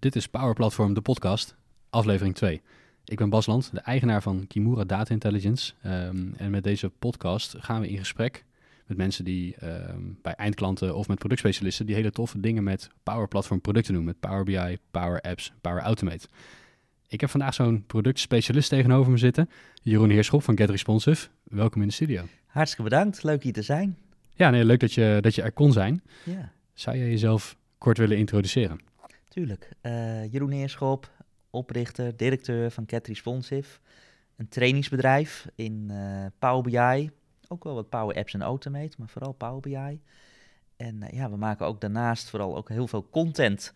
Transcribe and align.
Dit 0.00 0.16
is 0.16 0.28
Power 0.28 0.54
Platform, 0.54 0.94
de 0.94 1.00
podcast, 1.00 1.56
aflevering 1.90 2.34
2. 2.34 2.60
Ik 3.04 3.18
ben 3.18 3.28
Bas 3.30 3.46
Land, 3.46 3.70
de 3.72 3.80
eigenaar 3.80 4.22
van 4.22 4.46
Kimura 4.46 4.84
Data 4.84 5.12
Intelligence. 5.12 5.72
Ehm, 5.82 6.32
en 6.36 6.50
met 6.50 6.64
deze 6.64 6.90
podcast 6.98 7.54
gaan 7.58 7.80
we 7.80 7.88
in 7.88 7.98
gesprek 7.98 8.44
met 8.86 8.96
mensen 8.96 9.24
die 9.24 9.56
ehm, 9.56 10.00
bij 10.22 10.34
eindklanten 10.34 10.96
of 10.96 11.08
met 11.08 11.18
productspecialisten 11.18 11.86
die 11.86 11.94
hele 11.94 12.10
toffe 12.10 12.40
dingen 12.40 12.62
met 12.62 12.88
Power 13.02 13.28
Platform 13.28 13.60
producten 13.60 13.94
doen. 13.94 14.04
Met 14.04 14.20
Power 14.20 14.44
BI, 14.44 14.78
Power 14.90 15.20
Apps, 15.20 15.52
Power 15.60 15.82
Automate. 15.82 16.28
Ik 17.08 17.20
heb 17.20 17.30
vandaag 17.30 17.54
zo'n 17.54 17.84
productspecialist 17.86 18.68
tegenover 18.68 19.10
me 19.10 19.18
zitten. 19.18 19.48
Jeroen 19.82 20.10
Heerschop 20.10 20.42
van 20.42 20.56
Get 20.56 20.70
Responsive. 20.70 21.28
Welkom 21.42 21.80
in 21.82 21.88
de 21.88 21.94
studio. 21.94 22.24
Hartstikke 22.46 22.90
bedankt, 22.90 23.22
leuk 23.22 23.42
hier 23.42 23.52
te 23.52 23.62
zijn. 23.62 23.96
Ja, 24.34 24.50
nee, 24.50 24.64
leuk 24.64 24.80
dat 24.80 24.92
je, 24.92 25.18
dat 25.20 25.34
je 25.34 25.42
er 25.42 25.52
kon 25.52 25.72
zijn. 25.72 26.02
Ja, 26.24 26.52
Zou 26.74 26.96
jij 26.96 27.08
jezelf 27.08 27.56
kort 27.78 27.98
willen 27.98 28.16
introduceren? 28.16 28.88
Tuurlijk. 29.30 29.68
Eh, 29.80 30.32
Jeroen 30.32 30.50
Heerschop, 30.50 31.10
oprichter, 31.50 32.16
directeur 32.16 32.70
van 32.70 32.86
Cat 32.86 33.06
Responsive. 33.06 33.78
Een 34.36 34.48
trainingsbedrijf 34.48 35.46
in 35.54 35.86
eh, 35.90 36.26
Power 36.38 36.62
BI. 36.62 37.10
Ook 37.48 37.64
wel 37.64 37.74
wat 37.74 37.88
Power 37.88 38.16
Apps 38.16 38.34
en 38.34 38.42
Automate, 38.42 38.96
maar 38.98 39.08
vooral 39.08 39.32
Power 39.32 39.60
BI. 39.60 40.00
En 40.76 41.02
eh, 41.02 41.18
ja, 41.18 41.30
we 41.30 41.36
maken 41.36 41.66
ook 41.66 41.80
daarnaast 41.80 42.30
vooral 42.30 42.56
ook 42.56 42.68
heel 42.68 42.86
veel 42.86 43.08
content. 43.10 43.74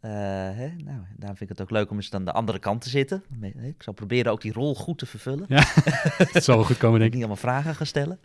Hè? 0.00 0.68
Nou, 0.68 1.00
daarom 1.16 1.36
vind 1.36 1.40
ik 1.40 1.48
het 1.48 1.60
ook 1.60 1.70
leuk 1.70 1.90
om 1.90 1.96
eens 1.96 2.12
aan 2.12 2.24
de 2.24 2.32
andere 2.32 2.58
kant 2.58 2.80
te 2.80 2.88
zitten. 2.88 3.24
Ik 3.62 3.82
zal 3.82 3.92
proberen 3.92 4.32
ook 4.32 4.40
die 4.40 4.52
rol 4.52 4.74
goed 4.74 4.98
te 4.98 5.06
vervullen. 5.06 5.46
Ja, 5.48 5.62
het 6.32 6.44
zal 6.44 6.64
goed 6.64 6.76
komen, 6.76 6.94
ik 6.94 7.00
denk 7.00 7.12
ik. 7.12 7.18
niet 7.18 7.24
allemaal 7.24 7.36
vragen 7.36 7.74
gaan 7.74 7.86
stellen. 7.86 8.18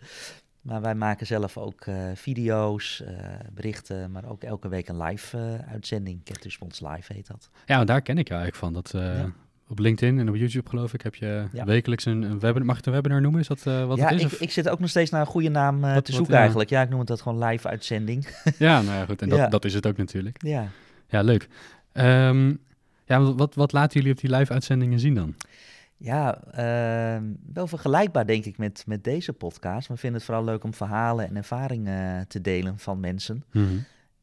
Maar 0.62 0.80
wij 0.80 0.94
maken 0.94 1.26
zelf 1.26 1.56
ook 1.58 1.80
eh, 1.80 1.94
video's, 2.14 3.02
eh, 3.06 3.14
berichten, 3.52 4.10
maar 4.10 4.24
ook 4.28 4.42
elke 4.42 4.68
week 4.68 4.88
een 4.88 5.02
live 5.02 5.38
eh, 5.38 5.72
uitzending. 5.72 6.24
Cat 6.24 6.42
Response 6.44 6.88
Live 6.88 7.12
heet 7.12 7.26
dat. 7.26 7.50
Ja, 7.66 7.84
daar 7.84 8.02
ken 8.02 8.18
ik 8.18 8.28
jou 8.28 8.40
eigenlijk 8.40 8.72
van. 8.74 8.82
Dat, 8.82 9.16
Ja. 9.16 9.32
Op 9.68 9.78
LinkedIn 9.78 10.18
en 10.18 10.28
op 10.28 10.34
YouTube 10.36 10.68
geloof 10.68 10.94
ik 10.94 11.02
heb 11.02 11.14
je 11.14 11.44
Ja. 11.52 11.64
wekelijks 11.64 12.04
een, 12.04 12.22
een 12.22 12.38
webinar. 12.40 12.64
Mag 12.64 12.74
je 12.74 12.76
het 12.76 12.86
een 12.86 12.92
webinar 12.92 13.20
noemen? 13.20 13.40
Is 13.40 13.46
dat 13.46 13.62
wat 13.62 13.98
ja, 13.98 14.04
het 14.08 14.14
is? 14.14 14.20
ik, 14.24 14.32
of- 14.32 14.40
ik 14.40 14.50
zit 14.50 14.68
ook 14.68 14.78
nog 14.80 14.88
steeds 14.88 15.10
naar 15.10 15.20
een 15.20 15.26
goede 15.26 15.48
naam 15.48 15.80
Wat- 15.80 15.88
te 15.90 15.94
wat, 15.94 16.06
zoeken 16.14 16.32
ja. 16.34 16.38
eigenlijk. 16.40 16.70
Ja, 16.70 16.82
ik 16.82 16.88
noem 16.88 16.98
het 16.98 17.08
dat 17.08 17.20
gewoon 17.22 17.44
live 17.44 17.68
uitzending. 17.68 18.28
Ja, 18.58 18.82
nou 18.82 18.96
ja, 18.98 19.04
goed. 19.04 19.22
En 19.22 19.28
dat, 19.28 19.38
Ja. 19.38 19.48
dat 19.48 19.64
is 19.64 19.74
het 19.74 19.86
ook 19.86 19.96
natuurlijk. 19.96 20.42
ja. 20.42 20.68
Ja, 21.08 21.22
leuk. 21.22 21.48
Ehm, 21.92 22.54
ja, 23.04 23.20
wat- 23.32 23.54
wat, 23.54 23.72
laten 23.72 23.98
jullie 24.00 24.14
op 24.14 24.20
die 24.20 24.30
live-uitzendingen 24.36 25.00
zien 25.00 25.14
dan? 25.14 25.34
Ja, 26.02 26.42
ehm, 26.44 27.24
wel 27.52 27.66
vergelijkbaar 27.66 28.26
denk 28.26 28.44
ik 28.44 28.58
met, 28.58 28.84
met 28.86 29.04
deze 29.04 29.32
podcast. 29.32 29.88
We 29.88 29.96
vinden 29.96 30.18
het 30.18 30.28
vooral 30.28 30.44
leuk 30.44 30.64
om 30.64 30.74
verhalen 30.74 31.28
en 31.28 31.36
ervaringen 31.36 32.18
eh, 32.18 32.24
te 32.26 32.40
delen 32.40 32.78
van 32.78 33.00
mensen. 33.00 33.44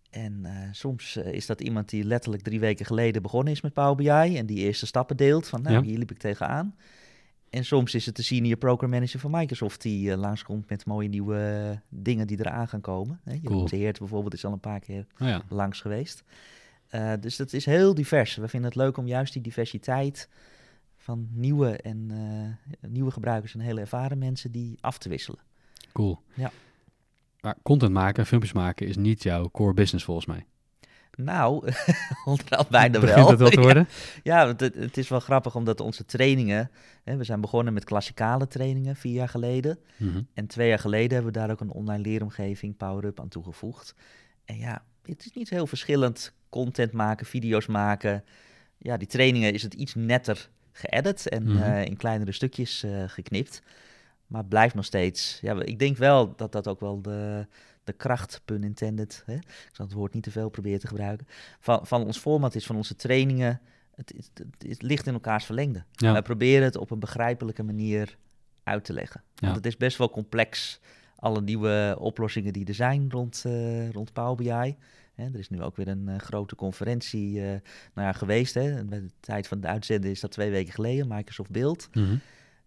En 0.09 0.39
eh, 0.45 0.51
soms 0.71 1.15
eh, 1.15 1.33
is 1.33 1.45
dat 1.45 1.61
iemand 1.61 1.89
die 1.89 2.03
letterlijk 2.03 2.43
drie 2.43 2.59
weken 2.59 2.85
geleden 2.85 3.21
begonnen 3.21 3.53
is 3.53 3.61
met 3.61 3.73
Power 3.73 3.95
BI 3.95 4.37
en 4.37 4.45
die 4.45 4.57
eerste 4.57 4.85
stappen 4.85 5.17
deelt 5.17 5.47
van 5.47 5.61
nou, 5.61 5.75
Ja. 5.75 5.81
hier 5.81 5.97
liep 5.97 6.11
ik 6.11 6.17
tegenaan. 6.17 6.75
En 7.49 7.65
soms 7.65 7.95
is 7.95 8.05
het 8.05 8.15
de 8.15 8.23
senior 8.23 8.57
program 8.57 8.89
manager 8.89 9.19
van 9.19 9.31
Microsoft 9.31 9.81
die 9.81 10.17
langskomt 10.17 10.69
met 10.69 10.85
mooie 10.85 11.09
nieuwe 11.09 11.81
dingen 11.89 12.27
die 12.27 12.39
eraan 12.39 12.67
gaan 12.67 12.81
komen. 12.81 13.19
Hè, 13.23 13.39
Cool. 13.43 13.65
Teert 13.65 13.99
bijvoorbeeld 13.99 14.33
is 14.33 14.45
al 14.45 14.51
een 14.51 14.59
paar 14.59 14.79
keer 14.79 15.05
Oh 15.21 15.27
ja, 15.27 15.41
langs 15.49 15.81
geweest. 15.81 16.23
Dus 17.19 17.35
dat 17.35 17.53
is 17.53 17.65
heel 17.65 17.93
divers. 17.93 18.35
We 18.35 18.47
vinden 18.47 18.69
het 18.69 18.79
leuk 18.79 18.97
om 18.97 19.07
juist 19.07 19.33
die 19.33 19.41
diversiteit 19.41 20.29
van 21.09 21.27
nieuwe 21.31 21.77
en 21.77 22.07
eh, 22.11 22.89
nieuwe 22.89 23.11
gebruikers 23.11 23.53
en 23.53 23.59
hele 23.59 23.79
ervaren 23.79 24.17
mensen 24.17 24.51
die 24.51 24.77
af 24.81 24.97
te 24.97 25.09
wisselen. 25.09 25.39
cool. 25.93 26.21
Ja. 26.33 26.51
Maar 27.41 27.55
content 27.63 27.91
maken, 27.91 28.25
filmpjes 28.25 28.53
maken 28.53 28.87
is 28.87 28.97
niet 28.97 29.23
jouw 29.23 29.49
core 29.51 29.73
business 29.73 30.05
volgens 30.05 30.25
mij. 30.25 30.45
Nou, 31.15 31.71
onderhand 32.25 32.69
bijna 32.69 32.99
Begint 32.99 33.15
wel. 33.19 33.29
het 33.29 33.39
wel 33.39 33.49
te 33.49 33.61
worden? 33.69 33.87
Ja, 34.23 34.45
want 34.45 34.59
het, 34.59 34.75
het 34.75 34.97
is 34.97 35.09
wel 35.09 35.19
grappig 35.19 35.55
omdat 35.55 35.79
onze 35.79 36.05
trainingen, 36.05 36.71
hè, 37.03 37.17
we 37.17 37.23
zijn 37.23 37.41
begonnen 37.41 37.73
met 37.73 37.83
klassikale 37.83 38.47
trainingen 38.47 38.95
vier 38.95 39.13
jaar 39.13 39.29
geleden. 39.29 39.79
Mhm. 39.97 40.21
En 40.33 40.47
twee 40.47 40.67
jaar 40.67 40.79
geleden 40.79 41.13
hebben 41.13 41.33
we 41.33 41.39
daar 41.39 41.51
ook 41.51 41.61
een 41.61 41.71
online 41.71 42.03
leeromgeving 42.03 42.77
Power 42.77 43.05
Up 43.05 43.19
aan 43.19 43.27
toegevoegd. 43.27 43.95
En 44.45 44.57
ja, 44.57 44.83
het 45.05 45.25
is 45.25 45.31
niet 45.31 45.49
heel 45.49 45.67
verschillend 45.67 46.33
content 46.49 46.91
maken, 46.91 47.25
video's 47.25 47.65
maken. 47.65 48.23
Ja, 48.77 48.97
die 48.97 49.07
trainingen 49.07 49.53
is 49.53 49.63
het 49.63 49.73
iets 49.73 49.95
netter 49.95 50.49
geëdit 50.79 51.29
en 51.29 51.43
Mhm. 51.43 51.61
eh, 51.61 51.85
in 51.85 51.97
kleinere 51.97 52.31
stukjes 52.31 52.83
eh, 52.83 53.03
geknipt. 53.07 53.61
Maar 54.27 54.39
het 54.39 54.49
blijft 54.49 54.75
nog 54.75 54.85
steeds. 54.85 55.39
Ja, 55.41 55.61
ik 55.61 55.79
denk 55.79 55.97
wel 55.97 56.35
dat 56.35 56.51
dat 56.51 56.67
ook 56.67 56.79
wel 56.79 57.01
de, 57.01 57.47
de 57.83 57.93
kracht, 57.93 58.41
pun 58.45 58.63
intended. 58.63 59.23
Hè? 59.25 59.33
Ik 59.35 59.69
zal 59.71 59.85
het 59.85 59.93
woord 59.93 60.13
niet 60.13 60.23
te 60.23 60.31
veel 60.31 60.49
proberen 60.49 60.79
te 60.79 60.87
gebruiken. 60.87 61.27
Van, 61.59 61.87
van 61.87 62.05
ons 62.05 62.17
format 62.17 62.55
is, 62.55 62.65
van 62.65 62.75
onze 62.75 62.95
trainingen. 62.95 63.61
Het, 63.95 64.13
is- 64.17 64.29
het, 64.33 64.69
het 64.69 64.81
ligt 64.81 65.07
in 65.07 65.13
elkaars 65.13 65.45
verlengde. 65.45 65.83
Ja. 65.91 66.11
Wij 66.11 66.21
proberen 66.21 66.63
het 66.63 66.75
op 66.77 66.91
een 66.91 66.99
begrijpelijke 66.99 67.63
manier 67.63 68.17
uit 68.63 68.83
te 68.85 68.93
leggen. 68.93 69.23
Want 69.35 69.55
het 69.55 69.65
is 69.65 69.77
best 69.77 69.97
wel 69.97 70.09
complex, 70.09 70.79
alle 71.15 71.41
nieuwe 71.41 71.95
oplossingen 71.99 72.53
die 72.53 72.65
er 72.65 72.73
zijn 72.73 73.11
rond, 73.11 73.43
eh, 73.45 73.89
rond 73.89 74.13
Power 74.13 74.35
BI. 74.35 74.75
Hè, 75.19 75.25
er 75.25 75.39
is 75.39 75.49
nu 75.49 75.61
ook 75.61 75.75
weer 75.75 75.87
een 75.87 76.07
eh, 76.07 76.17
grote 76.17 76.55
conferentie 76.55 77.41
eh, 77.41 77.47
nou 77.93 78.07
ja, 78.07 78.11
geweest. 78.11 78.53
Hè. 78.53 78.85
Bij 78.85 78.99
de 78.99 79.11
tijd 79.19 79.47
van 79.47 79.59
de 79.59 79.67
uitzending 79.67 80.13
is 80.13 80.19
dat 80.19 80.31
twee 80.31 80.51
weken 80.51 80.73
geleden, 80.73 81.07
Microsoft 81.07 81.51
Build. 81.51 81.89
Mhm. 81.93 82.15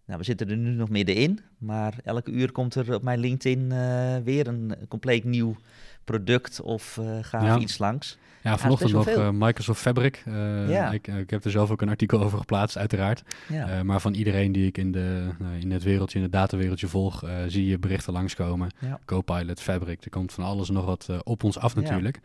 Nou, 0.05 0.19
we 0.19 0.25
zitten 0.25 0.49
er 0.49 0.57
nu 0.57 0.69
nog 0.69 0.89
middenin, 0.89 1.39
maar 1.57 1.99
elke 2.03 2.31
uur 2.31 2.51
komt 2.51 2.75
er 2.75 2.93
op 2.93 3.03
mijn 3.03 3.19
LinkedIn 3.19 3.71
eh, 3.71 4.17
weer 4.17 4.47
een 4.47 4.75
compleet 4.87 5.23
nieuw 5.23 5.55
product 6.03 6.61
of 6.61 6.99
gaaf 7.21 7.43
Ja. 7.43 7.57
iets 7.59 7.77
langs. 7.77 8.17
Ja, 8.43 8.57
vanochtend 8.57 8.91
nog 8.91 9.07
eh, 9.07 9.29
Microsoft 9.33 9.81
Fabric. 9.81 10.23
Eh, 10.25 10.69
Ja. 10.69 10.91
ik, 10.91 11.07
ik 11.07 11.29
heb 11.29 11.43
er 11.45 11.51
zelf 11.51 11.71
ook 11.71 11.81
een 11.81 11.89
artikel 11.89 12.21
over 12.23 12.37
geplaatst, 12.37 12.77
uiteraard. 12.77 13.23
Ja. 13.49 13.83
Maar 13.83 13.99
van 14.01 14.13
iedereen 14.13 14.51
die 14.51 14.67
ik 14.67 14.77
in, 14.77 14.91
de, 14.91 15.29
in 15.59 15.71
het 15.71 15.83
wereldje, 15.83 16.17
in 16.17 16.23
het 16.23 16.31
datawereldje 16.33 16.87
volg, 16.87 17.23
zie 17.47 17.65
je 17.65 17.79
berichten 17.79 18.13
langskomen. 18.13 18.69
Ja. 18.79 18.99
Copilot, 19.05 19.61
Fabric, 19.61 20.03
er 20.03 20.09
komt 20.09 20.33
van 20.33 20.43
alles 20.43 20.69
nog 20.69 20.85
wat 20.85 21.09
op 21.23 21.43
ons 21.43 21.57
af 21.57 21.75
Ja. 21.75 21.81
natuurlijk. 21.81 22.19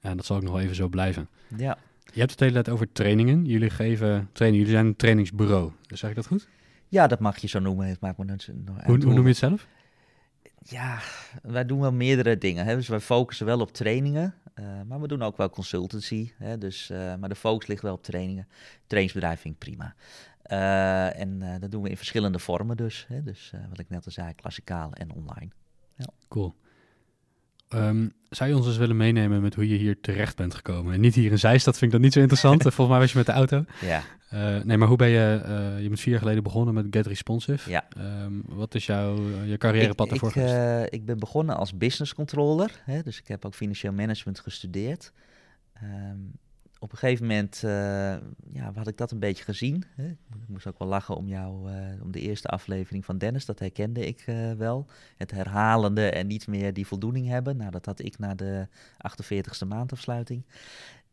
En 0.00 0.16
dat 0.16 0.26
zal 0.26 0.36
ook 0.36 0.42
nog 0.42 0.52
wel 0.52 0.60
even 0.60 0.74
zo 0.76 0.88
blijven. 0.88 1.28
ja. 1.56 1.78
Je 2.12 2.18
hebt 2.18 2.30
het 2.30 2.40
hele 2.40 2.52
tijd 2.52 2.68
over 2.68 2.92
trainingen. 2.92 3.44
Jullie 3.44 3.70
geven 3.70 4.28
training. 4.32 4.62
Jullie 4.62 4.76
zijn 4.78 4.86
een 4.88 4.96
trainingsbureau. 4.96 5.70
Dus 5.86 6.00
zeg 6.00 6.10
ik 6.10 6.16
dat 6.16 6.26
goed? 6.26 6.48
ja, 6.88 7.06
dat 7.06 7.18
mag 7.20 7.38
je 7.38 7.48
zo 7.48 7.58
noemen. 7.58 7.86
Het 7.86 8.00
maakt 8.00 8.18
me 8.18 8.24
uit 8.30 8.50
Hoe, 8.66 9.04
hoe 9.04 9.14
noem 9.14 9.22
je 9.22 9.28
het 9.28 9.36
zelf? 9.36 9.66
Ja, 10.62 10.98
wij 11.42 11.64
doen 11.64 11.80
wel 11.80 11.92
meerdere 11.92 12.38
dingen. 12.38 12.64
Hè. 12.64 12.74
Dus 12.74 12.88
wij 12.88 13.00
focussen 13.00 13.46
wel 13.46 13.60
op 13.60 13.72
trainingen, 13.72 14.34
eh, 14.54 14.82
maar 14.86 15.00
we 15.00 15.08
doen 15.08 15.22
ook 15.22 15.36
wel 15.36 15.50
consultancy. 15.50 16.32
Hè. 16.36 16.58
Dus, 16.58 16.90
eh, 16.90 17.14
maar 17.14 17.28
de 17.28 17.34
focus 17.34 17.66
ligt 17.66 17.82
wel 17.82 17.94
op 17.94 18.02
trainingen. 18.02 18.48
Trainingsbedrijf 18.86 19.40
vind 19.40 19.54
ik 19.54 19.60
prima. 19.60 19.94
Eh, 20.42 21.20
en 21.20 21.58
dat 21.60 21.70
doen 21.70 21.82
we 21.82 21.88
in 21.88 21.96
verschillende 21.96 22.38
vormen 22.38 22.76
dus. 22.76 23.04
Hè. 23.08 23.22
Dus 23.22 23.52
wat 23.68 23.78
ik 23.78 23.88
net 23.88 24.04
al 24.04 24.12
zei, 24.12 24.34
klassikaal 24.34 24.92
en 24.92 25.12
online. 25.12 25.50
Cool. 26.28 26.54
Ehm, 27.78 28.08
zou 28.30 28.50
je 28.50 28.56
ons 28.56 28.66
eens 28.66 28.76
willen 28.76 28.96
meenemen 28.96 29.40
met 29.42 29.54
hoe 29.54 29.68
je 29.68 29.76
hier 29.76 30.00
terecht 30.00 30.36
bent 30.36 30.54
gekomen? 30.54 30.94
En 30.94 31.00
niet 31.00 31.14
hier 31.14 31.30
in 31.30 31.38
Zeist, 31.38 31.64
dat 31.64 31.74
vind 31.78 31.84
ik 31.86 31.92
dan 31.92 32.00
niet 32.00 32.12
zo 32.12 32.20
interessant. 32.20 32.62
Volgens 32.74 32.88
mij 32.88 32.98
was 32.98 33.10
je 33.12 33.16
met 33.16 33.26
de 33.26 33.32
auto. 33.32 33.64
Ja, 33.80 34.02
Eh, 34.28 34.56
nee, 34.62 34.76
maar 34.76 34.88
hoe 34.88 34.96
ben 34.96 35.08
je... 35.08 35.40
eh, 35.44 35.82
je 35.82 35.88
bent 35.88 36.00
vier 36.00 36.10
jaar 36.12 36.22
geleden 36.22 36.42
begonnen 36.42 36.74
met 36.74 36.86
Get 36.90 37.06
Responsive. 37.06 37.70
Ja. 37.70 37.84
Ehm, 37.96 38.32
wat 38.44 38.74
is 38.74 38.86
jouw 38.86 39.16
eh, 39.16 39.48
je 39.50 39.56
carrièrepad 39.56 40.06
ik, 40.06 40.10
daarvoor 40.20 40.42
ik, 40.42 40.48
geweest? 40.48 40.92
ik 40.92 41.04
ben 41.04 41.18
begonnen 41.18 41.56
als 41.56 41.76
business 41.76 42.14
controller. 42.14 42.80
Hè, 42.84 43.02
dus 43.02 43.18
ik 43.18 43.28
heb 43.28 43.44
ook 43.44 43.54
financieel 43.54 43.92
management 43.92 44.40
gestudeerd. 44.40 45.12
Ehm, 45.74 46.16
op 46.82 46.92
een 46.92 46.98
gegeven 46.98 47.26
moment 47.26 47.64
eh, 47.64 47.70
ja, 48.52 48.72
had 48.74 48.88
ik 48.88 48.96
dat 48.96 49.10
een 49.10 49.18
beetje 49.18 49.44
gezien. 49.44 49.84
Hè. 49.94 50.06
Ik 50.06 50.48
moest 50.48 50.66
ook 50.66 50.78
wel 50.78 50.88
lachen 50.88 51.16
om 51.16 51.28
jou, 51.28 51.72
eh, 51.72 52.02
om 52.02 52.12
de 52.12 52.20
eerste 52.20 52.48
aflevering 52.48 53.04
van 53.04 53.18
Dennis. 53.18 53.44
Dat 53.44 53.58
herkende 53.58 54.06
ik 54.06 54.22
eh, 54.26 54.52
wel. 54.52 54.86
Het 55.16 55.30
herhalende 55.30 56.10
en 56.10 56.26
niet 56.26 56.46
meer 56.46 56.72
die 56.72 56.86
voldoening 56.86 57.26
hebben. 57.28 57.56
Nou, 57.56 57.70
dat 57.70 57.86
had 57.86 58.04
ik 58.04 58.18
na 58.18 58.34
de 58.34 58.68
48ste 58.98 59.66
maandafsluiting. 59.66 60.44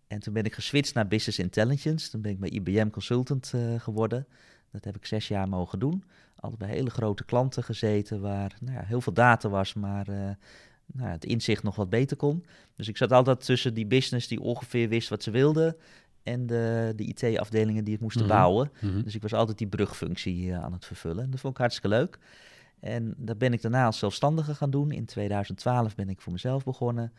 En 0.07 0.19
toen 0.19 0.33
ben 0.33 0.43
ik 0.43 0.53
geswitcht 0.53 0.93
naar 0.93 1.07
Business 1.07 1.39
Intelligence. 1.39 2.09
Toen 2.09 2.21
ben 2.21 2.31
ik 2.31 2.39
bij 2.39 2.49
IBM 2.49 2.89
Consultant 2.89 3.53
geworden. 3.77 4.27
Dat 4.71 4.83
heb 4.83 4.95
ik 4.95 5.05
zes 5.05 5.27
jaar 5.27 5.49
mogen 5.49 5.79
doen. 5.79 6.03
Altijd 6.35 6.59
bij 6.59 6.69
hele 6.69 6.89
grote 6.89 7.25
klanten 7.25 7.63
gezeten 7.63 8.21
waar 8.21 8.57
nou 8.59 8.77
ja, 8.77 8.83
heel 8.83 9.01
veel 9.01 9.13
data 9.13 9.49
was, 9.49 9.73
maar 9.73 10.37
nou, 10.93 11.09
het 11.09 11.25
inzicht 11.25 11.63
nog 11.63 11.75
wat 11.75 11.89
beter 11.89 12.17
kon. 12.17 12.45
Dus 12.75 12.87
ik 12.87 12.97
zat 12.97 13.11
altijd 13.11 13.45
tussen 13.45 13.73
die 13.73 13.85
business 13.85 14.27
die 14.27 14.41
ongeveer 14.41 14.89
wist 14.89 15.09
wat 15.09 15.23
ze 15.23 15.31
wilden 15.31 15.75
en 16.23 16.45
de, 16.45 16.93
de 16.95 17.03
IT-afdelingen 17.03 17.83
die 17.83 17.93
het 17.93 18.01
moesten 18.01 18.25
Mhm. 18.25 18.33
bouwen. 18.33 18.71
Mhm. 18.81 19.01
Dus 19.03 19.15
ik 19.15 19.21
was 19.21 19.33
altijd 19.33 19.57
die 19.57 19.67
brugfunctie 19.67 20.51
eh, 20.51 20.63
aan 20.63 20.73
het 20.73 20.85
vervullen. 20.85 21.23
En 21.23 21.29
dat 21.31 21.39
vond 21.39 21.53
ik 21.53 21.59
hartstikke 21.59 21.95
leuk. 21.97 22.19
En 22.79 23.13
dat 23.17 23.37
ben 23.37 23.53
ik 23.53 23.61
daarna 23.61 23.85
als 23.85 23.99
zelfstandige 23.99 24.55
gaan 24.55 24.69
doen. 24.69 24.91
In 24.91 25.05
2012 25.05 25.95
ben 25.95 26.09
ik 26.09 26.21
voor 26.21 26.31
mezelf 26.31 26.63
begonnen. 26.63 27.11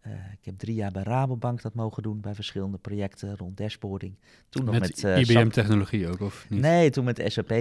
Eh, 0.00 0.12
ik 0.12 0.44
heb 0.44 0.58
drie 0.58 0.74
jaar 0.74 0.90
bij 0.90 1.02
Rabobank 1.02 1.62
dat 1.62 1.74
mogen 1.74 2.02
doen 2.02 2.20
bij 2.20 2.34
verschillende 2.34 2.78
projecten 2.78 3.36
rond 3.36 3.56
dashboarding. 3.56 4.14
Toen 4.48 4.64
nog 4.64 4.78
met 4.78 4.82
met, 4.82 5.04
eh, 5.04 5.18
IBM-technologie 5.18 6.08
ook, 6.08 6.20
of 6.20 6.46
niet? 6.48 6.60
Nee, 6.60 6.90
toen 6.90 7.04
met 7.04 7.22
SAP 7.26 7.52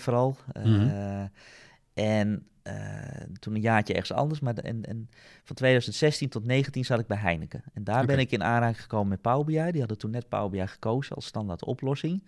vooral. 0.00 0.36
Mhm. 0.62 1.26
En 1.94 2.46
eh, 2.62 2.74
toen 3.38 3.54
een 3.54 3.60
jaartje 3.60 3.94
ergens 3.94 4.12
anders. 4.18 4.40
Maar 4.40 4.54
de- 4.54 4.62
en, 4.62 4.84
en 4.84 5.08
van 5.44 5.56
2016 5.56 6.28
tot 6.28 6.46
19 6.46 6.84
zat 6.84 6.98
ik 7.00 7.06
bij 7.06 7.16
Heineken. 7.16 7.62
En 7.72 7.84
daar 7.84 8.06
ben 8.06 8.18
ik 8.18 8.30
in 8.30 8.42
aanraking 8.44 8.80
gekomen 8.80 9.08
met 9.08 9.20
Power 9.20 9.44
BI. 9.44 9.70
Die 9.70 9.78
hadden 9.80 9.98
toen 9.98 10.10
net 10.10 10.28
Power 10.28 10.50
BI 10.50 10.66
gekozen 10.66 11.16
als 11.16 11.26
standaard 11.26 11.64
oplossing. 11.64 12.22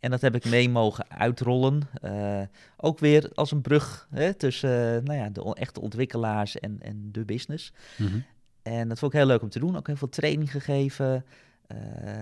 En 0.00 0.10
dat 0.10 0.20
heb 0.20 0.34
ik 0.34 0.44
mee 0.44 0.68
mogen 0.70 1.10
uitrollen. 1.10 1.82
Eh, 2.00 2.42
ook 2.76 2.98
weer 2.98 3.30
als 3.34 3.50
een 3.52 3.60
brug 3.60 4.08
hè, 4.10 4.34
tussen 4.34 4.96
eh, 4.96 5.02
nou 5.02 5.18
ja, 5.18 5.28
de 5.30 5.54
echte 5.54 5.80
ontwikkelaars 5.80 6.58
en, 6.58 6.76
en 6.80 7.08
de 7.12 7.24
business. 7.24 7.72
Mhm. 7.98 8.18
En 8.62 8.88
dat 8.88 8.98
vond 8.98 9.12
ik 9.12 9.18
heel 9.18 9.28
leuk 9.28 9.42
om 9.42 9.48
te 9.48 9.58
doen. 9.58 9.76
Ook 9.76 9.86
heel 9.86 9.96
veel 9.96 10.08
training 10.08 10.50
gegeven. 10.50 11.24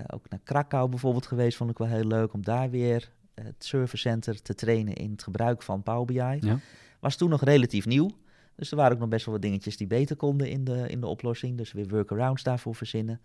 Ook 0.07 0.29
naar 0.29 0.41
Krakau 0.45 0.89
bijvoorbeeld 0.89 1.27
geweest, 1.27 1.57
vond 1.57 1.71
ik 1.71 1.79
wel 1.79 1.89
heel 1.89 2.05
leuk 2.07 2.33
om 2.33 2.43
daar 2.45 2.71
weer 2.71 3.11
het 3.45 3.65
service 3.65 3.97
center 3.97 4.43
te 4.43 4.55
trainen 4.55 4.95
in 4.95 5.11
het 5.11 5.23
gebruik 5.23 5.63
van 5.63 5.83
Power 5.83 6.05
BI. 6.05 6.47
Ja. 6.47 6.59
Was 7.01 7.17
toen 7.17 7.31
nog 7.31 7.45
relatief 7.45 7.87
nieuw. 7.87 8.11
Dus 8.55 8.71
er 8.71 8.77
waren 8.77 8.93
ook 8.93 8.99
nog 8.99 9.09
best 9.09 9.25
wel 9.25 9.35
wat 9.35 9.43
dingetjes 9.43 9.77
die 9.77 9.87
beter 9.87 10.17
konden 10.17 10.51
in 10.51 10.65
de, 10.65 10.89
in 10.89 11.01
de 11.01 11.07
oplossing. 11.07 11.57
Dus 11.57 11.73
weer 11.73 11.89
workarounds 11.89 12.43
daarvoor 12.43 12.75
verzinnen. 12.75 13.21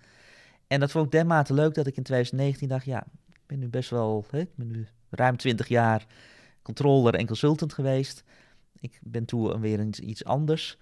En 0.68 0.80
dat 0.80 0.92
vond 0.92 1.06
ik 1.06 1.12
dermate 1.12 1.54
leuk 1.54 1.74
dat 1.74 1.88
ik 1.88 1.98
in 1.98 2.04
2019 2.04 2.68
dacht, 2.68 2.86
ja, 2.86 3.08
ik 3.30 3.42
ben 3.46 3.60
nu 3.60 3.68
best 3.68 3.90
wel, 3.90 4.26
hè, 4.30 4.40
ik 4.40 4.56
ben 4.56 4.68
nu 4.68 4.88
ruim 5.10 5.38
20 5.38 5.68
jaar 5.68 6.06
controller 6.62 7.16
en 7.16 7.26
consultant 7.26 7.74
geweest. 7.74 8.24
Ik 8.80 9.00
ben 9.04 9.26
toen 9.26 9.60
weer 9.60 9.80
eens 9.80 10.00
iets 10.00 10.26
anders. 10.26 10.78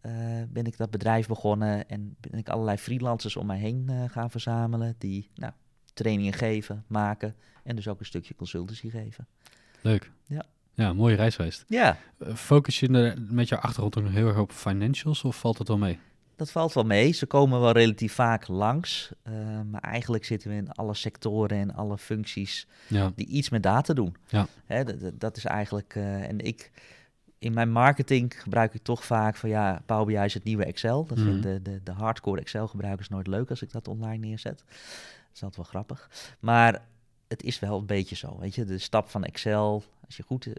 Eh, 0.00 0.12
ben 0.48 0.64
ik 0.64 0.76
dat 0.76 0.90
bedrijf 0.90 1.26
begonnen 1.26 1.88
en 1.88 2.16
ben 2.20 2.38
ik 2.38 2.48
allerlei 2.48 2.76
freelancers 2.76 3.36
om 3.36 3.46
mij 3.46 3.58
heen 3.58 3.84
eh, 3.88 4.04
gaan 4.06 4.30
verzamelen. 4.30 4.94
Die 4.98 5.30
nou, 5.34 5.52
trainingen 5.94 6.32
geven, 6.32 6.84
maken 6.86 7.34
en 7.64 7.76
dus 7.76 7.88
ook 7.88 8.00
een 8.00 8.06
stukje 8.06 8.34
consultancy 8.34 8.90
geven. 8.90 9.26
Leuk. 9.80 10.10
Ja. 10.26 10.42
Ja, 10.76 10.92
mooie 10.92 11.16
reis 11.16 11.36
geweest. 11.36 11.64
Ja, 11.68 11.98
Eh, 12.18 12.34
Focus 12.34 12.80
je 12.80 13.14
met 13.28 13.48
jouw 13.48 13.58
achtergrond 13.58 13.96
ook 13.96 14.02
nog 14.04 14.12
heel 14.12 14.26
erg 14.28 14.38
op 14.38 14.52
financials 14.52 15.24
of 15.24 15.38
valt 15.38 15.58
het 15.58 15.68
wel 15.68 15.78
mee? 15.78 15.98
dat 16.36 16.50
valt 16.50 16.72
wel 16.72 16.84
mee. 16.84 17.12
Ze 17.12 17.26
komen 17.26 17.60
wel 17.60 17.70
relatief 17.72 18.12
vaak 18.12 18.48
langs. 18.48 19.12
eh, 19.22 19.32
maar 19.70 19.80
eigenlijk 19.80 20.24
zitten 20.24 20.50
we 20.50 20.56
in 20.56 20.72
alle 20.72 20.94
sectoren 20.94 21.58
en 21.58 21.74
alle 21.74 21.98
functies 21.98 22.66
Ja, 22.86 23.12
die 23.14 23.26
iets 23.26 23.48
met 23.48 23.62
data 23.62 23.94
doen. 23.94 24.16
Ja. 24.28 24.46
Hè, 24.64 24.84
dat, 25.18 25.36
is 25.36 25.44
eigenlijk. 25.44 25.94
eh, 25.96 26.22
en 26.28 26.38
ik. 26.40 26.70
In 27.38 27.52
mijn 27.52 27.70
marketing 27.70 28.42
gebruik 28.42 28.74
ik 28.74 28.82
toch 28.82 29.04
vaak 29.04 29.36
van 29.36 29.48
ja, 29.48 29.82
Power 29.86 30.06
BI 30.06 30.14
is 30.16 30.34
het 30.34 30.44
nieuwe 30.44 30.64
Excel. 30.64 31.06
Dat 31.06 31.18
vinden 31.18 31.40
de, 31.42 31.62
de, 31.70 31.80
de 31.84 31.92
hardcore 31.92 32.40
Excel 32.40 32.68
gebruikers 32.68 33.08
nooit 33.08 33.26
leuk 33.26 33.50
als 33.50 33.62
ik 33.62 33.72
dat 33.72 33.88
online 33.88 34.26
neerzet. 34.26 34.64
Dat 35.34 35.42
is 35.42 35.42
altijd 35.42 35.56
wel 35.56 35.82
grappig. 35.82 36.10
Maar 36.40 36.82
het 37.28 37.42
is 37.42 37.58
wel 37.58 37.78
een 37.78 37.86
beetje 37.86 38.16
zo, 38.16 38.38
weet 38.38 38.54
je. 38.54 38.64
De 38.64 38.78
stap 38.78 39.08
van 39.08 39.24
Excel, 39.24 39.82
als 40.06 40.16
je 40.16 40.22
goed, 40.22 40.46
eh, 40.46 40.52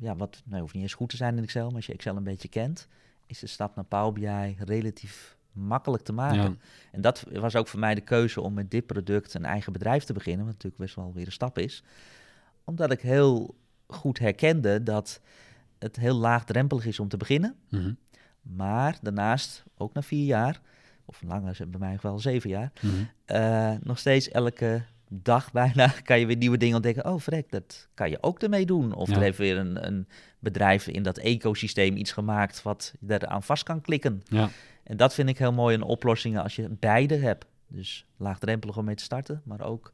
ja, 0.00 0.16
wat, 0.16 0.42
nou, 0.44 0.60
hoeft 0.60 0.74
niet 0.74 0.82
eens 0.82 0.94
goed 0.94 1.08
te 1.08 1.16
zijn 1.16 1.36
in 1.36 1.42
Excel, 1.42 1.66
maar 1.66 1.76
als 1.76 1.86
je 1.86 1.92
Excel 1.92 2.16
een 2.16 2.24
beetje 2.24 2.48
kent, 2.48 2.88
is 3.26 3.38
de 3.38 3.46
stap 3.46 3.74
naar 3.76 3.84
Power 3.84 4.12
BI 4.12 4.56
relatief 4.64 5.36
makkelijk 5.52 6.04
te 6.04 6.12
maken. 6.12 6.42
ja, 6.42 6.56
En 6.92 7.00
dat 7.00 7.24
was 7.32 7.56
ook 7.56 7.68
voor 7.68 7.80
mij 7.80 7.94
de 7.94 8.00
keuze 8.00 8.40
om 8.40 8.54
met 8.54 8.70
dit 8.70 8.86
product 8.86 9.34
een 9.34 9.44
eigen 9.44 9.72
bedrijf 9.72 10.04
te 10.04 10.12
beginnen, 10.12 10.44
wat 10.44 10.54
natuurlijk 10.54 10.82
best 10.82 10.94
wel 10.94 11.12
weer 11.12 11.26
een 11.26 11.32
stap 11.32 11.58
is. 11.58 11.82
Omdat 12.64 12.90
ik 12.90 13.00
heel 13.00 13.54
goed 13.86 14.18
herkende 14.18 14.82
dat 14.82 15.20
het 15.78 15.96
heel 15.96 16.16
laagdrempelig 16.16 16.86
is 16.86 17.00
om 17.00 17.08
te 17.08 17.16
beginnen, 17.16 17.56
mhm, 17.68 17.92
maar 18.42 18.98
daarnaast, 19.02 19.64
ook 19.76 19.92
na 19.92 20.02
vier 20.02 20.24
jaar, 20.24 20.60
of 21.12 21.22
langer, 21.28 21.56
bij 21.68 21.80
mij 21.80 21.98
wel 22.02 22.18
zeven 22.18 22.50
jaar, 22.50 22.72
mhm. 22.80 22.94
eh, 23.24 23.72
nog 23.82 23.98
steeds 23.98 24.28
elke 24.28 24.82
dag 25.08 25.52
bijna 25.62 25.86
kan 26.02 26.20
je 26.20 26.26
weer 26.26 26.36
nieuwe 26.36 26.56
dingen 26.56 26.74
ontdekken. 26.74 27.04
Oh, 27.04 27.20
vrek, 27.20 27.50
dat 27.50 27.88
kan 27.94 28.10
je 28.10 28.18
ook 28.20 28.42
ermee 28.42 28.66
doen. 28.66 28.92
Of 28.94 29.08
Ja. 29.08 29.14
er 29.14 29.20
heeft 29.20 29.38
weer 29.38 29.56
een, 29.56 29.86
een 29.86 30.08
bedrijf 30.38 30.86
in 30.86 31.02
dat 31.02 31.18
ecosysteem 31.18 31.96
iets 31.96 32.12
gemaakt 32.12 32.62
wat 32.62 32.94
je 33.00 33.14
eraan 33.14 33.42
vast 33.42 33.62
kan 33.62 33.80
klikken. 33.80 34.22
ja, 34.28 34.50
En 34.84 34.96
dat 34.96 35.14
vind 35.14 35.28
ik 35.28 35.38
heel 35.38 35.52
mooi 35.52 35.74
in 35.74 35.82
oplossingen 35.82 36.42
als 36.42 36.56
je 36.56 36.68
beide 36.68 37.16
hebt. 37.16 37.44
Dus 37.66 38.06
laagdrempelig 38.16 38.76
om 38.76 38.84
mee 38.84 38.94
te 38.94 39.02
starten, 39.02 39.42
maar 39.44 39.60
ook 39.60 39.92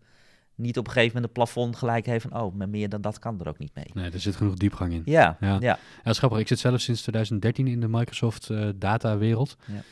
niet 0.55 0.79
op 0.79 0.87
een 0.87 0.93
gegeven 0.93 1.15
moment 1.15 1.25
een 1.37 1.43
plafond 1.43 1.77
gelijk 1.77 2.07
heeft 2.07 2.27
van, 2.29 2.41
oh, 2.41 2.55
maar 2.55 2.69
meer 2.69 2.89
dan 2.89 3.01
dat 3.01 3.19
kan 3.19 3.41
er 3.41 3.49
ook 3.49 3.59
niet 3.59 3.75
mee. 3.75 3.91
nee, 3.95 4.11
er 4.11 4.21
zit 4.21 4.37
genoeg 4.37 4.55
diepgang 4.55 4.93
in. 4.93 5.03
Ja, 5.05 5.37
Ja. 5.41 5.59
ja, 5.61 5.79
ja. 6.05 6.39
Ik 6.39 6.49
zit 6.49 6.59
zelf 6.59 6.81
sinds 6.81 7.01
2013 7.01 7.67
in 7.67 7.81
de 7.81 7.89
Microsoft 7.89 8.51
eh 8.51 8.69
datawereld. 8.75 9.57
Ja. 9.67 9.83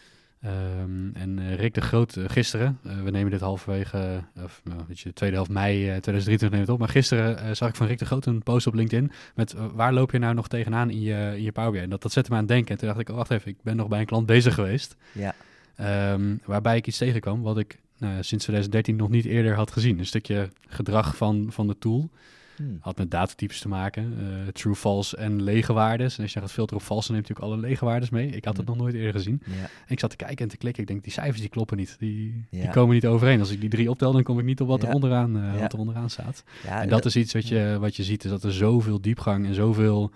Ehm, 0.41 1.15
en 1.15 1.39
eh, 1.39 1.55
Rick 1.55 1.75
de 1.75 1.81
Groot, 1.81 2.17
eh, 2.17 2.25
gisteren, 2.27 2.79
eh, 2.85 3.03
we 3.03 3.11
nemen 3.11 3.31
dit 3.31 3.41
halverwege, 3.41 4.23
of 4.45 4.61
nou, 4.65 4.81
weet 4.89 4.99
je, 4.99 5.09
de 5.09 5.15
tweede 5.15 5.37
helft 5.37 5.51
mei 5.51 5.75
eh, 5.75 5.97
2023 5.97 6.51
neemt 6.51 6.63
het 6.63 6.71
op. 6.71 6.79
Maar 6.79 6.89
gisteren 6.89 7.57
zag 7.57 7.69
ik 7.69 7.75
van 7.75 7.87
Rick 7.87 7.99
de 7.99 8.05
Groot 8.05 8.27
een 8.27 8.43
post 8.43 8.67
op 8.67 8.75
LinkedIn 8.75 9.13
met 9.35 9.55
waar 9.75 9.93
loop 9.93 10.11
je 10.11 10.19
nou 10.19 10.35
nog 10.35 10.49
tegenaan 10.49 10.91
in 10.91 11.01
je, 11.01 11.33
in 11.37 11.43
je 11.43 11.53
Power 11.53 11.71
BI? 11.71 11.79
En 11.79 11.91
dat, 11.91 12.03
dat 12.03 12.13
zette 12.13 12.31
me 12.31 12.37
aan 12.37 12.43
het 12.43 12.53
denken. 12.53 12.71
En 12.71 12.79
toen 12.79 12.89
dacht 12.89 13.01
ik, 13.01 13.09
oh, 13.09 13.17
wacht 13.17 13.31
even, 13.31 13.51
ik 13.51 13.63
ben 13.63 13.77
nog 13.77 13.89
bij 13.89 14.01
een 14.01 14.07
klant 14.07 14.27
bezig 14.27 14.55
geweest. 14.55 14.97
ja. 15.13 15.35
Ehm, 15.77 16.37
waarbij 16.45 16.77
ik 16.77 16.87
iets 16.87 16.99
tegenkwam 16.99 17.43
wat 17.43 17.59
ik 17.59 17.79
nou, 17.99 18.13
sinds 18.13 18.45
2013 18.45 18.97
nog 18.97 19.09
niet 19.09 19.25
eerder 19.25 19.55
had 19.55 19.71
gezien. 19.71 19.99
Een 19.99 20.07
stukje 20.07 20.49
gedrag 20.69 21.17
van, 21.17 21.47
van 21.51 21.67
de 21.67 21.79
tool. 21.79 22.11
Hm. 22.57 22.63
Had 22.81 22.97
met 22.97 23.11
datatypes 23.11 23.61
te 23.61 23.69
maken. 23.69 24.15
eh, 24.19 24.53
true, 24.53 24.75
false 24.75 25.17
en 25.17 25.43
lege 25.43 25.73
waardes. 25.73 26.17
En 26.17 26.23
als 26.23 26.33
je 26.33 26.41
gaat 26.41 26.53
filteren 26.53 26.81
op 26.81 26.87
false, 26.87 27.07
dan 27.07 27.17
neemt 27.17 27.29
natuurlijk 27.29 27.55
alle 27.61 27.69
lege 27.69 27.85
waardes 27.85 28.11
mee. 28.11 28.29
Ik 28.31 28.45
had 28.45 28.57
het 28.57 28.67
Mm. 28.67 28.73
nog 28.73 28.83
nooit 28.83 28.95
eerder 28.95 29.13
gezien. 29.13 29.43
ja. 29.47 29.53
En 29.63 29.69
ik 29.89 30.01
zat 30.01 30.11
te 30.11 30.17
kijken 30.17 30.37
en 30.39 30.49
te 30.49 30.57
klikken. 30.57 30.83
Ik 30.83 30.89
denk, 30.89 31.03
die 31.05 31.13
cijfers 31.13 31.41
die 31.41 31.49
kloppen 31.49 31.77
niet. 31.77 31.97
Die, 31.99 32.45
die 32.51 32.69
komen 32.69 32.95
niet 32.95 33.07
overeen. 33.07 33.41
Als 33.41 33.51
ik 33.51 33.61
die 33.61 33.69
drie 33.71 33.91
optel, 33.91 34.13
dan 34.13 34.23
kom 34.23 34.39
ik 34.39 34.45
niet 34.45 34.61
op 34.61 34.69
wat, 34.69 34.83
Ja. 34.83 34.89
er, 34.89 34.95
onderaan, 34.95 35.37
eh, 35.37 35.61
wat 35.61 35.73
er 35.73 35.79
onderaan 35.79 36.11
staat. 36.11 36.45
en 36.69 36.89
dat 36.89 37.05
is 37.05 37.17
iets 37.17 37.33
wat 37.33 37.49
je, 37.49 37.77
wat 37.81 37.97
je 37.97 38.03
ziet. 38.05 38.25
Is 38.25 38.31
dat 38.31 38.45
er 38.45 38.53
zoveel 38.53 39.01
diepgang 39.01 39.47
en 39.47 39.55
zoveel... 39.55 40.11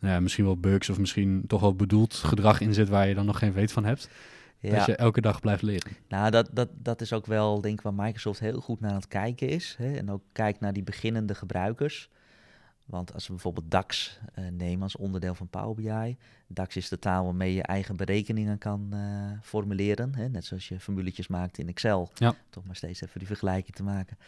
Nou 0.00 0.14
ja, 0.14 0.20
misschien 0.20 0.44
wel 0.44 0.56
bugs 0.56 0.88
of 0.90 0.98
misschien 0.98 1.44
toch 1.46 1.60
wel 1.60 1.74
bedoeld 1.74 2.14
gedrag 2.14 2.60
in 2.60 2.74
zit... 2.74 2.88
waar 2.88 3.08
je 3.08 3.14
dan 3.14 3.26
nog 3.26 3.38
geen 3.38 3.52
weet 3.52 3.72
van 3.72 3.84
hebt. 3.84 4.08
Ja. 4.60 4.76
Dat 4.76 4.86
je 4.86 4.96
elke 4.96 5.20
dag 5.20 5.40
blijft 5.40 5.62
leren. 5.62 5.92
Nou, 6.08 6.30
dat, 6.30 6.48
dat, 6.52 6.68
dat 6.74 7.00
is 7.00 7.12
ook 7.12 7.26
wel, 7.26 7.60
denk 7.60 7.78
ik, 7.78 7.80
waar 7.80 7.94
Microsoft 7.94 8.40
heel 8.40 8.60
goed 8.60 8.80
naar 8.80 8.90
aan 8.90 8.96
het 8.96 9.08
kijken 9.08 9.48
is. 9.48 9.74
Hè? 9.78 9.96
En 9.96 10.10
ook 10.10 10.22
kijkt 10.32 10.60
naar 10.60 10.72
die 10.72 10.82
beginnende 10.82 11.34
gebruikers. 11.34 12.10
Want 12.88 13.14
als 13.14 13.26
we 13.26 13.32
bijvoorbeeld 13.32 13.70
DAX 13.70 14.18
eh, 14.34 14.44
nemen 14.48 14.82
als 14.82 14.96
onderdeel 14.96 15.34
van 15.34 15.48
Power 15.48 15.74
BI. 15.74 16.16
DAX 16.46 16.76
is 16.76 16.88
de 16.88 16.98
taal 16.98 17.24
waarmee 17.24 17.54
je 17.54 17.62
eigen 17.62 17.96
berekeningen 17.96 18.58
kan 18.58 18.88
eh, 18.92 19.38
formuleren. 19.42 20.14
Hè? 20.14 20.28
Net 20.28 20.44
zoals 20.44 20.68
je 20.68 20.80
formuletjes 20.80 21.26
maakt 21.26 21.58
in 21.58 21.68
Excel. 21.68 22.10
Ja. 22.14 22.34
Toch 22.50 22.64
maar 22.64 22.76
steeds 22.76 23.00
even 23.00 23.18
die 23.18 23.28
vergelijking 23.28 23.76
te 23.76 23.82
maken. 23.82 24.18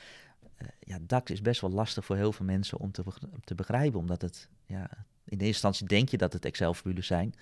Eh, 0.57 0.67
ja, 0.81 0.99
DAX 1.01 1.31
is 1.31 1.41
best 1.41 1.61
wel 1.61 1.71
lastig 1.71 2.05
voor 2.05 2.17
heel 2.17 2.33
veel 2.33 2.47
mensen 2.47 2.79
om 2.79 2.93
te, 2.93 3.05
te 3.45 3.55
begrijpen. 3.55 4.01
Omdat 4.01 4.23
het, 4.23 4.49
ja, 4.67 4.91
in 5.25 5.39
eerste 5.39 5.47
instantie 5.47 5.87
denk 5.87 6.09
je 6.09 6.17
dat 6.17 6.33
het 6.33 6.45
Excel-formules 6.45 7.07
zijn. 7.07 7.35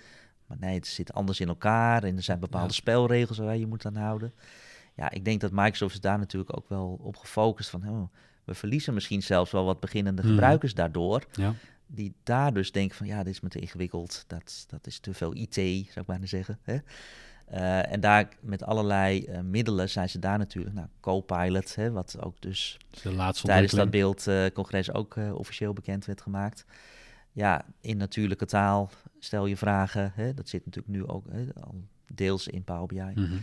Maar 0.49 0.57
nee, 0.59 0.75
het 0.75 0.87
zit 0.87 1.13
anders 1.13 1.39
in 1.39 1.47
elkaar 1.47 2.03
en 2.03 2.15
er 2.15 2.23
zijn 2.23 2.39
bepaalde 2.39 2.67
Ja. 2.67 2.73
spelregels 2.73 3.37
waar 3.37 3.57
je 3.57 3.67
moet 3.67 3.85
aan 3.85 3.95
houden. 3.95 4.33
Ja, 4.95 5.11
ik 5.11 5.25
denk 5.25 5.41
dat 5.41 5.51
Microsoft 5.51 5.93
is 5.93 6.01
daar 6.01 6.17
natuurlijk 6.17 6.57
ook 6.57 6.69
wel 6.69 6.99
op 7.01 7.15
gefocust 7.17 7.69
van, 7.69 7.89
oh, 7.89 8.09
we 8.43 8.53
verliezen 8.53 8.93
misschien 8.93 9.23
zelfs 9.23 9.51
wel 9.51 9.65
wat 9.65 9.79
beginnende 9.79 10.21
Mhm. 10.21 10.31
gebruikers 10.31 10.73
daardoor. 10.73 11.23
Ja, 11.31 11.53
Die 11.91 12.13
daar 12.23 12.53
dus 12.53 12.71
denken 12.71 12.97
van, 12.97 13.07
ja, 13.07 13.23
dit 13.23 13.33
is 13.33 13.39
me 13.39 13.49
te 13.49 13.59
ingewikkeld, 13.59 14.23
dat, 14.27 14.65
dat 14.67 14.87
is 14.87 14.99
te 14.99 15.13
veel 15.13 15.35
IT, 15.35 15.53
zou 15.53 15.99
ik 15.99 16.05
bijna 16.05 16.25
zeggen. 16.25 16.59
Hè? 16.61 16.77
Eh, 17.45 17.91
en 17.91 17.99
daar 17.99 18.27
met 18.39 18.63
allerlei 18.63 19.23
eh, 19.25 19.39
middelen 19.41 19.89
zijn 19.89 20.09
ze 20.09 20.19
daar 20.19 20.37
natuurlijk, 20.37 20.75
nou, 20.75 20.87
Copilot, 20.99 21.75
hè, 21.75 21.91
wat 21.91 22.17
ook 22.21 22.41
dus 22.41 22.77
de 23.03 23.13
laatste 23.13 23.45
tijdens 23.47 23.71
dat 23.73 23.89
beeldcongres 23.89 24.93
ook 24.93 25.15
eh, 25.17 25.35
officieel 25.35 25.73
bekend 25.73 26.05
werd 26.05 26.21
gemaakt. 26.21 26.65
Ja, 27.39 27.65
in 27.81 27.97
natuurlijke 27.97 28.45
taal 28.45 28.89
stel 29.19 29.45
je 29.45 29.57
vragen. 29.57 30.11
Hè, 30.15 30.33
dat 30.33 30.49
zit 30.49 30.65
natuurlijk 30.65 30.95
nu 30.95 31.07
ook 31.07 31.25
hè, 31.29 31.45
al 31.61 31.83
deels 32.13 32.47
in 32.47 32.63
Power 32.63 32.85
BI. 32.85 33.21
Mhm. 33.21 33.37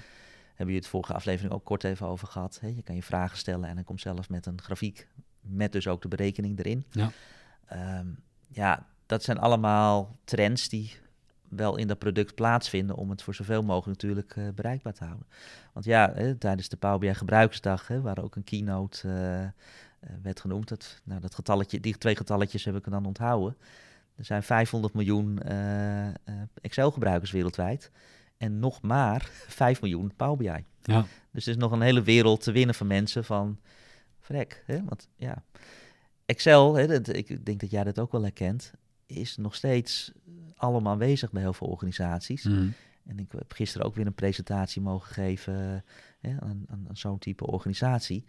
Hebben 0.54 0.74
je 0.74 0.80
het 0.80 0.88
vorige 0.88 1.14
aflevering 1.14 1.52
ook 1.54 1.64
kort 1.64 1.84
even 1.84 2.06
over 2.06 2.28
gehad. 2.28 2.58
Hè? 2.60 2.68
Je 2.68 2.82
kan 2.82 2.94
je 2.94 3.02
vragen 3.02 3.38
stellen 3.38 3.68
en 3.68 3.74
dan 3.74 3.84
komt 3.84 4.00
zelf 4.00 4.28
met 4.28 4.46
een 4.46 4.62
grafiek. 4.62 5.08
Met 5.40 5.72
dus 5.72 5.88
ook 5.88 6.02
de 6.02 6.08
berekening 6.08 6.58
erin. 6.58 6.84
Ja. 6.90 7.10
Ehm, 7.66 8.06
ja, 8.48 8.86
dat 9.06 9.22
zijn 9.22 9.38
allemaal 9.38 10.16
trends 10.24 10.68
die 10.68 10.92
wel 11.48 11.76
in 11.76 11.86
dat 11.86 11.98
product 11.98 12.34
plaatsvinden 12.34 12.96
om 12.96 13.10
het 13.10 13.22
voor 13.22 13.34
zoveel 13.34 13.62
mogelijk 13.62 14.02
natuurlijk 14.02 14.36
eh, 14.36 14.48
bereikbaar 14.54 14.92
te 14.92 15.04
houden. 15.04 15.26
Want 15.72 15.84
ja, 15.84 16.12
hè, 16.14 16.34
tijdens 16.34 16.68
de 16.68 16.76
Power 16.76 16.98
BI 16.98 17.14
gebruikersdag, 17.14 17.88
hè, 17.88 18.00
waar 18.00 18.22
ook 18.22 18.36
een 18.36 18.44
keynote 18.44 19.08
eh, 19.08 19.42
eh, 19.42 19.50
werd 20.22 20.40
genoemd, 20.40 20.68
dat, 20.68 21.00
nou, 21.04 21.20
dat 21.20 21.34
getalletje, 21.34 21.80
die 21.80 21.98
twee 21.98 22.16
getalletjes 22.16 22.64
heb 22.64 22.76
ik 22.76 22.84
er 22.84 22.90
dan 22.90 23.06
onthouden. 23.06 23.56
Er 24.16 24.24
zijn 24.24 24.42
500 24.42 24.94
miljoen 24.94 25.42
eh, 25.42 26.06
eh, 26.08 26.14
Excel-gebruikers 26.60 27.30
wereldwijd 27.30 27.90
en 28.36 28.58
nog 28.58 28.82
maar 28.82 29.30
5 29.48 29.80
miljoen 29.80 30.12
Power 30.16 30.36
BI. 30.36 30.64
Ja, 30.82 31.06
Dus 31.30 31.46
er 31.46 31.52
is 31.52 31.56
nog 31.58 31.72
een 31.72 31.80
hele 31.80 32.02
wereld 32.02 32.42
te 32.42 32.52
winnen 32.52 32.74
van 32.74 32.86
mensen 32.86 33.24
van 33.24 33.58
vrek. 34.20 34.62
Hè? 34.66 34.84
Want 34.84 35.08
ja, 35.16 35.44
Excel, 36.26 36.74
hè, 36.74 36.86
dat, 36.86 37.16
ik 37.16 37.46
denk 37.46 37.60
dat 37.60 37.70
jij 37.70 37.84
dat 37.84 37.98
ook 37.98 38.12
wel 38.12 38.22
herkent, 38.22 38.72
is 39.06 39.36
nog 39.36 39.54
steeds 39.54 40.12
allemaal 40.56 40.92
aanwezig 40.92 41.32
bij 41.32 41.42
heel 41.42 41.52
veel 41.52 41.66
organisaties. 41.68 42.44
mhm. 42.44 42.68
En 43.06 43.18
ik 43.18 43.32
heb 43.32 43.52
gisteren 43.52 43.86
ook 43.86 43.94
weer 43.94 44.06
een 44.06 44.14
presentatie 44.14 44.82
mogen 44.82 45.14
geven 45.14 45.84
hè, 46.20 46.40
aan, 46.40 46.64
aan, 46.68 46.84
aan 46.88 46.96
zo'n 46.96 47.18
type 47.18 47.46
organisatie. 47.46 48.24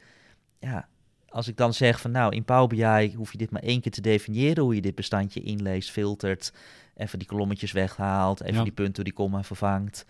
Ja, 0.59 0.87
als 1.29 1.47
ik 1.47 1.57
dan 1.57 1.73
zeg 1.73 2.01
van 2.01 2.11
nou, 2.11 2.35
in 2.35 2.43
Power 2.43 2.67
BI 2.67 3.15
hoef 3.15 3.31
je 3.31 3.37
dit 3.37 3.51
maar 3.51 3.61
één 3.63 3.81
keer 3.81 3.91
te 3.91 4.01
definiëren, 4.01 4.63
hoe 4.63 4.75
je 4.75 4.81
dit 4.81 4.95
bestandje 4.95 5.41
inleest, 5.41 5.91
filtert, 5.91 6.53
even 6.95 7.19
die 7.19 7.27
kolommetjes 7.27 7.71
weghaalt, 7.71 8.41
even 8.41 8.55
Ja. 8.55 8.63
die 8.63 8.71
punten, 8.71 9.03
die 9.03 9.13
komma 9.13 9.43
vervangt. 9.43 10.05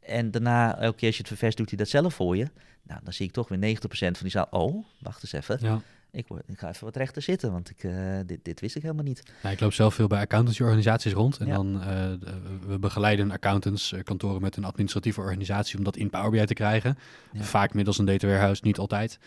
En 0.00 0.30
daarna, 0.30 0.78
elke 0.78 0.96
keer 0.96 1.06
als 1.06 1.16
je 1.16 1.22
het 1.22 1.30
ververst, 1.32 1.56
doet 1.56 1.68
hij 1.68 1.78
dat 1.78 1.88
zelf 1.88 2.14
voor 2.14 2.36
je. 2.36 2.46
Nou, 2.82 3.00
dan 3.04 3.12
zie 3.12 3.26
ik 3.26 3.32
toch 3.32 3.48
weer 3.48 3.58
90% 3.58 4.16
van 4.16 4.22
die 4.22 4.30
zaal. 4.30 4.46
Oh, 4.50 4.84
wacht 5.00 5.22
eens 5.22 5.32
even. 5.32 5.58
Ja. 5.60 5.80
Ik, 6.10 6.28
word, 6.28 6.42
ik 6.46 6.58
ga 6.58 6.68
even 6.68 6.84
wat 6.84 6.96
rechter 6.96 7.22
zitten, 7.22 7.52
want 7.52 7.70
ik, 7.70 7.84
eh, 7.84 7.92
dit, 8.26 8.44
dit 8.44 8.60
wist 8.60 8.76
ik 8.76 8.82
helemaal 8.82 9.04
niet. 9.04 9.22
Nou, 9.42 9.54
ik 9.54 9.60
loop 9.60 9.72
zelf 9.72 9.94
veel 9.94 10.06
bij 10.06 10.20
accountancy-organisaties 10.20 11.12
rond. 11.12 11.38
En 11.38 11.46
Ja. 11.46 11.54
dan 11.54 11.74
uh, 11.74 11.84
we 12.66 12.78
begeleiden 12.78 13.30
accountants, 13.30 13.92
uh, 13.92 14.02
kantoren 14.02 14.40
met 14.40 14.56
een 14.56 14.64
administratieve 14.64 15.20
organisatie 15.20 15.78
om 15.78 15.84
dat 15.84 15.96
in 15.96 16.10
Power 16.10 16.30
BI 16.30 16.44
te 16.44 16.54
krijgen. 16.54 16.98
Ja. 17.32 17.42
Vaak 17.42 17.74
middels 17.74 17.98
een 17.98 18.04
data 18.04 18.26
warehouse, 18.26 18.60
niet 18.64 18.78
altijd. 18.78 19.18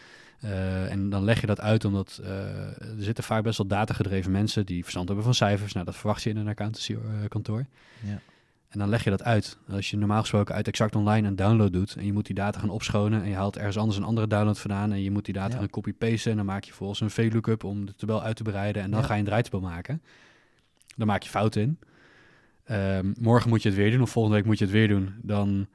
Uh, 0.44 0.92
en 0.92 1.10
dan 1.10 1.24
leg 1.24 1.42
je 1.42 1.48
dat 1.48 1.62
uit 1.62 1.86
omdat 1.86 2.20
uh, 2.24 2.30
er 2.80 2.96
zitten 2.98 3.24
vaak 3.24 3.44
best 3.44 3.58
wel 3.58 3.68
datagedreven 3.68 4.32
mensen 4.32 4.66
die 4.66 4.82
verstand 4.82 5.08
hebben 5.08 5.26
van 5.26 5.34
cijfers. 5.34 5.74
Nou, 5.74 5.86
dat 5.86 5.96
verwacht 5.96 6.24
je 6.24 6.30
in 6.30 6.38
een 6.38 6.48
accountancy 6.48 6.98
kantoor. 7.28 7.66
Ja. 8.04 8.20
En 8.70 8.80
dan 8.80 8.90
leg 8.90 9.04
je 9.04 9.10
dat 9.10 9.24
uit. 9.24 9.58
Als 9.70 9.90
je 9.90 9.98
normaal 9.98 10.20
gesproken 10.22 10.56
uit 10.56 10.68
Exact 10.68 10.96
Online 10.96 11.28
een 11.28 11.36
download 11.36 11.72
doet 11.74 11.96
en 11.96 12.06
je 12.06 12.14
moet 12.14 12.26
die 12.26 12.36
data 12.36 12.60
gaan 12.60 12.70
opschonen 12.70 13.24
en 13.24 13.30
je 13.30 13.36
haalt 13.36 13.58
ergens 13.58 13.78
anders 13.78 13.98
een 13.98 14.04
andere 14.04 14.28
download 14.28 14.58
vandaan 14.58 14.92
en 14.92 15.02
je 15.02 15.12
moet 15.12 15.26
die 15.26 15.34
data 15.34 15.54
Ja. 15.54 15.60
gaan 15.60 15.70
copy-pasten 15.70 16.32
en 16.32 16.38
dan 16.38 16.46
maak 16.46 16.64
je 16.64 16.74
volgens 16.74 17.02
een 17.02 17.10
VLOOKUP 17.10 17.64
om 17.64 17.86
de 17.86 17.96
tabel 17.96 18.24
uit 18.24 18.36
te 18.36 18.44
breiden 18.44 18.82
en 18.84 18.92
dan 18.92 19.00
Ja. 19.00 19.06
ga 19.06 19.14
je 19.14 19.20
een 19.20 19.26
draaitabel 19.26 19.60
maken. 19.62 20.02
Dan 20.98 21.08
maak 21.08 21.24
je 21.24 21.30
fouten 21.30 21.62
in. 21.62 21.80
Ehm, 22.64 23.14
morgen 23.20 23.50
moet 23.50 23.62
je 23.64 23.70
het 23.70 23.78
weer 23.78 23.92
doen 23.92 24.02
of 24.02 24.10
volgende 24.10 24.38
week 24.38 24.46
moet 24.46 24.58
je 24.58 24.64
het 24.64 24.74
weer 24.74 24.88
doen. 24.88 25.14
Dan 25.22 25.68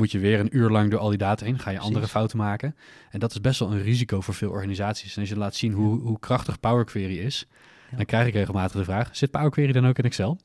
moet 0.00 0.10
je 0.12 0.18
weer 0.18 0.40
een 0.40 0.56
uur 0.56 0.70
lang 0.70 0.90
door 0.90 1.00
al 1.00 1.08
die 1.08 1.18
data 1.18 1.44
heen. 1.44 1.58
Ga 1.58 1.70
je 1.70 1.76
andere 1.78 1.94
Precies. 1.94 2.12
fouten 2.12 2.38
maken. 2.38 2.76
En 3.10 3.18
dat 3.20 3.30
is 3.30 3.40
best 3.40 3.58
wel 3.60 3.72
een 3.72 3.82
risico 3.82 4.20
voor 4.20 4.34
veel 4.34 4.50
organisaties. 4.50 5.14
En 5.14 5.20
als 5.20 5.30
je 5.30 5.36
laat 5.36 5.54
zien 5.54 5.72
hoe, 5.72 6.00
hoe 6.00 6.18
krachtig 6.18 6.60
Power 6.60 6.84
Query 6.84 7.18
is, 7.18 7.46
Ja. 7.90 7.96
dan 7.96 8.06
krijg 8.06 8.26
ik 8.26 8.32
regelmatig 8.34 8.76
de 8.76 8.84
vraag: 8.84 9.16
zit 9.16 9.30
Power 9.30 9.50
Query 9.50 9.72
dan 9.72 9.86
ook 9.86 9.98
in 9.98 10.04
Excel? 10.04 10.38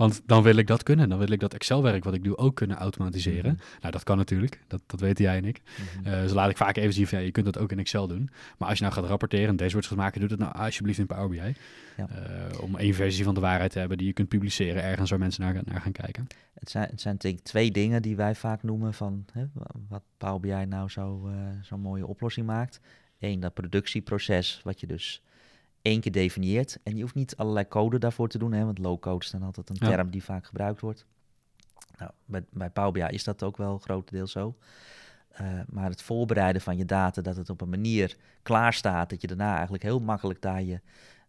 Want 0.00 0.22
dan 0.26 0.42
wil 0.42 0.56
ik 0.56 0.66
dat 0.66 0.82
kunnen. 0.82 1.08
Dan 1.08 1.18
wil 1.18 1.30
ik 1.30 1.40
dat 1.40 1.54
Excel-werk 1.54 2.04
wat 2.04 2.14
ik 2.14 2.24
doe 2.24 2.36
ook 2.36 2.54
kunnen 2.56 2.76
automatiseren. 2.76 3.52
Mhm. 3.52 3.62
Nou, 3.80 3.92
dat 3.92 4.02
kan 4.02 4.16
natuurlijk. 4.16 4.60
Dat, 4.66 4.80
dat 4.86 5.00
weten 5.00 5.24
jij 5.24 5.36
en 5.36 5.44
ik. 5.44 5.60
Eh 6.04 6.20
dus 6.20 6.32
laat 6.32 6.50
ik 6.50 6.56
vaak 6.56 6.76
even 6.76 6.92
zien 6.92 7.06
van 7.06 7.18
ja, 7.18 7.24
je 7.24 7.30
kunt 7.30 7.44
dat 7.44 7.58
ook 7.58 7.72
in 7.72 7.78
Excel 7.78 8.06
doen. 8.06 8.30
Maar 8.58 8.68
als 8.68 8.78
je 8.78 8.84
nou 8.84 8.96
gaat 8.96 9.06
rapporteren 9.08 9.48
en 9.48 9.56
dashboards 9.56 9.88
gaat 9.88 9.96
maken, 9.96 10.20
doe 10.20 10.28
het 10.30 10.38
nou 10.38 10.52
alsjeblieft 10.54 10.98
in 10.98 11.06
Power 11.06 11.28
BI. 11.28 11.54
Ja. 11.96 12.08
Eh, 12.08 12.60
om 12.62 12.76
één 12.76 12.94
versie 12.94 13.24
van 13.24 13.34
de 13.34 13.40
waarheid 13.40 13.70
te 13.70 13.78
hebben 13.78 13.98
die 13.98 14.06
je 14.06 14.12
kunt 14.12 14.28
publiceren 14.28 14.82
ergens 14.82 15.10
waar 15.10 15.18
mensen 15.18 15.42
naar, 15.42 15.62
naar 15.64 15.80
gaan 15.80 15.92
kijken. 15.92 16.26
Het 16.54 16.70
zijn, 16.70 16.88
het 16.90 17.00
zijn 17.00 17.16
denk 17.16 17.38
ik 17.38 17.44
twee 17.44 17.70
dingen 17.70 18.02
die 18.02 18.16
wij 18.16 18.34
vaak 18.34 18.62
noemen 18.62 18.94
van 18.94 19.24
hè, 19.32 19.44
wa- 19.52 19.70
wat 19.88 20.02
Power 20.16 20.40
BI 20.40 20.66
nou 20.66 20.88
zo, 20.88 21.28
eh, 21.28 21.34
zo'n 21.62 21.80
mooie 21.80 22.06
oplossing 22.06 22.46
maakt. 22.46 22.80
Eén, 23.18 23.40
dat 23.40 23.54
productieproces, 23.54 24.60
wat 24.64 24.80
je 24.80 24.86
dus 24.86 25.22
één 25.82 26.00
keer 26.00 26.12
definieert. 26.12 26.78
En 26.82 26.96
je 26.96 27.02
hoeft 27.02 27.14
niet 27.14 27.36
allerlei 27.36 27.68
code 27.68 27.98
daarvoor 27.98 28.28
te 28.28 28.38
doen, 28.38 28.52
hè, 28.52 28.64
want 28.64 28.78
low-code 28.78 29.24
is 29.24 29.30
dan 29.30 29.42
altijd 29.42 29.70
een 29.70 29.76
Ja. 29.78 29.88
term 29.88 30.10
die 30.10 30.24
vaak 30.24 30.46
gebruikt 30.46 30.80
wordt. 30.80 31.06
Nou, 31.98 32.10
bij, 32.24 32.44
bij 32.50 32.70
Power 32.70 32.92
BI 32.92 33.14
is 33.14 33.24
dat 33.24 33.42
ook 33.42 33.56
wel 33.56 33.78
grotendeels 33.78 34.32
zo. 34.32 34.56
Eh, 35.30 35.60
maar 35.68 35.90
het 35.90 36.02
voorbereiden 36.02 36.62
van 36.62 36.76
je 36.76 36.84
data, 36.84 37.22
dat 37.22 37.36
het 37.36 37.50
op 37.50 37.60
een 37.60 37.68
manier 37.68 38.16
klaar 38.42 38.72
staat, 38.72 39.10
dat 39.10 39.20
je 39.20 39.26
daarna 39.26 39.52
eigenlijk 39.52 39.82
heel 39.82 40.00
makkelijk 40.00 40.42
daar 40.42 40.62
je 40.62 40.80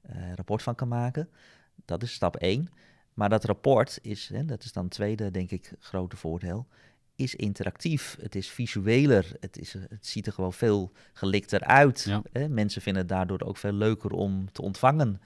eh, 0.01 0.33
rapport 0.33 0.63
van 0.63 0.75
kan 0.75 0.87
maken. 0.87 1.29
Dat 1.85 2.03
is 2.03 2.13
stap 2.13 2.35
één. 2.35 2.67
Maar 3.13 3.29
dat 3.29 3.43
rapport 3.43 3.99
is, 4.01 4.29
hè, 4.33 4.45
dat 4.45 4.63
is 4.63 4.71
dan 4.73 4.83
het 4.83 4.93
tweede, 4.93 5.31
denk 5.31 5.51
ik, 5.51 5.73
grote 5.79 6.17
voordeel, 6.17 6.67
is 7.15 7.35
interactief. 7.35 8.17
Het 8.21 8.35
is 8.35 8.49
visueler. 8.49 9.31
Het, 9.39 9.57
is, 9.59 9.73
het 9.73 10.07
ziet 10.07 10.25
er 10.27 10.33
gewoon 10.33 10.53
veel 10.53 10.91
gelikter 11.13 11.63
uit. 11.63 12.03
Ja. 12.07 12.21
Hè? 12.31 12.49
Mensen 12.49 12.81
vinden 12.81 13.01
het 13.01 13.11
daardoor 13.11 13.41
ook 13.41 13.57
veel 13.57 13.73
leuker 13.73 14.11
om 14.11 14.51
te 14.51 14.61
ontvangen. 14.61 15.21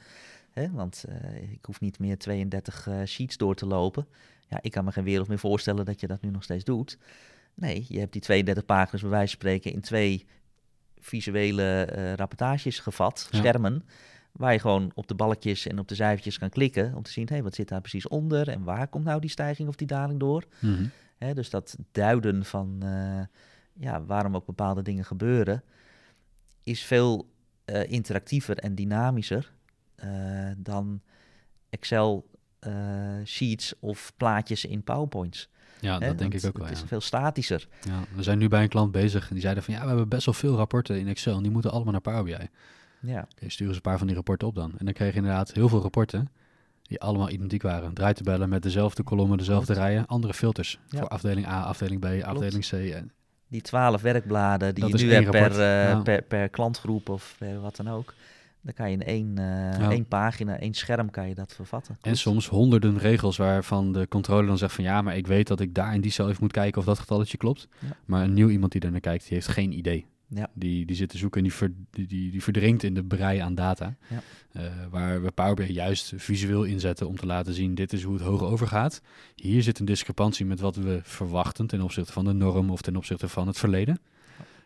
Hè? 0.52 0.72
Want 0.72 1.04
eh, 1.10 1.52
ik 1.52 1.66
hoef 1.66 1.80
niet 1.80 2.00
meer 2.00 2.18
32 2.18 2.88
eh, 2.88 3.04
sheets 3.06 3.38
door 3.38 3.56
te 3.56 3.66
lopen. 3.66 4.08
Ja, 4.48 4.60
ik 4.62 4.72
kan 4.72 4.86
me 4.86 4.92
geen 4.92 5.04
wereld 5.04 5.28
meer 5.28 5.40
voorstellen 5.40 5.86
dat 5.86 6.00
je 6.00 6.08
dat 6.08 6.22
nu 6.22 6.30
nog 6.30 6.44
steeds 6.44 6.64
doet. 6.64 6.98
Nee, 7.54 7.86
je 7.88 8.00
hebt 8.00 8.12
die 8.12 8.22
32 8.22 8.66
pagina's 8.66 9.02
bij 9.02 9.10
wijze 9.10 9.28
van 9.32 9.40
spreken 9.40 9.72
in 9.72 9.82
twee 9.82 10.26
visuele 11.00 11.84
eh, 11.84 12.14
rapportages 12.14 12.80
gevat, 12.80 13.28
Ja. 13.32 13.38
schermen. 13.38 13.84
Waar 14.32 14.54
je 14.54 14.60
gewoon 14.60 14.92
op 14.96 15.08
de 15.08 15.16
balkjes 15.16 15.68
en 15.68 15.80
op 15.80 15.88
de 15.88 15.96
cijfertjes 15.96 16.38
kan 16.38 16.50
klikken 16.50 16.94
om 16.96 17.04
te 17.04 17.12
zien, 17.12 17.28
hé, 17.30 17.42
wat 17.42 17.56
zit 17.56 17.68
daar 17.68 17.82
precies 17.82 18.08
onder 18.08 18.50
en 18.50 18.64
waar 18.64 18.88
komt 18.88 19.06
nou 19.06 19.20
die 19.22 19.30
stijging 19.30 19.68
of 19.68 19.76
die 19.76 19.88
daling 19.88 20.20
door. 20.20 20.44
Mhm. 20.60 20.86
Hè, 21.18 21.34
dus 21.34 21.50
dat 21.50 21.78
duiden 21.92 22.46
van 22.46 22.78
eh, 22.84 23.22
ja, 23.74 24.04
waarom 24.06 24.36
ook 24.36 24.46
bepaalde 24.46 24.82
dingen 24.82 25.06
gebeuren, 25.06 25.64
is 26.64 26.84
veel 26.84 27.30
eh, 27.66 27.92
interactiever 27.92 28.58
en 28.58 28.76
dynamischer 28.76 29.54
eh, 29.96 30.10
dan 30.58 31.02
Excel 31.70 32.30
sheets 33.26 33.74
of 33.80 34.14
plaatjes 34.18 34.66
in 34.66 34.84
PowerPoints. 34.84 35.50
Ja, 35.80 36.00
hè, 36.00 36.08
dat 36.08 36.18
denk 36.18 36.34
ik 36.34 36.46
ook 36.46 36.58
wel. 36.58 36.66
Het 36.68 36.78
Ja. 36.78 36.84
is 36.84 36.90
veel 36.90 37.02
statischer. 37.02 37.68
Ja, 37.82 38.04
we 38.16 38.24
zijn 38.24 38.38
nu 38.38 38.48
bij 38.48 38.64
een 38.64 38.70
klant 38.70 38.92
bezig 38.92 39.28
en 39.28 39.34
die 39.34 39.42
zeiden 39.42 39.64
van 39.64 39.74
ja, 39.74 39.82
we 39.82 39.88
hebben 39.88 40.10
best 40.10 40.26
wel 40.26 40.34
veel 40.34 40.56
rapporten 40.56 41.00
in 41.00 41.08
Excel 41.08 41.36
en 41.38 41.44
die 41.44 41.52
moeten 41.52 41.72
allemaal 41.72 41.92
naar 41.92 42.02
Power 42.02 42.24
BI. 42.24 42.48
Ja, 43.12 43.28
Oké, 43.32 43.50
sturen 43.50 43.74
ze 43.74 43.76
een 43.76 43.82
paar 43.90 43.98
van 43.98 44.08
die 44.08 44.16
rapporten 44.16 44.48
op 44.48 44.56
dan. 44.56 44.72
En 44.78 44.86
dan 44.86 44.94
kreeg 44.94 45.12
je 45.12 45.16
inderdaad 45.18 45.54
heel 45.54 45.70
veel 45.70 45.82
rapporten 45.82 46.30
die 46.88 47.02
allemaal 47.02 47.30
identiek 47.30 47.62
waren. 47.62 47.94
Draaitabellen 47.94 48.50
met 48.50 48.64
dezelfde 48.64 49.04
kolommen, 49.04 49.38
dezelfde 49.38 49.74
Klopt. 49.74 49.80
rijen, 49.88 50.06
andere 50.06 50.34
filters. 50.34 50.80
Ja. 50.90 51.00
Voor 51.00 51.08
afdeling 51.08 51.48
A, 51.48 51.62
afdeling 51.64 52.00
B, 52.02 52.24
afdeling 52.24 52.68
C. 52.68 52.72
En 52.72 53.12
die 53.48 53.62
twaalf 53.62 54.02
werkbladen 54.02 54.76
die 54.76 54.90
Dat 54.90 55.00
je 55.00 55.06
nu 55.06 55.14
hebt 55.14 55.30
per, 55.30 55.52
eh, 55.52 55.58
ja. 55.90 56.02
per, 56.02 56.22
per 56.22 56.50
klantgroep 56.50 57.10
of 57.10 57.36
per 57.38 57.62
wat 57.62 57.76
dan 57.76 57.90
ook. 57.90 58.14
Dan 58.62 58.74
kan 58.74 58.90
je 58.92 58.94
in 58.98 59.04
één, 59.04 59.38
eh, 59.38 59.80
Ja. 59.80 59.92
één 59.92 60.06
pagina, 60.06 60.60
één 60.60 60.74
scherm 60.74 61.10
kan 61.12 61.28
je 61.28 61.36
dat 61.36 61.54
vervatten. 61.54 61.98
En 62.02 62.18
soms 62.18 62.48
honderden 62.48 62.98
regels 62.98 63.38
waarvan 63.38 63.92
de 63.92 64.08
controller 64.08 64.46
dan 64.46 64.58
zegt 64.58 64.74
van 64.74 64.84
ja, 64.84 65.02
maar 65.02 65.18
ik 65.18 65.28
weet 65.28 65.48
dat 65.48 65.60
ik 65.60 65.74
daar 65.74 65.94
in 65.94 66.02
die 66.02 66.12
cel 66.12 66.28
even 66.30 66.42
moet 66.42 66.52
kijken 66.52 66.80
of 66.80 66.86
dat 66.88 67.00
getalletje 67.00 67.38
klopt. 67.38 67.68
Maar 68.06 68.24
een 68.24 68.34
nieuw 68.34 68.50
iemand 68.50 68.72
die 68.72 68.82
er 68.82 68.92
naar 68.92 69.00
kijkt, 69.00 69.24
die 69.24 69.34
heeft 69.34 69.48
geen 69.48 69.72
idee. 69.78 70.06
Ja. 70.28 70.50
Die, 70.54 70.86
die 70.86 70.96
zit 70.96 71.10
te 71.10 71.18
zoeken 71.18 71.38
en 71.42 71.48
die, 71.48 71.54
ver- 71.58 71.74
die, 71.92 72.08
die, 72.08 72.44
verdrinkt 72.44 72.84
in 72.84 72.94
de 72.94 73.04
brei 73.04 73.40
aan 73.40 73.56
data. 73.56 73.96
Ja. 74.10 74.22
Eh, 74.52 74.72
waar 74.90 75.22
we 75.24 75.32
Power 75.32 75.56
BI 75.56 75.74
juist 75.74 76.14
visueel 76.16 76.64
inzetten 76.64 77.08
om 77.08 77.16
te 77.18 77.26
laten 77.26 77.54
zien, 77.54 77.76
dit 77.76 77.94
is 77.94 78.04
hoe 78.04 78.14
het 78.14 78.24
hoog 78.24 78.42
overgaat. 78.42 79.02
Hier 79.36 79.64
zit 79.64 79.80
een 79.80 79.86
discrepantie 79.86 80.46
met 80.46 80.60
wat 80.60 80.76
we 80.76 81.00
verwachten 81.04 81.68
ten 81.68 81.82
opzichte 81.82 82.12
van 82.12 82.26
de 82.26 82.34
norm 82.34 82.70
of 82.70 82.82
ten 82.82 82.96
opzichte 82.96 83.28
van 83.28 83.48
het 83.48 83.58
verleden. 83.58 84.00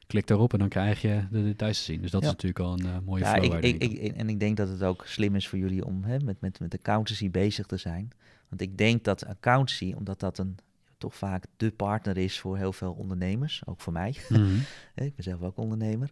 Klik 0.08 0.28
daarop 0.28 0.54
en 0.54 0.60
dan 0.60 0.70
krijg 0.70 1.02
je 1.02 1.24
de 1.32 1.44
details 1.44 1.78
te 1.78 1.84
zien. 1.84 2.02
Dus 2.02 2.12
dat 2.12 2.22
Ja. 2.22 2.28
is 2.28 2.34
natuurlijk 2.34 2.60
al 2.60 2.74
een 2.74 2.86
eh, 2.86 2.98
mooie 3.06 3.24
Ja, 3.24 3.36
ik. 3.36 3.82
ik- 3.82 4.16
en 4.16 4.30
ik 4.30 4.40
denk 4.40 4.58
dat 4.58 4.70
het 4.70 4.84
ook 4.84 5.04
slim 5.06 5.36
is 5.36 5.48
voor 5.48 5.60
jullie 5.60 5.86
om 5.86 6.04
hè, 6.04 6.20
met, 6.20 6.42
met, 6.42 6.60
met 6.60 6.74
accountancy 6.74 7.30
bezig 7.32 7.66
te 7.66 7.78
zijn. 7.78 8.10
Want 8.50 8.62
ik 8.62 8.78
denk 8.78 9.04
dat 9.04 9.26
accountancy, 9.26 9.94
omdat 9.98 10.20
dat 10.20 10.38
een 10.38 10.58
toch 11.00 11.16
vaak 11.16 11.46
de 11.58 11.72
partner 11.72 12.18
is 12.18 12.40
voor 12.40 12.58
heel 12.58 12.74
veel 12.74 12.94
ondernemers, 12.94 13.62
ook 13.66 13.82
voor 13.82 13.94
mij. 13.94 14.16
Mhm. 14.30 14.56
Ik 15.06 15.16
ben 15.16 15.24
zelf 15.24 15.42
ook 15.42 15.58
ondernemer. 15.58 16.12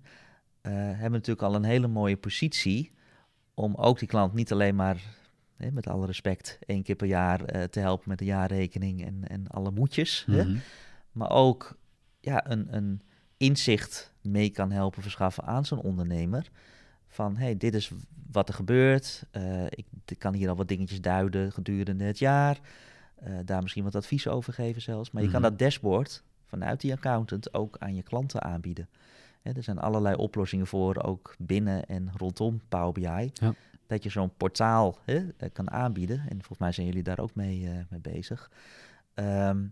eh, 0.62 0.72
hebben 0.74 1.12
natuurlijk 1.12 1.42
al 1.48 1.56
een 1.56 1.64
hele 1.64 1.88
mooie 1.88 2.18
positie 2.18 2.92
om 3.54 3.76
ook 3.76 4.00
die 4.00 4.08
klant 4.08 4.34
niet 4.34 4.52
alleen 4.52 4.76
maar, 4.76 5.02
hè, 5.56 5.72
met 5.72 5.88
alle 5.88 6.06
respect, 6.06 6.60
één 6.66 6.84
keer 6.84 6.96
per 6.96 7.08
jaar 7.08 7.44
eh, 7.46 7.64
te 7.64 7.80
helpen 7.80 8.10
met 8.10 8.20
de 8.20 8.26
jaarrekening 8.26 9.06
en, 9.06 9.28
en 9.28 9.48
alle 9.48 9.72
moedjes. 9.72 10.24
hè, 10.28 10.44
Mhm. 10.44 10.58
maar 11.12 11.30
ook 11.30 11.78
ja, 12.20 12.50
een, 12.52 12.76
een 12.76 13.02
inzicht 13.38 14.14
mee 14.22 14.50
kan 14.50 14.72
helpen 14.72 15.02
verschaffen 15.02 15.44
aan 15.44 15.66
zo'n 15.66 15.82
ondernemer. 15.82 16.50
Van 17.08 17.38
hey, 17.38 17.58
dit 17.58 17.74
is 17.74 17.92
wat 18.32 18.48
er 18.48 18.54
gebeurt. 18.56 19.24
eh, 19.32 19.66
ik, 19.66 19.86
ik 20.06 20.20
kan 20.20 20.34
hier 20.34 20.50
al 20.50 20.56
wat 20.56 20.68
dingetjes 20.68 21.02
duiden 21.02 21.52
gedurende 21.52 22.04
het 22.04 22.20
jaar. 22.20 22.60
Eh, 23.20 23.34
daar 23.46 23.62
misschien 23.62 23.84
wat 23.84 23.96
advies 23.96 24.28
over 24.28 24.54
geven 24.54 24.82
zelfs. 24.82 25.12
Maar 25.12 25.24
je 25.24 25.30
kan 25.30 25.42
Mhm. 25.42 25.50
dat 25.50 25.60
dashboard 25.60 26.24
vanuit 26.46 26.82
die 26.82 26.94
accountant 26.94 27.54
ook 27.54 27.76
aan 27.80 27.96
je 27.96 28.04
klanten 28.04 28.42
aanbieden. 28.44 28.90
Hè, 29.42 29.52
er 29.52 29.64
zijn 29.64 29.80
allerlei 29.80 30.16
oplossingen 30.16 30.68
voor, 30.68 31.04
ook 31.04 31.36
binnen 31.40 31.86
en 31.86 32.12
rondom 32.18 32.62
Power 32.70 32.92
BI. 32.92 33.30
Ja. 33.34 33.54
Dat 33.88 34.04
je 34.04 34.10
zo'n 34.10 34.32
portaal 34.38 34.98
hè, 35.06 35.28
eh, 35.38 35.50
kan 35.54 35.72
aanbieden. 35.72 36.20
En 36.20 36.36
volgens 36.38 36.60
mij 36.60 36.72
zijn 36.72 36.88
jullie 36.88 37.04
daar 37.04 37.20
ook 37.20 37.36
mee, 37.36 37.68
eh, 37.68 37.74
mee 37.90 38.00
bezig. 38.00 38.52
Ehm, 39.14 39.66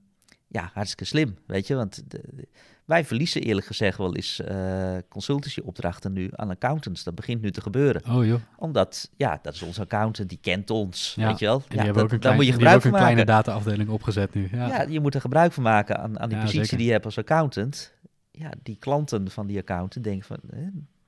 ja, 0.55 0.69
hartstikke 0.73 1.05
slim, 1.05 1.37
weet 1.45 1.67
je. 1.67 1.75
Want 1.75 2.03
de- 2.11 2.47
wij 2.85 3.05
verliezen 3.05 3.41
eerlijk 3.41 3.67
gezegd 3.67 3.97
wel 3.97 4.15
eens 4.15 4.39
eh 4.41 4.97
consultancy-opdrachten 5.09 6.13
nu 6.13 6.29
aan 6.31 6.49
accountants. 6.49 7.03
Dat 7.03 7.15
begint 7.15 7.41
nu 7.41 7.51
te 7.51 7.61
gebeuren. 7.61 8.01
Oh 8.09 8.25
joh. 8.25 8.39
Omdat, 8.57 9.11
ja, 9.17 9.39
dat 9.41 9.53
is 9.53 9.61
onze 9.61 9.81
accountant, 9.81 10.29
die 10.29 10.37
kent 10.41 10.69
ons, 10.69 11.13
Ja, 11.17 11.27
weet 11.27 11.39
je 11.39 11.45
wel. 11.45 11.63
En 11.67 11.75
ja, 11.85 11.91
dat- 11.91 12.03
ook 12.03 12.11
een, 12.11 12.19
klein, 12.19 12.35
moet 12.35 12.45
je 12.45 12.51
die 12.51 12.61
hebben 12.61 12.61
gebruik 12.61 12.75
ook 12.75 12.81
van 12.81 12.91
een 12.91 12.97
kleine 12.97 13.23
maken. 13.25 13.33
data-afdeling 13.45 13.89
opgezet 13.89 14.33
nu. 14.33 14.47
Ja. 14.51 14.67
Ja. 14.67 14.81
je 14.81 14.99
moet 14.99 15.15
er 15.15 15.21
gebruik 15.21 15.51
van 15.53 15.63
maken 15.63 15.97
aan, 15.99 16.19
aan 16.19 16.29
die 16.29 16.37
positie 16.37 16.59
zeker. 16.61 16.77
die 16.77 16.85
je 16.85 16.91
hebt 16.91 17.05
als 17.05 17.17
accountant. 17.17 17.93
Ja, 18.31 18.49
die 18.63 18.75
klanten 18.79 19.31
van 19.31 19.47
die 19.47 19.57
accountant 19.57 20.03
denken 20.05 20.25
van, 20.27 20.37
eh, 20.49 20.59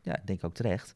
ja, 0.02 0.16
ik 0.16 0.28
denk 0.28 0.44
ook 0.44 0.54
terecht. 0.54 0.92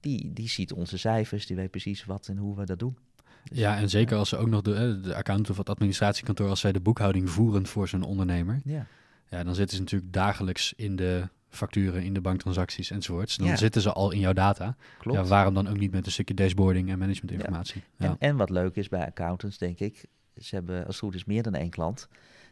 Die, 0.00 0.32
die 0.32 0.48
ziet 0.48 0.72
onze 0.72 0.98
cijfers, 0.98 1.46
die 1.46 1.56
weet 1.56 1.70
precies 1.70 2.04
wat 2.04 2.28
en 2.28 2.36
hoe 2.36 2.56
we 2.56 2.64
dat 2.64 2.78
doen. 2.78 2.96
Ja, 3.44 3.76
en 3.76 3.88
zeker 3.90 4.16
als 4.16 4.28
ze 4.28 4.36
ook 4.36 4.48
nog 4.48 4.62
de, 4.62 4.74
eh, 4.74 5.02
de 5.04 5.14
accountant 5.14 5.50
of 5.50 5.56
het 5.56 5.68
administratiekantoor, 5.70 6.48
als 6.48 6.60
zij 6.60 6.72
de 6.72 6.80
boekhouding 6.80 7.30
voeren 7.30 7.66
voor 7.66 7.88
zo'n 7.88 8.02
ondernemer, 8.02 8.60
Ja, 8.64 8.86
ja, 9.28 9.44
dan 9.44 9.54
zitten 9.54 9.76
ze 9.76 9.82
natuurlijk 9.82 10.12
dagelijks 10.12 10.72
in 10.76 10.96
de 10.96 11.28
facturen 11.48 12.02
in 12.02 12.14
de 12.14 12.20
banktransacties 12.20 12.90
enzovoorts. 12.90 13.36
Dan 13.36 13.46
Ja. 13.46 13.56
zitten 13.56 13.82
ze 13.82 13.92
al 13.92 14.10
in 14.10 14.18
jouw 14.20 14.32
data. 14.32 14.76
Klopt. 14.98 15.18
Ja, 15.18 15.24
waarom 15.24 15.54
dan 15.54 15.68
ook 15.68 15.78
niet 15.78 15.92
met 15.92 16.06
een 16.06 16.12
stukje 16.12 16.34
dashboarding 16.34 16.90
en 16.90 16.98
managementinformatie? 16.98 17.82
Ja. 17.96 18.06
En, 18.06 18.16
en 18.18 18.36
wat 18.36 18.50
leuk 18.50 18.76
is 18.76 18.88
bij 18.88 19.06
accountants, 19.06 19.58
denk 19.58 19.78
ik, 19.78 20.04
ze 20.40 20.54
hebben 20.54 20.76
als 20.76 20.86
het 20.86 21.04
goed 21.04 21.14
is 21.14 21.24
meer 21.24 21.42
dan 21.42 21.54
één 21.54 21.70
klant. 21.70 22.08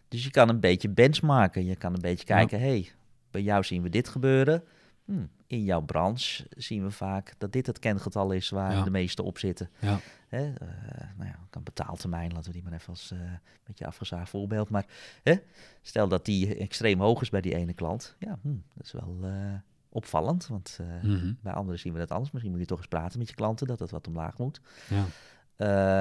Dus 0.09 0.25
je 0.25 0.31
kan 0.31 0.49
een 0.49 0.61
beetje 0.61 0.89
benchmarken. 0.89 1.65
Je 1.65 1.77
kan 1.77 1.95
een 1.95 2.01
beetje 2.01 2.25
kijken, 2.25 2.61
hey, 2.61 2.91
bij 3.31 3.43
jou 3.43 3.65
zien 3.65 3.83
we 3.83 3.89
dit 3.89 4.09
gebeuren. 4.09 4.63
Hm, 5.11 5.25
in 5.47 5.65
jouw 5.65 5.81
branche 5.81 6.47
zien 6.57 6.83
we 6.83 6.91
vaak 6.91 7.35
dat 7.39 7.53
dit 7.53 7.67
het 7.67 7.79
kengetal 7.79 8.31
is 8.33 8.51
waar 8.51 8.73
Ja. 8.73 8.83
de 8.83 8.91
meeste 8.91 9.23
op 9.23 9.39
zitten. 9.39 9.71
Ja. 9.81 10.01
Hè, 10.29 10.53
eh, 10.53 10.69
nou 11.17 11.29
ja, 11.29 11.39
kan 11.51 11.63
betaaltermijn, 11.63 12.33
laten 12.33 12.47
we 12.47 12.53
die 12.53 12.63
maar 12.63 12.73
even 12.73 12.89
als 12.89 13.11
eh 13.11 13.19
beetje 13.67 13.87
afgezaagd 13.87 14.31
voorbeeld. 14.31 14.69
Maar 14.69 14.87
hè, 15.23 15.35
stel 15.83 16.09
dat 16.09 16.25
die 16.25 16.57
extreem 16.57 17.01
hoog 17.01 17.21
is 17.23 17.31
bij 17.31 17.41
die 17.41 17.55
ene 17.55 17.73
klant. 17.73 18.17
Ja, 18.19 18.39
hm, 18.43 18.49
dat 18.75 18.85
is 18.87 18.93
wel 18.93 19.19
eh, 19.23 19.31
opvallend, 19.89 20.47
want 20.47 20.79
Mhm. 21.03 21.33
bij 21.43 21.53
anderen 21.53 21.81
zien 21.81 21.93
we 21.93 21.99
dat 21.99 22.11
anders. 22.11 22.31
Misschien 22.31 22.53
moet 22.53 22.61
je 22.63 22.67
toch 22.69 22.79
eens 22.79 22.89
praten 22.89 23.19
met 23.19 23.29
je 23.29 23.35
klanten, 23.35 23.67
dat 23.67 23.79
het 23.79 23.91
wat 23.91 24.07
omlaag 24.07 24.39
moet. 24.39 24.61
ja. 24.89 25.05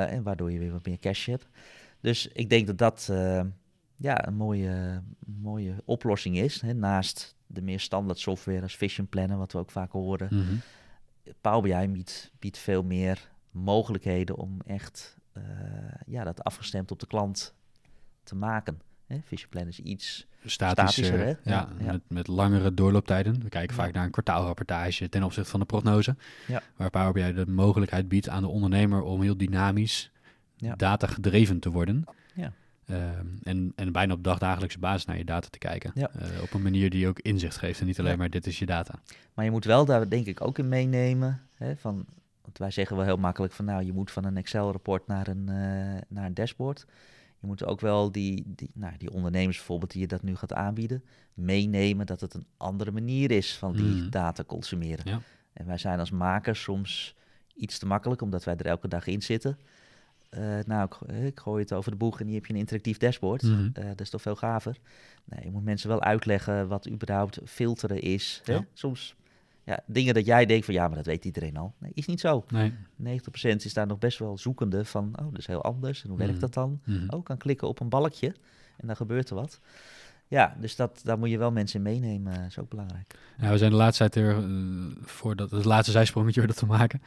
En 0.07 0.23
waardoor 0.23 0.51
je 0.51 0.59
weer 0.59 0.71
wat 0.71 0.85
meer 0.85 0.99
cash 0.99 1.25
hebt. 1.25 1.47
Dus 1.99 2.27
ik 2.27 2.49
denk 2.49 2.67
dat 2.67 2.77
dat 2.77 3.09
ja, 3.95 4.27
een 4.27 4.33
mooie, 4.35 5.01
mooie 5.25 5.75
oplossing 5.85 6.37
is. 6.37 6.61
Hè, 6.61 6.73
naast 6.73 7.35
de 7.51 7.61
meer 7.61 7.79
standaard 7.79 8.19
software 8.19 8.61
als 8.61 8.75
Vision 8.75 9.07
Planner, 9.07 9.37
wat 9.37 9.51
we 9.51 9.57
ook 9.57 9.71
vaak 9.71 9.91
horen. 9.91 10.27
Mhm. 10.31 10.55
Power 11.41 11.61
BI 11.61 11.87
biedt, 11.91 12.31
biedt 12.39 12.57
veel 12.57 12.83
meer 12.83 13.29
mogelijkheden 13.51 14.35
om 14.35 14.57
echt 14.65 15.17
eh, 15.33 15.43
ja, 16.05 16.23
dat 16.23 16.43
afgestemd 16.43 16.91
op 16.91 16.99
de 16.99 17.07
klant 17.07 17.53
te 18.23 18.35
maken. 18.35 18.81
Hè, 19.05 19.19
Vision 19.23 19.49
Planner 19.49 19.71
is 19.71 19.79
iets 19.79 20.27
Statischer, 20.45 21.05
Statischer, 21.05 21.19
hè? 21.19 21.27
ja, 21.27 21.35
Ja, 21.43 21.69
ja. 21.79 21.91
Met, 21.91 22.01
met 22.07 22.27
langere 22.27 22.73
doorlooptijden. 22.73 23.43
We 23.43 23.49
kijken 23.49 23.75
vaak 23.75 23.93
naar 23.93 24.05
een 24.05 24.11
kwartaalrapportage 24.11 25.09
ten 25.09 25.23
opzichte 25.23 25.49
van 25.49 25.59
de 25.59 25.65
prognose. 25.65 26.15
Ja. 26.47 26.61
Waar 26.75 26.89
Power 26.89 27.11
BI 27.11 27.33
de 27.33 27.47
mogelijkheid 27.47 28.07
biedt 28.09 28.29
aan 28.29 28.41
de 28.41 28.47
ondernemer 28.47 29.01
om 29.01 29.21
heel 29.21 29.37
dynamisch 29.37 30.11
Ja. 30.55 30.75
data 30.75 31.07
gedreven 31.07 31.59
te 31.59 31.69
worden. 31.69 32.03
Ehm, 32.89 33.25
en, 33.43 33.73
en 33.75 33.91
bijna 33.91 34.13
op 34.13 34.23
dagdagelijkse 34.23 34.79
basis 34.79 35.05
naar 35.05 35.17
je 35.17 35.25
data 35.25 35.47
te 35.49 35.57
kijken. 35.57 35.91
Ja. 35.93 36.09
Eh, 36.09 36.41
op 36.41 36.53
een 36.53 36.61
manier 36.61 36.89
die 36.89 37.07
ook 37.07 37.19
inzicht 37.19 37.57
geeft 37.57 37.79
en 37.79 37.85
niet 37.85 37.99
alleen 37.99 38.11
Ja. 38.11 38.17
maar 38.17 38.29
dit 38.29 38.47
is 38.47 38.59
je 38.59 38.65
data. 38.65 38.99
Maar 39.33 39.45
je 39.45 39.51
moet 39.51 39.65
wel 39.65 39.85
daar 39.85 40.09
denk 40.09 40.25
ik 40.25 40.41
ook 40.41 40.57
in 40.57 40.67
meenemen. 40.69 41.41
Hè, 41.53 41.75
van, 41.77 42.05
want 42.41 42.57
wij 42.57 42.71
zeggen 42.71 42.95
wel 42.95 43.05
heel 43.05 43.17
makkelijk 43.17 43.53
van 43.53 43.65
nou, 43.65 43.83
je 43.83 43.93
moet 43.93 44.11
van 44.11 44.23
een 44.25 44.37
Excel-rapport 44.37 45.07
naar 45.07 45.27
een, 45.27 45.49
eh, 45.49 46.01
naar 46.07 46.25
een 46.25 46.33
dashboard. 46.33 46.85
Je 47.39 47.47
moet 47.47 47.65
ook 47.65 47.79
wel 47.81 48.11
die, 48.11 48.43
die, 48.45 48.71
nou, 48.73 48.93
die 48.97 49.11
ondernemers 49.11 49.57
bijvoorbeeld 49.57 49.91
die 49.91 50.01
je 50.01 50.07
dat 50.07 50.23
nu 50.23 50.35
gaat 50.35 50.53
aanbieden, 50.53 51.03
meenemen 51.33 52.05
dat 52.05 52.21
het 52.21 52.33
een 52.33 52.45
andere 52.57 52.91
manier 52.91 53.31
is 53.31 53.57
van 53.57 53.73
die 53.73 53.95
Mhm. 54.01 54.09
data 54.09 54.43
consumeren. 54.43 55.09
Ja. 55.09 55.21
En 55.53 55.65
wij 55.65 55.77
zijn 55.77 55.99
als 55.99 56.11
makers 56.11 56.61
soms 56.61 57.15
iets 57.55 57.79
te 57.79 57.85
makkelijk, 57.85 58.21
omdat 58.21 58.43
wij 58.43 58.55
er 58.55 58.65
elke 58.65 58.87
dag 58.87 59.07
in 59.07 59.21
zitten. 59.21 59.57
Eh, 60.29 60.59
nou, 60.65 60.85
ik, 60.85 61.09
eh, 61.09 61.25
ik 61.25 61.39
gooi 61.39 61.61
het 61.61 61.73
over 61.73 61.91
de 61.91 61.97
boeg 61.97 62.19
en 62.19 62.25
hier 62.25 62.35
heb 62.35 62.45
je 62.45 62.53
een 62.53 62.59
interactief 62.59 62.97
dashboard. 62.97 63.41
Mhm. 63.41 63.69
Eh, 63.73 63.87
dat 63.87 64.01
is 64.01 64.09
toch 64.09 64.21
veel 64.21 64.35
gaver. 64.35 64.77
Nee, 65.23 65.43
je 65.43 65.51
moet 65.51 65.63
mensen 65.63 65.89
wel 65.89 66.01
uitleggen 66.01 66.67
wat 66.67 66.89
überhaupt 66.89 67.39
filteren 67.45 68.01
is. 68.01 68.41
Hè? 68.43 68.59
Soms 68.73 69.15
ja, 69.63 69.79
dingen 69.85 70.13
dat 70.13 70.25
jij 70.25 70.45
denkt 70.45 70.65
van 70.65 70.73
ja, 70.73 70.87
maar 70.87 70.95
dat 70.97 71.05
weet 71.05 71.25
iedereen 71.25 71.57
al. 71.57 71.73
Nee, 71.77 71.91
is 71.93 72.05
niet 72.05 72.19
zo. 72.19 72.45
Nee. 72.47 72.73
90% 72.95 73.65
is 73.65 73.73
daar 73.73 73.87
nog 73.87 73.97
best 73.97 74.19
wel 74.19 74.37
zoekende 74.37 74.85
van, 74.85 75.13
oh, 75.19 75.25
dat 75.25 75.37
is 75.37 75.47
heel 75.47 75.63
anders. 75.63 76.03
En 76.03 76.09
hoe 76.09 76.17
werkt 76.17 76.39
dat 76.39 76.53
dan? 76.53 76.81
Mhm. 76.83 77.05
Oh, 77.09 77.23
kan 77.23 77.37
klikken 77.37 77.67
op 77.67 77.79
een 77.79 77.89
balkje 77.89 78.35
en 78.77 78.87
dan 78.87 78.95
gebeurt 78.95 79.29
er 79.29 79.35
wat. 79.35 79.59
Ja, 80.29 80.55
dus 80.59 80.75
dat, 80.75 80.99
daar 81.03 81.19
moet 81.19 81.29
je 81.29 81.37
wel 81.37 81.51
mensen 81.51 81.85
in 81.85 81.99
meenemen. 81.99 82.33
Dat 82.33 82.45
is 82.49 82.59
ook 82.59 82.69
belangrijk. 82.69 83.15
Ja, 83.41 83.51
we 83.51 83.57
zijn 83.57 83.71
de 83.71 83.77
laatste 83.77 84.09
tijd 84.09 84.25
heel 84.25 84.35
erg, 84.35 84.43
eh, 84.43 84.51
voor 85.01 85.35
dat, 85.35 85.51
het 85.51 85.65
laatste 85.65 85.91
zijsprongetje 85.91 86.39
weer 86.39 86.49
dat 86.49 86.57
te 86.57 86.65
maken. 86.65 87.01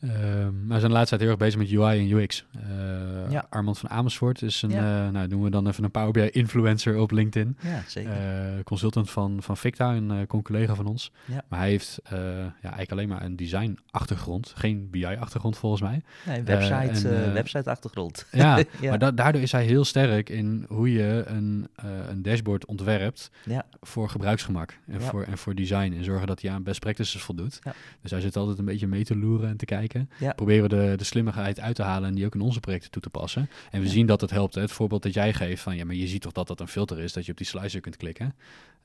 Ehm, 0.00 0.66
maar 0.66 0.74
we 0.74 0.78
zijn 0.78 0.90
de 0.90 0.96
laatste 0.96 1.08
tijd 1.08 1.20
heel 1.20 1.30
erg 1.30 1.38
bezig 1.38 1.58
met 1.60 1.70
UI 1.70 1.98
en 2.10 2.18
UX. 2.18 2.46
Eh, 2.54 3.30
Ja. 3.30 3.46
Armand 3.50 3.78
van 3.78 3.90
Amersfoort 3.90 4.42
is 4.42 4.62
een, 4.62 4.70
Ja. 4.70 5.06
eh, 5.06 5.12
nou 5.12 5.28
noemen 5.28 5.42
we 5.42 5.50
dan 5.50 5.66
even 5.68 5.84
een 5.84 5.90
Power 5.90 6.10
BI 6.10 6.28
influencer 6.30 6.98
op 6.98 7.10
LinkedIn. 7.10 7.56
Ja, 7.60 7.82
zeker. 7.86 8.10
Eh, 8.12 8.62
consultant 8.64 9.10
van, 9.10 9.42
van 9.42 9.56
Victa, 9.56 9.94
een 9.94 10.10
eh, 10.10 10.42
collega 10.42 10.74
van 10.74 10.86
ons. 10.86 11.12
Ja. 11.24 11.44
Maar 11.48 11.58
hij 11.58 11.68
heeft 11.68 11.98
eh, 12.04 12.18
ja, 12.38 12.48
eigenlijk 12.60 12.92
alleen 12.92 13.08
maar 13.08 13.22
een 13.22 13.36
design 13.36 13.78
achtergrond, 13.90 14.52
geen 14.56 14.88
BI 14.90 15.04
achtergrond 15.06 15.56
volgens 15.56 15.82
mij. 15.82 16.02
nee, 16.26 16.42
website, 16.42 16.74
en, 16.74 17.10
eh, 17.16 17.26
eh, 17.26 17.32
website 17.32 17.70
achtergrond. 17.70 18.26
Ja, 18.32 18.62
maar 18.82 18.98
da- 18.98 19.10
daardoor 19.10 19.42
is 19.42 19.52
hij 19.52 19.64
heel 19.64 19.84
sterk 19.84 20.28
in 20.30 20.64
hoe 20.68 20.92
je 20.92 21.22
een, 21.26 21.68
eh, 21.74 21.84
een 22.08 22.22
dashboard 22.22 22.61
ontwerpt 22.66 23.30
Ja. 23.44 23.66
voor 23.80 24.08
gebruiksgemak 24.08 24.78
en, 24.86 25.00
Ja. 25.00 25.06
voor, 25.06 25.22
en 25.22 25.38
voor 25.38 25.54
design. 25.54 25.92
En 25.96 26.04
zorgen 26.04 26.26
dat 26.26 26.42
hij 26.42 26.50
aan 26.50 26.62
best 26.62 26.80
practices 26.80 27.22
voldoet. 27.22 27.58
Ja. 27.62 27.74
Dus 28.00 28.10
hij 28.10 28.20
zit 28.20 28.36
altijd 28.36 28.58
een 28.58 28.64
beetje 28.64 28.86
mee 28.86 29.04
te 29.04 29.16
loeren 29.16 29.48
en 29.48 29.56
te 29.56 29.64
kijken. 29.64 30.10
Proberen 30.36 30.62
we 30.62 30.68
de, 30.68 30.94
de 30.96 31.04
slimmigheid 31.04 31.60
uit 31.60 31.74
te 31.74 31.82
halen 31.82 32.08
en 32.08 32.14
die 32.14 32.26
ook 32.26 32.34
in 32.34 32.40
onze 32.40 32.60
projecten 32.60 32.90
toe 32.90 33.02
te 33.02 33.10
passen. 33.10 33.48
En 33.70 33.80
we 33.80 33.88
zien 33.88 34.06
dat 34.06 34.20
het 34.20 34.30
helpt. 34.30 34.54
Hè. 34.54 34.60
Het 34.60 34.72
voorbeeld 34.72 35.02
dat 35.02 35.14
jij 35.14 35.32
geeft 35.32 35.62
van 35.62 35.76
ja, 35.76 35.84
maar 35.84 35.94
je 35.94 36.06
ziet 36.06 36.22
toch 36.22 36.32
dat 36.32 36.46
dat 36.46 36.60
een 36.60 36.68
filter 36.68 36.98
is, 36.98 37.12
dat 37.12 37.24
je 37.26 37.30
op 37.32 37.38
die 37.38 37.46
slicer 37.46 37.80
kunt 37.80 37.96
klikken. 37.96 38.34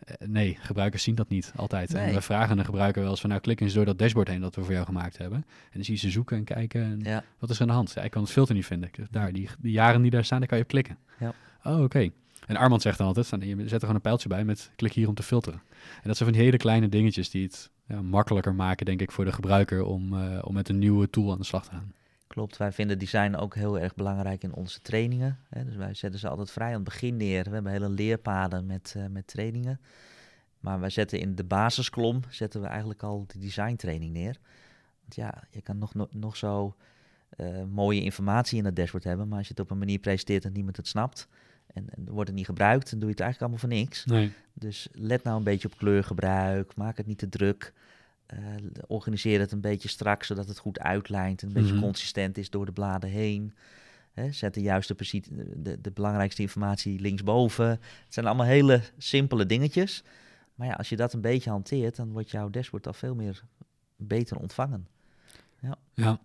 Eh, 0.05 0.27
nee, 0.27 0.57
gebruikers 0.61 1.03
zien 1.03 1.15
dat 1.15 1.29
niet 1.29 1.51
altijd. 1.55 1.93
En 1.93 2.13
we 2.13 2.21
vragen 2.21 2.57
een 2.59 2.65
gebruiker 2.65 3.01
wel 3.01 3.11
eens 3.11 3.19
van 3.21 3.29
nou 3.29 3.41
klik 3.41 3.61
eens 3.61 3.73
door 3.73 3.85
dat 3.85 3.99
dashboard 3.99 4.27
heen 4.27 4.41
dat 4.41 4.55
we 4.55 4.63
voor 4.63 4.73
jou 4.73 4.85
gemaakt 4.85 5.17
hebben. 5.17 5.37
En 5.37 5.69
dan 5.73 5.83
zie 5.83 5.93
je 5.93 5.99
ze 5.99 6.09
zoeken 6.09 6.37
en 6.37 6.43
kijken. 6.43 6.81
En 7.05 7.23
wat 7.39 7.49
is 7.49 7.55
er 7.55 7.61
aan 7.61 7.67
de 7.67 7.73
hand? 7.73 7.91
Ja, 7.95 8.01
ik 8.01 8.11
kan 8.11 8.21
het 8.21 8.31
filter 8.31 8.55
niet 8.55 8.65
vinden. 8.65 8.89
Daar, 9.11 9.31
die, 9.33 9.49
die 9.59 9.71
jaren 9.71 10.01
die 10.01 10.11
daar 10.11 10.25
staan, 10.25 10.39
daar 10.39 10.47
kan 10.47 10.57
je 10.57 10.63
op 10.63 10.69
klikken. 10.69 10.97
Ja. 11.19 11.33
Oh, 11.63 11.81
oké. 11.83 12.09
En 12.47 12.55
Armand 12.55 12.81
zegt 12.81 12.97
dan 12.97 13.07
altijd, 13.07 13.25
zet 13.25 13.41
er 13.41 13.79
gewoon 13.79 13.95
een 13.95 14.01
pijltje 14.01 14.29
bij 14.29 14.43
met 14.43 14.71
klik 14.75 14.93
hier 14.93 15.07
om 15.07 15.13
te 15.13 15.23
filteren. 15.23 15.61
En 15.79 16.07
dat 16.07 16.17
zijn 16.17 16.29
van 16.29 16.37
die 16.37 16.47
hele 16.47 16.57
kleine 16.57 16.89
dingetjes 16.89 17.29
die 17.29 17.43
het 17.43 17.69
ja, 17.87 18.01
makkelijker 18.01 18.55
maken, 18.55 18.85
denk 18.85 19.01
ik, 19.01 19.11
voor 19.11 19.25
de 19.25 19.31
gebruiker 19.31 19.83
om, 19.83 20.13
eh, 20.13 20.39
om 20.41 20.53
met 20.53 20.69
een 20.69 20.79
nieuwe 20.79 21.09
tool 21.09 21.31
aan 21.31 21.37
de 21.37 21.43
slag 21.43 21.63
te 21.63 21.71
gaan. 21.71 21.93
Klopt, 22.27 22.57
wij 22.57 22.71
vinden 22.71 22.99
design 22.99 23.35
ook 23.35 23.55
heel 23.55 23.79
erg 23.79 23.95
belangrijk 23.95 24.43
in 24.43 24.53
onze 24.53 24.81
trainingen. 24.81 25.39
Hè. 25.49 25.65
Dus 25.65 25.75
wij 25.75 25.93
zetten 25.93 26.19
ze 26.19 26.29
altijd 26.29 26.51
vrij 26.51 26.67
aan 26.67 26.73
het 26.73 26.83
begin 26.83 27.17
neer. 27.17 27.43
We 27.43 27.49
hebben 27.49 27.71
hele 27.71 27.89
leerpaden 27.89 28.65
met, 28.65 28.93
eh, 28.97 29.05
met 29.09 29.27
trainingen. 29.27 29.79
Maar 30.59 30.79
wij 30.79 30.89
zetten 30.89 31.19
in 31.19 31.35
de 31.35 31.43
basisklom 31.43 32.21
zetten 32.29 32.61
we 32.61 32.67
eigenlijk 32.67 33.03
al 33.03 33.25
de 33.27 33.39
designtraining 33.39 34.13
neer. 34.13 34.37
Want 35.01 35.15
ja, 35.15 35.43
je 35.51 35.61
kan 35.61 35.77
nog, 35.77 35.93
nog, 36.09 36.37
zo 36.37 36.75
eh, 37.29 37.63
mooie 37.63 38.01
informatie 38.01 38.57
in 38.57 38.65
het 38.65 38.75
dashboard 38.75 39.03
hebben, 39.03 39.27
maar 39.27 39.37
als 39.37 39.47
je 39.47 39.53
het 39.53 39.63
op 39.63 39.71
een 39.71 39.77
manier 39.77 39.99
presenteert 39.99 40.45
en 40.45 40.51
niemand 40.51 40.77
het 40.77 40.87
snapt 40.87 41.27
en, 41.73 41.85
en 41.89 42.09
wordt 42.11 42.27
het 42.29 42.37
niet 42.37 42.45
gebruikt, 42.45 42.89
dan 42.89 42.99
doe 42.99 43.09
je 43.09 43.13
het 43.15 43.23
eigenlijk 43.23 43.41
allemaal 43.53 43.69
voor 43.69 43.79
niks. 43.79 44.05
Nee. 44.05 44.31
Dus 44.53 44.87
let 44.91 45.23
nou 45.23 45.37
een 45.37 45.43
beetje 45.43 45.67
op 45.67 45.77
kleurgebruik, 45.77 46.75
maak 46.75 46.97
het 46.97 47.05
niet 47.07 47.17
te 47.17 47.29
druk. 47.29 47.73
eh, 48.27 48.39
organiseer 48.87 49.39
het 49.39 49.51
een 49.51 49.61
beetje 49.61 49.89
strak, 49.89 50.23
zodat 50.23 50.47
het 50.47 50.57
goed 50.57 50.79
uitlijnt 50.79 51.41
en 51.41 51.47
een 51.47 51.53
beetje 51.53 51.73
Mhm. 51.73 51.81
consistent 51.83 52.37
is 52.37 52.49
door 52.49 52.65
de 52.65 52.71
bladen 52.71 53.09
heen. 53.09 53.53
Hè, 54.13 54.31
zet 54.31 54.53
de 54.53 54.61
juiste 54.61 54.95
de, 54.95 55.81
de 55.81 55.91
belangrijkste 55.91 56.41
informatie 56.41 56.99
linksboven. 56.99 57.67
Het 57.69 57.79
zijn 58.09 58.25
allemaal 58.25 58.45
hele 58.45 58.81
simpele 58.97 59.45
dingetjes. 59.45 60.03
Maar 60.55 60.67
ja, 60.67 60.73
als 60.73 60.89
je 60.89 60.95
dat 60.95 61.13
een 61.13 61.21
beetje 61.21 61.49
hanteert, 61.49 61.95
dan 61.95 62.11
wordt 62.11 62.31
jouw 62.31 62.49
dashboard 62.49 62.87
al 62.87 62.93
veel 62.93 63.15
meer 63.15 63.43
beter 63.95 64.37
ontvangen. 64.37 64.87
Ja. 65.93 66.19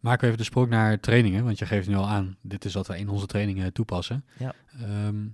Maken 0.00 0.20
we 0.20 0.26
even 0.26 0.38
de 0.38 0.44
sprong 0.44 0.68
naar 0.68 1.00
trainingen, 1.00 1.44
want 1.44 1.58
je 1.58 1.66
geeft 1.66 1.88
nu 1.88 1.94
al 1.94 2.08
aan, 2.08 2.36
dit 2.42 2.64
is 2.64 2.74
wat 2.74 2.86
wij 2.86 2.98
in 2.98 3.08
onze 3.08 3.26
trainingen 3.26 3.72
toepassen. 3.72 4.24
Ja. 4.38 4.54
Ehm, 4.80 5.26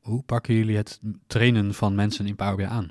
hoe 0.00 0.22
pakken 0.22 0.54
jullie 0.54 0.76
het 0.76 1.00
trainen 1.26 1.74
van 1.74 1.94
mensen 1.94 2.26
in 2.26 2.36
Power 2.36 2.56
BI 2.56 2.62
aan? 2.64 2.90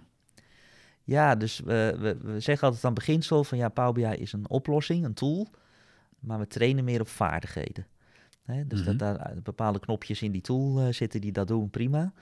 Ja, 1.04 1.36
dus 1.36 1.60
we, 1.60 1.96
we, 2.00 2.18
we 2.22 2.40
zeggen 2.40 2.68
altijd 2.68 2.86
aan 2.86 2.94
beginsel 2.94 3.44
van 3.44 3.58
ja, 3.58 3.70
Power 3.70 3.94
BI 3.94 4.22
is 4.22 4.34
een 4.34 4.50
oplossing, 4.50 5.06
een 5.06 5.14
tool, 5.14 5.48
maar 6.20 6.40
we 6.40 6.48
trainen 6.48 6.84
meer 6.84 7.02
op 7.02 7.08
vaardigheden. 7.08 7.88
Hè, 8.44 8.68
dus 8.68 8.80
Mhm. 8.84 8.98
dat 8.98 9.00
daar 9.00 9.34
bepaalde 9.44 9.80
knopjes 9.80 10.22
in 10.22 10.32
die 10.32 10.42
tool 10.42 10.80
eh, 10.80 10.94
zitten 10.94 11.22
die 11.22 11.32
dat 11.32 11.48
doen, 11.48 11.70
prima. 11.70 12.14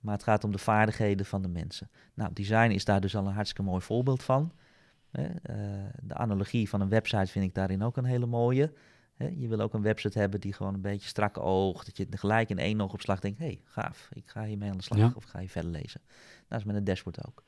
Maar 0.00 0.14
het 0.14 0.22
gaat 0.22 0.44
om 0.44 0.52
de 0.52 0.58
vaardigheden 0.58 1.26
van 1.26 1.42
de 1.42 1.48
mensen. 1.48 1.90
Nou, 2.14 2.30
design 2.32 2.70
is 2.70 2.84
daar 2.84 3.00
dus 3.00 3.16
al 3.16 3.26
een 3.26 3.32
hartstikke 3.32 3.62
mooi 3.70 3.80
voorbeeld 3.80 4.22
van. 4.22 4.52
Hè, 5.16 5.24
eh, 5.24 5.56
de 6.02 6.14
analogie 6.14 6.68
van 6.68 6.80
een 6.80 6.88
website 6.88 7.26
vind 7.26 7.44
ik 7.44 7.54
daarin 7.54 7.82
ook 7.82 7.96
een 7.96 8.04
hele 8.04 8.26
mooie. 8.26 8.72
Hè, 9.14 9.26
je 9.36 9.48
wil 9.48 9.60
ook 9.60 9.74
een 9.74 9.82
website 9.82 10.18
hebben 10.18 10.40
die 10.40 10.52
gewoon 10.52 10.74
een 10.74 10.80
beetje 10.80 11.08
strak 11.08 11.38
oogt. 11.38 11.86
Dat 11.86 11.96
je 11.96 12.06
gelijk 12.10 12.48
in 12.48 12.58
één 12.58 12.80
oogopslag 12.80 13.20
denkt, 13.20 13.38
hé, 13.38 13.44
hey, 13.44 13.60
gaaf, 13.64 14.08
ik 14.12 14.22
ga 14.26 14.44
hiermee 14.44 14.70
aan 14.70 14.76
de 14.76 14.82
slag 14.82 14.98
Ja. 14.98 15.12
of 15.14 15.24
ga 15.24 15.38
hier 15.38 15.48
verder 15.48 15.70
lezen. 15.70 16.00
Dat 16.48 16.58
is 16.58 16.64
met 16.64 16.76
een 16.76 16.84
dashboard 16.84 17.26
ook. 17.26 17.42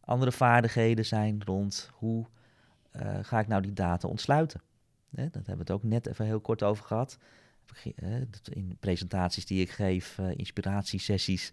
Andere 0.00 0.32
vaardigheden 0.32 1.04
zijn 1.04 1.42
rond 1.44 1.90
hoe 1.92 2.26
eh, 2.90 3.18
ga 3.22 3.40
ik 3.40 3.46
nou 3.46 3.62
die 3.62 3.72
data 3.72 4.08
ontsluiten. 4.08 4.60
Hè, 5.14 5.24
dat 5.24 5.46
hebben 5.46 5.66
we 5.66 5.72
het 5.72 5.82
ook 5.82 5.82
net 5.82 6.06
even 6.06 6.24
heel 6.24 6.40
kort 6.40 6.62
over 6.62 6.84
gehad. 6.84 7.18
In 8.50 8.76
presentaties 8.80 9.46
die 9.46 9.60
ik 9.60 9.70
geef, 9.70 10.18
eh, 10.18 10.30
inspiratiesessies, 10.36 11.52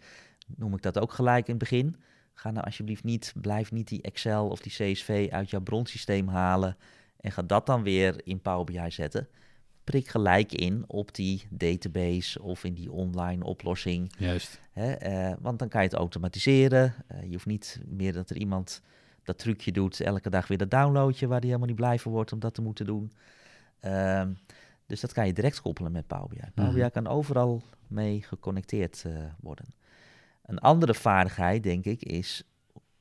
noem 0.56 0.74
ik 0.74 0.82
dat 0.82 1.00
ook 1.00 1.12
gelijk 1.14 1.48
in 1.48 1.54
het 1.54 1.70
begin. 1.70 1.96
Ga 2.34 2.52
nou 2.52 2.65
alsjeblieft 2.65 3.04
niet, 3.04 3.34
blijf 3.41 3.72
niet 3.72 3.88
die 3.88 4.02
Excel 4.02 4.48
of 4.48 4.60
die 4.62 4.72
CSV 4.72 5.28
uit 5.32 5.50
jouw 5.50 5.62
bronsysteem 5.62 6.28
halen 6.28 6.78
en 7.20 7.32
ga 7.32 7.41
dat 7.41 7.65
dan 7.65 7.84
weer 7.84 8.22
in 8.24 8.41
Power 8.41 8.63
BI 8.65 8.91
zetten. 8.91 9.28
prik 9.84 10.08
gelijk 10.08 10.52
in 10.52 10.84
op 10.88 11.15
die 11.15 11.48
database 11.50 12.41
of 12.41 12.63
in 12.63 12.74
die 12.74 12.91
online 12.91 13.44
oplossing. 13.44 14.13
Juist. 14.17 14.60
Hè? 14.72 14.91
eh, 14.91 15.34
want 15.39 15.60
dan 15.60 15.67
kan 15.67 15.82
je 15.82 15.88
het 15.88 15.98
automatiseren. 15.98 16.94
Eh, 17.08 17.24
je 17.24 17.32
hoeft 17.32 17.46
niet 17.46 17.80
meer 17.88 18.13
dat 18.13 18.30
er 18.30 18.38
iemand 18.38 18.82
dat 19.24 19.38
trucje 19.38 19.72
doet, 19.72 20.00
elke 20.00 20.30
dag 20.30 20.48
weer 20.48 20.58
dat 20.58 20.72
downloadje 20.72 21.28
waar 21.28 21.39
die 21.39 21.48
helemaal 21.50 21.70
niet 21.70 21.80
blij 21.80 22.00
van 22.00 22.12
wordt 22.12 22.32
om 22.34 22.39
dat 22.39 22.54
te 22.54 22.62
moeten 22.62 22.86
doen. 22.86 23.12
Ehm, 23.80 24.34
dus 24.86 25.00
dat 25.02 25.13
kan 25.13 25.28
je 25.28 25.34
direct 25.34 25.62
koppelen 25.62 25.91
met 25.91 26.08
Power 26.08 26.28
BI. 26.30 26.41
Power 26.56 26.74
BI 26.74 26.80
Mhm. 26.80 26.89
kan 26.91 27.08
overal 27.08 27.62
mee 27.88 28.22
geconnecteerd 28.22 29.04
eh, 29.06 29.13
worden. 29.39 29.65
Een 30.52 30.60
andere 30.60 30.94
vaardigheid, 30.94 31.64
denk 31.64 31.86
ik, 31.86 32.04
is... 32.04 32.44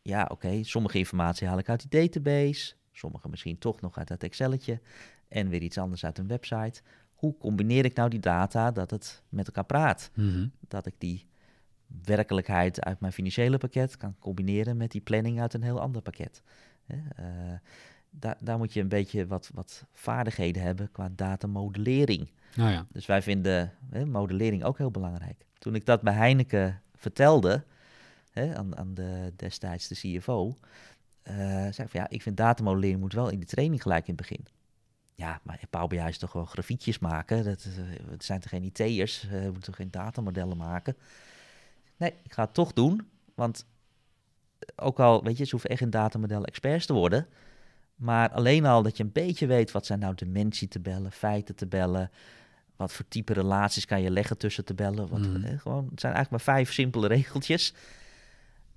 Ja, 0.02 0.28
oké, 0.30 0.62
sommige 0.62 0.98
informatie 0.98 1.46
haal 1.46 1.58
ik 1.58 1.68
uit 1.68 1.90
die 1.90 2.00
database. 2.00 2.74
Sommige 2.92 3.28
misschien 3.28 3.58
toch 3.58 3.80
nog 3.80 3.98
uit 3.98 4.08
dat 4.08 4.22
Excelletje. 4.22 4.80
En 5.28 5.48
weer 5.48 5.62
iets 5.62 5.78
anders 5.78 6.04
uit 6.04 6.18
een 6.18 6.26
website. 6.26 6.82
Hoe 7.14 7.36
combineer 7.38 7.84
ik 7.84 7.94
nou 7.94 8.10
die 8.10 8.20
data 8.20 8.70
dat 8.70 8.90
het 8.90 9.22
met 9.28 9.46
elkaar 9.46 9.64
praat? 9.64 10.10
Mhm. 10.14 10.46
Dat 10.68 10.86
ik 10.86 10.94
die 10.98 11.26
werkelijkheid 12.04 12.84
uit 12.84 13.00
mijn 13.00 13.12
financiële 13.12 13.58
pakket 13.58 13.96
kan 13.96 14.16
combineren 14.18 14.76
met 14.76 14.90
die 14.90 15.00
planning 15.00 15.40
uit 15.40 15.54
een 15.54 15.62
heel 15.62 15.80
ander 15.80 16.02
pakket. 16.02 16.42
Eh, 16.86 16.96
daar, 18.10 18.36
daar 18.40 18.58
moet 18.58 18.72
je 18.72 18.80
een 18.80 18.88
beetje 18.88 19.26
wat, 19.26 19.50
wat 19.54 19.84
vaardigheden 19.92 20.62
hebben 20.62 20.90
qua 20.92 21.08
datamodellering. 21.14 22.30
Nou 22.54 22.70
ja. 22.70 22.86
Dus 22.92 23.06
wij 23.06 23.22
vinden 23.22 23.72
hè, 23.90 24.06
modellering 24.06 24.64
ook 24.64 24.78
heel 24.78 24.90
belangrijk. 24.90 25.46
Toen 25.58 25.74
ik 25.74 25.86
dat 25.86 26.02
bij 26.02 26.14
Heineken 26.14 26.82
vertelde, 27.00 27.64
hè, 28.30 28.56
aan, 28.56 28.76
aan 28.76 28.94
de, 28.94 29.32
destijds 29.36 29.88
de 29.88 29.94
CFO, 29.94 30.56
eh, 31.22 31.36
zei 31.46 31.88
van 31.88 32.00
ja, 32.00 32.08
ik 32.08 32.22
vind 32.22 32.36
datamodellering 32.36 33.00
moet 33.00 33.12
wel 33.12 33.28
in 33.28 33.38
die 33.38 33.48
training 33.48 33.82
gelijk 33.82 34.08
in 34.08 34.14
het 34.16 34.28
begin. 34.28 34.46
Ja, 35.14 35.40
maar 35.42 35.60
Power 35.70 35.88
BI 35.88 35.96
is 35.96 36.18
toch 36.18 36.30
gewoon 36.30 36.46
grafiekjes 36.46 36.98
maken? 36.98 37.44
Dat, 37.44 37.64
eh, 37.64 38.10
het 38.10 38.24
zijn 38.24 38.40
toch 38.40 38.50
geen 38.50 38.64
IT'ers? 38.64 39.24
Eh, 39.24 39.30
we 39.30 39.44
moeten 39.44 39.62
toch 39.62 39.76
geen 39.76 39.90
datamodellen 39.90 40.56
maken? 40.56 40.96
Nee, 41.96 42.14
ik 42.22 42.32
ga 42.32 42.42
het 42.42 42.54
toch 42.54 42.72
doen, 42.72 43.08
want 43.34 43.66
ook 44.76 45.00
al, 45.00 45.24
weet 45.24 45.36
je, 45.36 45.44
ze 45.44 45.50
hoeven 45.50 45.70
echt 45.70 45.80
in 45.80 45.90
datamodellen 45.90 46.46
experts 46.46 46.86
te 46.86 46.92
worden, 46.92 47.26
maar 47.94 48.30
alleen 48.30 48.66
al 48.66 48.82
dat 48.82 48.96
je 48.96 49.02
een 49.02 49.12
beetje 49.12 49.46
weet 49.46 49.70
wat 49.70 49.86
zijn 49.86 49.98
nou 49.98 50.14
dimensietabellen, 50.14 51.12
feitentabellen, 51.12 52.10
wat 52.80 52.92
voor 52.92 53.04
type 53.08 53.32
relaties 53.32 53.84
kan 53.84 54.02
je 54.02 54.10
leggen 54.10 54.38
tussen 54.38 54.64
tabellen. 54.64 55.08
Wat, 55.08 55.20
eh, 55.20 55.58
gewoon, 55.60 55.88
het 55.90 56.00
zijn 56.00 56.14
eigenlijk 56.14 56.30
maar 56.30 56.54
vijf 56.54 56.72
simpele 56.72 57.06
regeltjes. 57.16 57.74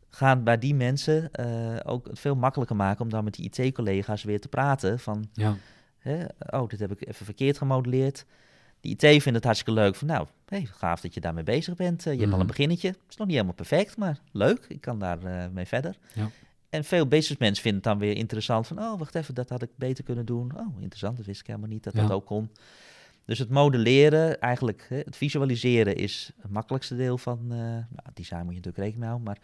Gaan 0.10 0.44
bij 0.44 0.58
die 0.60 0.76
mensen 0.76 1.32
eh, 1.32 1.76
ook 1.92 2.08
het 2.08 2.20
veel 2.20 2.36
makkelijker 2.36 2.76
maken 2.76 3.02
om 3.04 3.10
dan 3.10 3.24
met 3.24 3.34
die 3.34 3.50
IT-collega's 3.52 4.24
weer 4.24 4.42
te 4.42 4.48
praten. 4.48 5.00
Van, 5.00 5.30
Ja. 5.34 5.56
hè, 5.98 6.26
oh, 6.50 6.68
dit 6.70 6.80
heb 6.80 6.92
ik 6.92 7.08
even 7.08 7.26
verkeerd 7.26 7.58
gemodelleerd. 7.58 8.26
Die 8.82 8.92
IT 8.92 9.00
vindt 9.22 9.26
het 9.26 9.44
hartstikke 9.44 9.80
leuk. 9.82 9.96
Van, 9.96 10.08
nou, 10.08 10.28
hey, 10.46 10.66
gaaf 10.72 11.02
dat 11.02 11.14
je 11.14 11.20
daarmee 11.20 11.44
bezig 11.44 11.76
bent. 11.76 12.06
Eh, 12.06 12.14
je 12.14 12.20
hebt 12.20 12.34
al 12.34 12.40
een 12.40 12.48
beginnetje. 12.48 12.88
Het 12.88 12.98
is 13.10 13.16
nog 13.16 13.28
niet 13.28 13.36
helemaal 13.36 13.56
perfect, 13.56 13.98
maar 13.98 14.20
leuk. 14.32 14.66
Ik 14.68 14.82
kan 14.82 15.00
daar 15.00 15.24
eh, 15.24 15.48
mee 15.52 15.66
verder. 15.66 15.96
Ja. 16.14 16.30
En 16.70 16.84
veel 16.84 17.08
businessmensen 17.08 17.62
vinden 17.64 17.82
het 17.82 17.90
dan 17.92 18.00
weer 18.08 18.16
interessant 18.18 18.68
van, 18.68 18.80
oh, 18.80 19.00
wacht 19.00 19.16
even, 19.16 19.34
dat 19.36 19.50
had 19.50 19.62
ik 19.62 19.70
beter 19.76 20.04
kunnen 20.04 20.26
doen. 20.26 20.52
Oh, 20.58 20.82
interessant, 20.82 21.18
dat 21.18 21.26
wist 21.26 21.40
ik 21.40 21.48
helemaal 21.48 21.70
niet 21.70 21.84
dat 21.84 21.94
Ja. 21.94 22.02
dat 22.02 22.12
ook 22.12 22.26
kon. 22.26 22.50
Dus 23.26 23.40
het 23.40 23.50
modelleren, 23.50 24.40
eigenlijk 24.40 24.86
het 24.90 25.16
visualiseren 25.18 25.96
is 25.96 26.32
het 26.42 26.52
makkelijkste 26.52 26.96
deel 26.96 27.18
van, 27.18 27.40
eh 27.52 27.58
nou, 27.58 28.10
design 28.14 28.44
moet 28.44 28.54
je 28.54 28.60
natuurlijk 28.62 28.78
rekening 28.78 29.00
mee 29.00 29.10
houden, 29.10 29.28
maar 29.28 29.38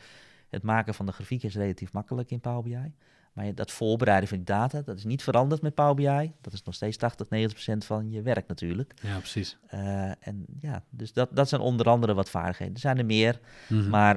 het 0.49 0.63
maken 0.63 0.93
van 0.93 1.05
de 1.05 1.11
grafiek 1.11 1.43
is 1.43 1.55
relatief 1.55 1.93
makkelijk 1.93 2.31
in 2.31 2.39
Power 2.39 2.63
BI. 2.63 2.93
Maar 3.33 3.55
dat 3.55 3.71
voorbereiden 3.71 4.29
van 4.29 4.37
die 4.37 4.45
data, 4.45 4.81
dat 4.81 4.97
is 4.97 5.03
niet 5.03 5.23
veranderd 5.23 5.61
met 5.61 5.73
Power 5.75 5.95
BI. 5.95 6.31
Dat 6.41 6.53
is 6.53 6.63
nog 6.63 6.75
steeds 6.75 6.97
80, 6.97 7.29
90 7.29 7.53
procent 7.53 7.85
van 7.85 8.11
je 8.11 8.21
werk 8.21 8.47
natuurlijk. 8.47 8.93
ja, 9.01 9.17
precies. 9.17 9.57
Eh, 9.67 10.11
en 10.19 10.45
ja, 10.59 10.83
dus 10.89 11.13
dat, 11.13 11.29
dat 11.35 11.49
zijn 11.49 11.61
onder 11.61 11.89
andere 11.89 12.13
wat 12.13 12.29
vaardigheden. 12.29 12.73
Er 12.73 12.79
zijn 12.79 12.97
er 12.97 13.05
meer, 13.05 13.39
Mhm. 13.69 13.89
maar 13.89 14.13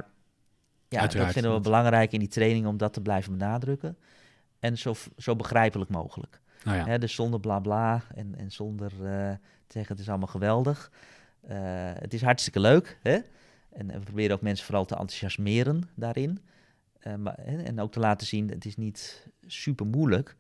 ja, 0.88 1.01
Uiteraard, 1.01 1.27
dat 1.27 1.33
vinden 1.33 1.55
we 1.55 1.61
belangrijk 1.61 2.12
in 2.12 2.18
die 2.18 2.29
training 2.29 2.66
om 2.66 2.77
dat 2.77 2.92
te 2.92 3.01
blijven 3.01 3.38
benadrukken. 3.38 3.96
En 4.59 4.79
zo, 4.79 4.94
zo 5.16 5.37
begrijpelijk 5.37 5.90
mogelijk. 5.90 6.40
Nou 6.64 6.77
ja. 6.77 6.85
Hè, 6.87 6.98
dus 6.98 7.14
zonder 7.14 7.40
bla 7.40 7.59
bla 7.59 8.03
en, 8.14 8.35
en 8.37 8.51
zonder 8.53 8.92
eh, 8.92 9.31
te 9.66 9.72
zeggen 9.79 9.92
het 9.92 9.98
is 9.98 10.09
allemaal 10.09 10.27
geweldig. 10.29 10.90
Eh, 11.40 11.57
het 11.94 12.14
is 12.14 12.22
hartstikke 12.22 12.61
leuk. 12.61 12.98
Hè? 13.03 13.18
En, 13.70 13.90
en 13.90 13.98
we 13.98 14.05
proberen 14.05 14.37
ook 14.37 14.42
mensen 14.42 14.66
vooral 14.66 14.85
te 14.85 14.94
enthousiasmeren 14.94 15.83
daarin. 15.94 16.38
Eh, 16.98 17.14
maar, 17.14 17.38
hè, 17.40 17.62
en 17.62 17.81
ook 17.81 17.92
te 17.92 18.01
laten 18.01 18.27
zien, 18.27 18.48
het 18.51 18.64
is 18.64 18.77
niet 18.77 19.29
super 19.46 19.87
moeilijk. 19.87 20.37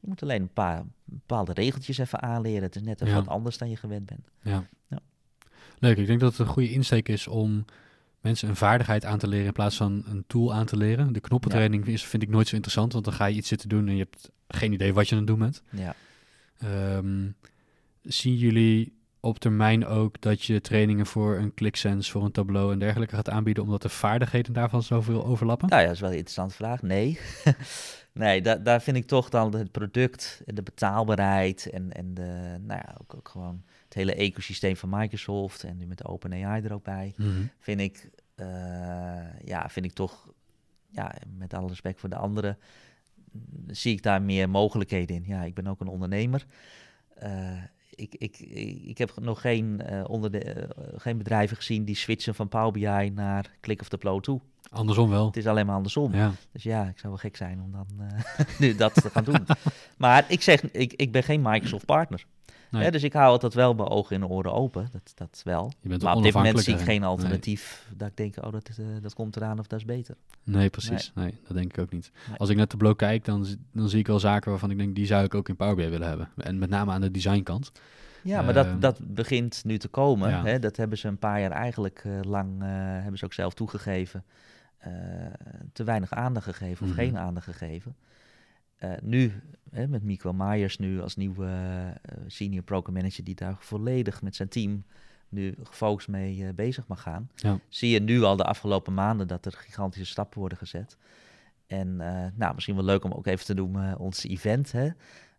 Je 0.00 0.08
moet 0.08 0.22
alleen 0.22 0.42
een 0.42 0.52
paar 0.52 0.82
bepaalde 1.04 1.52
regeltjes 1.52 1.98
even 1.98 2.22
aanleren. 2.22 2.62
Het 2.62 2.76
is 2.76 2.82
net 2.82 3.00
even 3.00 3.14
Ja. 3.14 3.20
wat 3.20 3.28
anders 3.28 3.58
dan 3.58 3.70
je 3.70 3.76
gewend 3.76 4.06
bent. 4.06 4.28
Ja. 4.42 4.64
Ja. 4.88 4.98
Leuk, 5.78 5.96
ik 5.96 6.06
denk 6.06 6.20
dat 6.20 6.30
het 6.30 6.40
een 6.40 6.52
goede 6.52 6.70
insteek 6.70 7.08
is 7.08 7.26
om 7.26 7.64
mensen 8.26 8.48
een 8.48 8.56
vaardigheid 8.56 9.04
aan 9.04 9.18
te 9.18 9.28
leren 9.28 9.46
in 9.46 9.52
plaats 9.52 9.76
van 9.76 10.04
een 10.06 10.24
tool 10.26 10.54
aan 10.54 10.66
te 10.66 10.76
leren. 10.76 11.12
De 11.12 11.20
knoppentraining 11.20 11.86
is, 11.86 12.04
vind 12.04 12.22
ik 12.22 12.28
nooit 12.28 12.48
zo 12.48 12.54
interessant, 12.54 12.92
want 12.92 13.04
dan 13.04 13.14
ga 13.14 13.26
je 13.26 13.36
iets 13.36 13.48
zitten 13.48 13.68
doen 13.68 13.88
en 13.88 13.96
je 13.96 14.02
hebt 14.02 14.30
geen 14.48 14.72
idee 14.72 14.94
wat 14.94 15.08
je 15.08 15.12
aan 15.12 15.20
het 15.20 15.26
doen 15.26 15.38
bent. 15.38 15.62
Ja. 15.70 15.94
Ehm, 16.58 17.28
zien 18.02 18.36
jullie 18.36 18.95
op 19.26 19.38
termijn 19.38 19.86
ook 19.86 20.20
dat 20.20 20.42
je 20.44 20.60
trainingen 20.60 21.06
voor 21.06 21.36
een 21.36 21.54
ClickSense, 21.54 22.10
voor 22.10 22.24
een 22.24 22.32
Tableau 22.32 22.72
en 22.72 22.78
dergelijke 22.78 23.14
gaat 23.14 23.30
aanbieden, 23.30 23.62
omdat 23.62 23.82
de 23.82 23.88
vaardigheden 23.88 24.52
daarvan 24.52 24.82
zoveel 24.82 25.24
overlappen? 25.26 25.68
Nou 25.68 25.80
ja, 25.80 25.86
dat 25.86 25.94
is 25.96 26.00
wel 26.00 26.10
een 26.10 26.16
interessante 26.16 26.54
vraag. 26.54 26.82
Nee. 26.82 27.18
nee, 28.12 28.42
da 28.42 28.56
daar 28.56 28.82
vind 28.82 28.96
ik 28.96 29.06
toch 29.06 29.28
dan 29.28 29.54
het 29.54 29.70
product 29.70 30.42
en 30.46 30.54
de 30.54 30.62
betaalbaarheid 30.62 31.70
en, 31.70 31.92
en 31.92 32.14
de, 32.14 32.56
nou 32.60 32.80
ja, 32.84 32.96
ook, 33.00 33.14
ook 33.14 33.28
gewoon 33.28 33.62
het 33.84 33.94
hele 33.94 34.14
ecosysteem 34.14 34.76
van 34.76 34.88
Microsoft 34.88 35.64
en 35.64 35.76
nu 35.76 35.86
met 35.86 36.04
OpenAI 36.04 36.62
er 36.62 36.72
ook 36.72 36.84
bij, 36.84 37.12
Mhm. 37.16 37.30
vind 37.58 37.80
ik, 37.80 38.10
eh, 38.34 38.46
ja, 39.44 39.68
vind 39.68 39.86
ik 39.86 39.92
toch, 39.92 40.32
ja, 40.90 41.14
met 41.36 41.54
alle 41.54 41.68
respect 41.68 42.00
voor 42.00 42.08
de 42.08 42.16
anderen, 42.16 42.58
mm, 43.32 43.40
zie 43.74 43.92
ik 43.92 44.02
daar 44.02 44.22
meer 44.22 44.50
mogelijkheden 44.50 45.16
in. 45.16 45.24
Ja, 45.26 45.42
ik 45.42 45.54
ben 45.54 45.66
ook 45.66 45.80
een 45.80 45.86
ondernemer. 45.88 46.46
Eh, 47.14 47.30
ik, 47.96 48.14
ik, 48.18 48.38
ik, 48.84 48.98
heb 48.98 49.12
nog 49.20 49.40
geen, 49.40 49.80
eh, 49.80 50.04
onder 50.08 50.30
de, 50.30 50.38
eh, 50.38 50.68
geen 50.96 51.18
bedrijven 51.18 51.56
gezien 51.56 51.84
die 51.84 51.94
switchen 51.94 52.34
van 52.34 52.48
Power 52.48 52.72
BI 52.72 53.10
naar 53.10 53.56
Click 53.60 53.80
of 53.80 53.88
Tableau 53.88 54.20
toe. 54.20 54.40
Andersom 54.70 55.10
wel. 55.10 55.26
Het 55.26 55.36
is 55.36 55.46
alleen 55.46 55.66
maar 55.66 55.74
andersom. 55.76 56.14
Ja, 56.14 56.32
Dus 56.52 56.62
ja, 56.62 56.82
ik 56.84 56.98
zou 56.98 57.08
wel 57.12 57.16
gek 57.22 57.36
zijn 57.36 57.60
om 57.60 57.72
dan 57.72 57.86
eh, 57.98 58.44
nu 58.60 58.74
dat 58.74 58.94
te 58.94 59.10
gaan 59.10 59.24
doen. 59.24 59.46
Maar 59.96 60.24
ik 60.28 60.42
zeg, 60.42 60.62
ik, 60.70 60.92
ik 60.92 61.12
ben 61.12 61.22
geen 61.22 61.42
Microsoft 61.42 61.84
partner. 61.84 62.24
Nee. 62.70 62.90
Dus 62.90 63.02
ik 63.02 63.12
hou 63.12 63.26
altijd 63.26 63.54
wel 63.54 63.74
mijn 63.74 63.88
ogen 63.88 64.16
en 64.16 64.26
oren 64.26 64.52
open. 64.52 64.88
Dat, 64.92 65.12
dat 65.14 65.40
wel. 65.44 65.72
Maar 65.82 66.16
op 66.16 66.22
dit 66.22 66.34
moment 66.34 66.60
zie 66.60 66.74
ik 66.74 66.80
geen 66.80 67.04
alternatief 67.04 67.86
dat 67.96 68.08
ik 68.08 68.16
denk, 68.16 68.36
oh, 68.44 68.52
dat, 68.52 68.68
eh, 68.78 68.84
dat 69.02 69.14
komt 69.14 69.36
eraan 69.36 69.58
of 69.58 69.66
dat 69.66 69.78
is 69.78 69.84
beter. 69.84 70.16
Nee, 70.44 70.70
precies. 70.70 71.12
Nee. 71.14 71.34
dat 71.46 71.56
denk 71.56 71.72
ik 71.72 71.78
ook 71.78 71.92
niet. 71.92 72.10
Als 72.36 72.48
ik 72.48 72.56
naar 72.56 72.66
Tableau 72.66 72.96
kijk, 72.96 73.24
dan, 73.24 73.46
dan 73.72 73.88
zie 73.88 73.98
ik 73.98 74.06
wel 74.06 74.18
zaken 74.18 74.50
waarvan 74.50 74.70
ik 74.70 74.78
denk, 74.78 74.94
die 74.94 75.06
zou 75.06 75.24
ik 75.24 75.34
ook 75.34 75.48
in 75.48 75.56
Power 75.56 75.74
BI 75.74 75.88
willen 75.88 76.08
hebben. 76.08 76.28
En 76.36 76.58
met 76.58 76.70
name 76.70 76.92
aan 76.92 77.00
de 77.00 77.10
designkant. 77.10 77.72
Ja, 78.22 78.42
maar 78.42 78.56
Ehm, 78.56 78.80
dat, 78.80 78.80
dat 78.98 79.14
begint 79.14 79.64
nu 79.64 79.78
te 79.78 79.88
komen. 79.88 80.30
ja. 80.30 80.44
Hè? 80.44 80.58
Dat 80.58 80.76
hebben 80.76 80.98
ze 80.98 81.08
een 81.08 81.18
paar 81.18 81.40
jaar 81.40 81.50
eigenlijk 81.50 82.02
eh, 82.04 82.12
lang, 82.22 82.62
hebben 83.02 83.18
ze 83.18 83.24
ook 83.24 83.32
zelf 83.32 83.54
toegegeven, 83.54 84.24
te 85.72 85.84
weinig 85.84 86.10
aandacht 86.12 86.46
gegeven 86.46 86.82
of 86.86 86.92
Mhm. 86.92 87.00
geen 87.00 87.18
aandacht 87.18 87.46
gegeven. 87.46 87.96
Eh, 88.76 88.92
nu, 89.02 89.32
hè, 89.70 89.88
met 89.88 90.02
Mico 90.02 90.32
Myers 90.32 90.78
nu 90.78 91.00
als 91.00 91.16
nieuwe 91.16 91.46
eh, 92.02 92.14
senior 92.26 92.62
program 92.62 92.94
manager 92.94 93.24
die 93.24 93.34
daar 93.34 93.56
volledig 93.58 94.22
met 94.22 94.36
zijn 94.36 94.48
team 94.48 94.84
nu 95.28 95.54
gefocust 95.62 96.08
mee 96.08 96.46
eh, 96.46 96.54
bezig 96.54 96.86
mag 96.86 97.00
gaan, 97.02 97.30
Ja. 97.34 97.58
zie 97.68 97.90
je 97.90 98.00
nu 98.00 98.22
al 98.22 98.36
de 98.36 98.44
afgelopen 98.44 98.94
maanden 98.94 99.28
dat 99.28 99.46
er 99.46 99.52
gigantische 99.52 100.06
stappen 100.06 100.38
worden 100.38 100.58
gezet. 100.58 100.96
En 101.66 102.00
eh, 102.00 102.26
nou, 102.34 102.54
misschien 102.54 102.74
wel 102.76 102.84
leuk 102.84 103.04
om 103.04 103.12
ook 103.12 103.26
even 103.26 103.44
te 103.46 103.54
noemen, 103.54 103.98
ons 103.98 104.24
event. 104.24 104.72
Hè? 104.72 104.84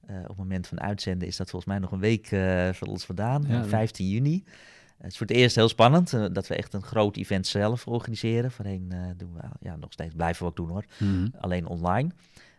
Eh, 0.05 0.19
op 0.21 0.27
het 0.27 0.37
moment 0.37 0.67
van 0.67 0.79
uitzenden 0.81 1.27
is 1.27 1.37
dat 1.37 1.49
volgens 1.49 1.71
mij 1.71 1.79
nog 1.81 1.91
een 1.91 1.99
week 1.99 2.31
eh 2.31 2.69
van 2.73 2.87
ons 2.87 3.05
vandaan, 3.05 3.41
Ja, 3.41 3.47
eh, 3.47 3.59
dat- 3.59 3.67
15 3.67 4.09
juni. 4.09 4.43
Het 4.97 5.11
is 5.11 5.17
voor 5.17 5.27
het 5.27 5.35
eerst 5.35 5.55
heel 5.55 5.69
spannend 5.69 6.13
eh, 6.13 6.25
dat 6.31 6.47
we 6.47 6.55
echt 6.55 6.73
een 6.73 6.83
groot 6.83 7.17
event 7.17 7.47
zelf 7.47 7.87
organiseren. 7.87 8.51
Voorheen 8.51 8.91
eh, 8.91 8.99
doen 9.17 9.33
we, 9.33 9.39
ja, 9.59 9.75
nog 9.75 9.91
steeds 9.91 10.13
blijven 10.15 10.43
we 10.43 10.49
ook 10.49 10.55
doen 10.55 10.69
hoor, 10.69 10.85
Mhm. 10.99 11.27
alleen 11.39 11.67
online. 11.67 12.09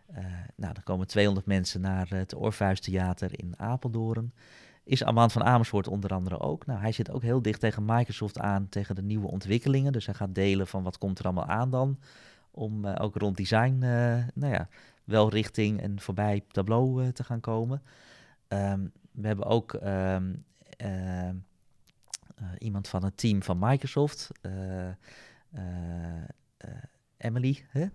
Eh, 0.07 0.23
nou, 0.55 0.73
dan 0.73 0.83
komen 0.83 1.07
200 1.07 1.45
mensen 1.45 1.81
naar 1.81 2.09
het 2.09 2.33
Orpheustheater 2.35 3.39
in 3.39 3.53
Apeldoorn. 3.57 4.33
Is 4.83 5.03
Armand 5.03 5.31
van 5.31 5.43
Amersfoort 5.43 5.87
onder 5.87 6.09
andere 6.13 6.39
ook. 6.39 6.65
Nou, 6.65 6.79
hij 6.79 6.91
zit 6.91 7.11
ook 7.11 7.21
heel 7.21 7.41
dicht 7.41 7.59
tegen 7.59 7.85
Microsoft 7.85 8.39
aan, 8.39 8.69
tegen 8.69 8.95
de 8.95 9.01
nieuwe 9.01 9.27
ontwikkelingen. 9.27 9.91
Dus 9.91 10.05
hij 10.05 10.15
gaat 10.15 10.35
delen 10.35 10.67
van 10.67 10.83
wat 10.83 10.97
komt 10.97 11.19
er 11.19 11.25
allemaal 11.25 11.45
aan 11.45 11.69
dan. 11.69 11.99
Om 12.51 12.85
ook 12.85 13.15
rond 13.15 13.37
design, 13.37 13.77
nou 14.33 14.53
ja, 14.53 14.67
wel 15.03 15.29
richting 15.29 15.81
en 15.81 15.99
voorbij 15.99 16.43
Tableau 16.51 17.11
te 17.11 17.23
gaan 17.23 17.39
komen. 17.39 17.81
Ehm, 18.47 18.79
we 19.11 19.27
hebben 19.27 19.45
ook 19.45 19.73
ehm, 19.73 20.33
ehm, 20.77 20.85
eh, 21.27 21.29
iemand 22.57 22.87
van 22.87 23.03
het 23.03 23.17
team 23.17 23.43
van 23.43 23.57
Microsoft. 23.59 24.29
eh, 24.41 24.87
eh, 24.89 24.93
eh, 26.57 26.69
Emily. 27.17 27.65
Hè? 27.69 27.85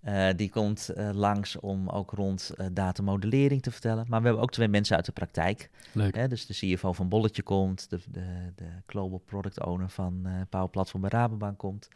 Eh, 0.00 0.36
die 0.36 0.50
komt 0.50 0.88
eh, 0.88 1.10
langs 1.12 1.56
om 1.60 1.88
ook 1.88 2.10
rond 2.10 2.50
datamodellering 2.72 3.62
te 3.62 3.70
vertellen. 3.70 4.04
Maar 4.08 4.20
we 4.20 4.26
hebben 4.26 4.42
ook 4.42 4.50
twee 4.52 4.68
mensen 4.68 4.96
uit 4.96 5.04
de 5.04 5.12
praktijk. 5.12 5.70
Leuk. 5.92 6.14
Hè? 6.14 6.28
Dus 6.28 6.46
de 6.46 6.54
CFO 6.54 6.92
van 6.92 7.08
Bolletje 7.08 7.42
komt, 7.42 7.90
de, 7.90 8.00
de, 8.10 8.52
de 8.54 8.68
Global 8.86 9.18
Product 9.18 9.64
Owner 9.64 9.88
van 9.90 10.26
Power 10.48 10.68
Platform 10.68 11.00
bij 11.00 11.10
Rabobank 11.10 11.58
komt, 11.58 11.88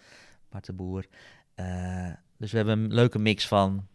Bart 0.48 0.66
de 0.66 0.72
Boer. 0.72 1.06
dus 2.36 2.50
we 2.50 2.56
hebben 2.56 2.78
een 2.78 2.94
leuke 2.94 3.18
mix 3.18 3.48
van 3.48 3.86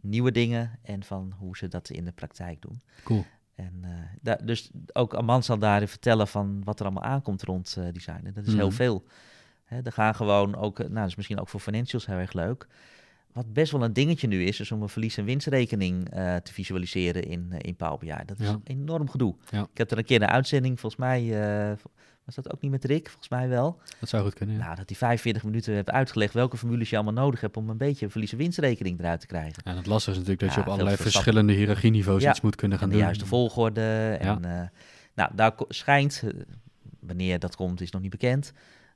nieuwe 0.00 0.32
dingen 0.32 0.78
en 0.82 1.04
van 1.04 1.32
hoe 1.38 1.56
ze 1.56 1.68
dat 1.68 1.90
in 1.90 2.04
de 2.04 2.12
praktijk 2.12 2.62
doen. 2.62 2.80
Cool. 3.04 3.24
En 3.56 3.84
daar, 4.20 4.44
dus 4.46 4.70
ook 4.92 5.14
Aman 5.14 5.42
zal 5.42 5.58
daarin 5.58 5.88
vertellen 5.88 6.28
van 6.28 6.64
wat 6.64 6.78
er 6.80 6.84
allemaal 6.86 7.02
aankomt 7.02 7.42
rond 7.42 7.76
design. 7.92 8.20
En 8.26 8.32
dat 8.34 8.46
is 8.46 8.54
heel 8.54 8.66
Mhm. 8.66 8.76
veel. 8.76 9.04
Hè, 9.64 9.80
er 9.82 9.92
gaan 9.92 10.14
gewoon 10.14 10.56
ook, 10.56 10.78
nou, 10.78 10.92
dat 10.94 11.06
is 11.06 11.16
misschien 11.16 11.40
ook 11.40 11.48
voor 11.48 11.60
financials 11.60 12.06
heel 12.06 12.16
erg 12.16 12.32
leuk. 12.32 12.66
Wat 13.36 13.52
best 13.52 13.72
wel 13.72 13.82
een 13.84 13.92
dingetje 13.92 14.26
nu 14.26 14.44
is, 14.44 14.60
is 14.60 14.72
om 14.72 14.82
een 14.82 14.88
verlies- 14.88 15.16
en 15.16 15.24
winstrekening 15.24 16.14
uh, 16.16 16.36
te 16.36 16.52
visualiseren 16.52 17.22
in, 17.22 17.48
uh, 17.52 17.58
in 17.60 17.76
Power 17.76 17.98
BI. 17.98 18.24
Dat 18.26 18.40
is 18.40 18.46
Ja. 18.48 18.60
enorm 18.64 19.10
gedoe. 19.10 19.34
Ja. 19.50 19.62
Ik 19.72 19.78
heb 19.78 19.90
er 19.90 19.98
een 19.98 20.04
keer 20.04 20.22
een 20.22 20.28
uitzending, 20.28 20.80
volgens 20.80 21.00
mij, 21.02 21.22
uh, 21.70 21.76
was 22.24 22.34
dat 22.34 22.52
ook 22.52 22.60
niet 22.60 22.70
met 22.70 22.84
Rick? 22.84 23.06
Volgens 23.08 23.28
mij 23.28 23.48
wel. 23.48 23.80
Dat 24.00 24.08
zou 24.08 24.22
goed 24.24 24.34
kunnen, 24.34 24.56
ja. 24.56 24.64
Nou, 24.64 24.76
dat 24.76 24.88
hij 24.88 24.98
45 24.98 25.44
minuten 25.44 25.74
heeft 25.74 25.90
uitgelegd 25.90 26.34
welke 26.34 26.56
formules 26.56 26.90
je 26.90 26.96
allemaal 26.96 27.24
nodig 27.24 27.40
hebt 27.40 27.56
om 27.56 27.68
een 27.70 27.76
beetje 27.76 28.04
een 28.04 28.10
verlies- 28.10 28.32
en 28.32 28.38
winstrekening 28.38 28.98
eruit 28.98 29.20
te 29.20 29.26
krijgen. 29.26 29.62
En 29.62 29.76
het 29.76 29.86
lastige 29.86 30.10
is 30.10 30.16
natuurlijk 30.26 30.46
dat 30.46 30.54
je 30.54 30.60
op 30.60 30.72
allerlei 30.72 30.96
verschillende 30.96 31.52
hiërarchieniveaus 31.52 32.24
iets 32.24 32.40
moet 32.40 32.56
kunnen 32.56 32.78
gaan 32.78 32.86
en 32.86 32.92
de 32.92 32.98
doen. 32.98 33.06
juiste 33.06 33.26
volgorde. 33.26 34.16
En, 34.20 34.70
nou, 35.14 35.30
daar 35.34 35.52
schijnt, 35.68 36.22
wanneer 37.00 37.38
dat 37.38 37.56
komt 37.56 37.80
is 37.80 37.90
nog 37.90 38.02
niet 38.02 38.10
bekend, 38.10 38.52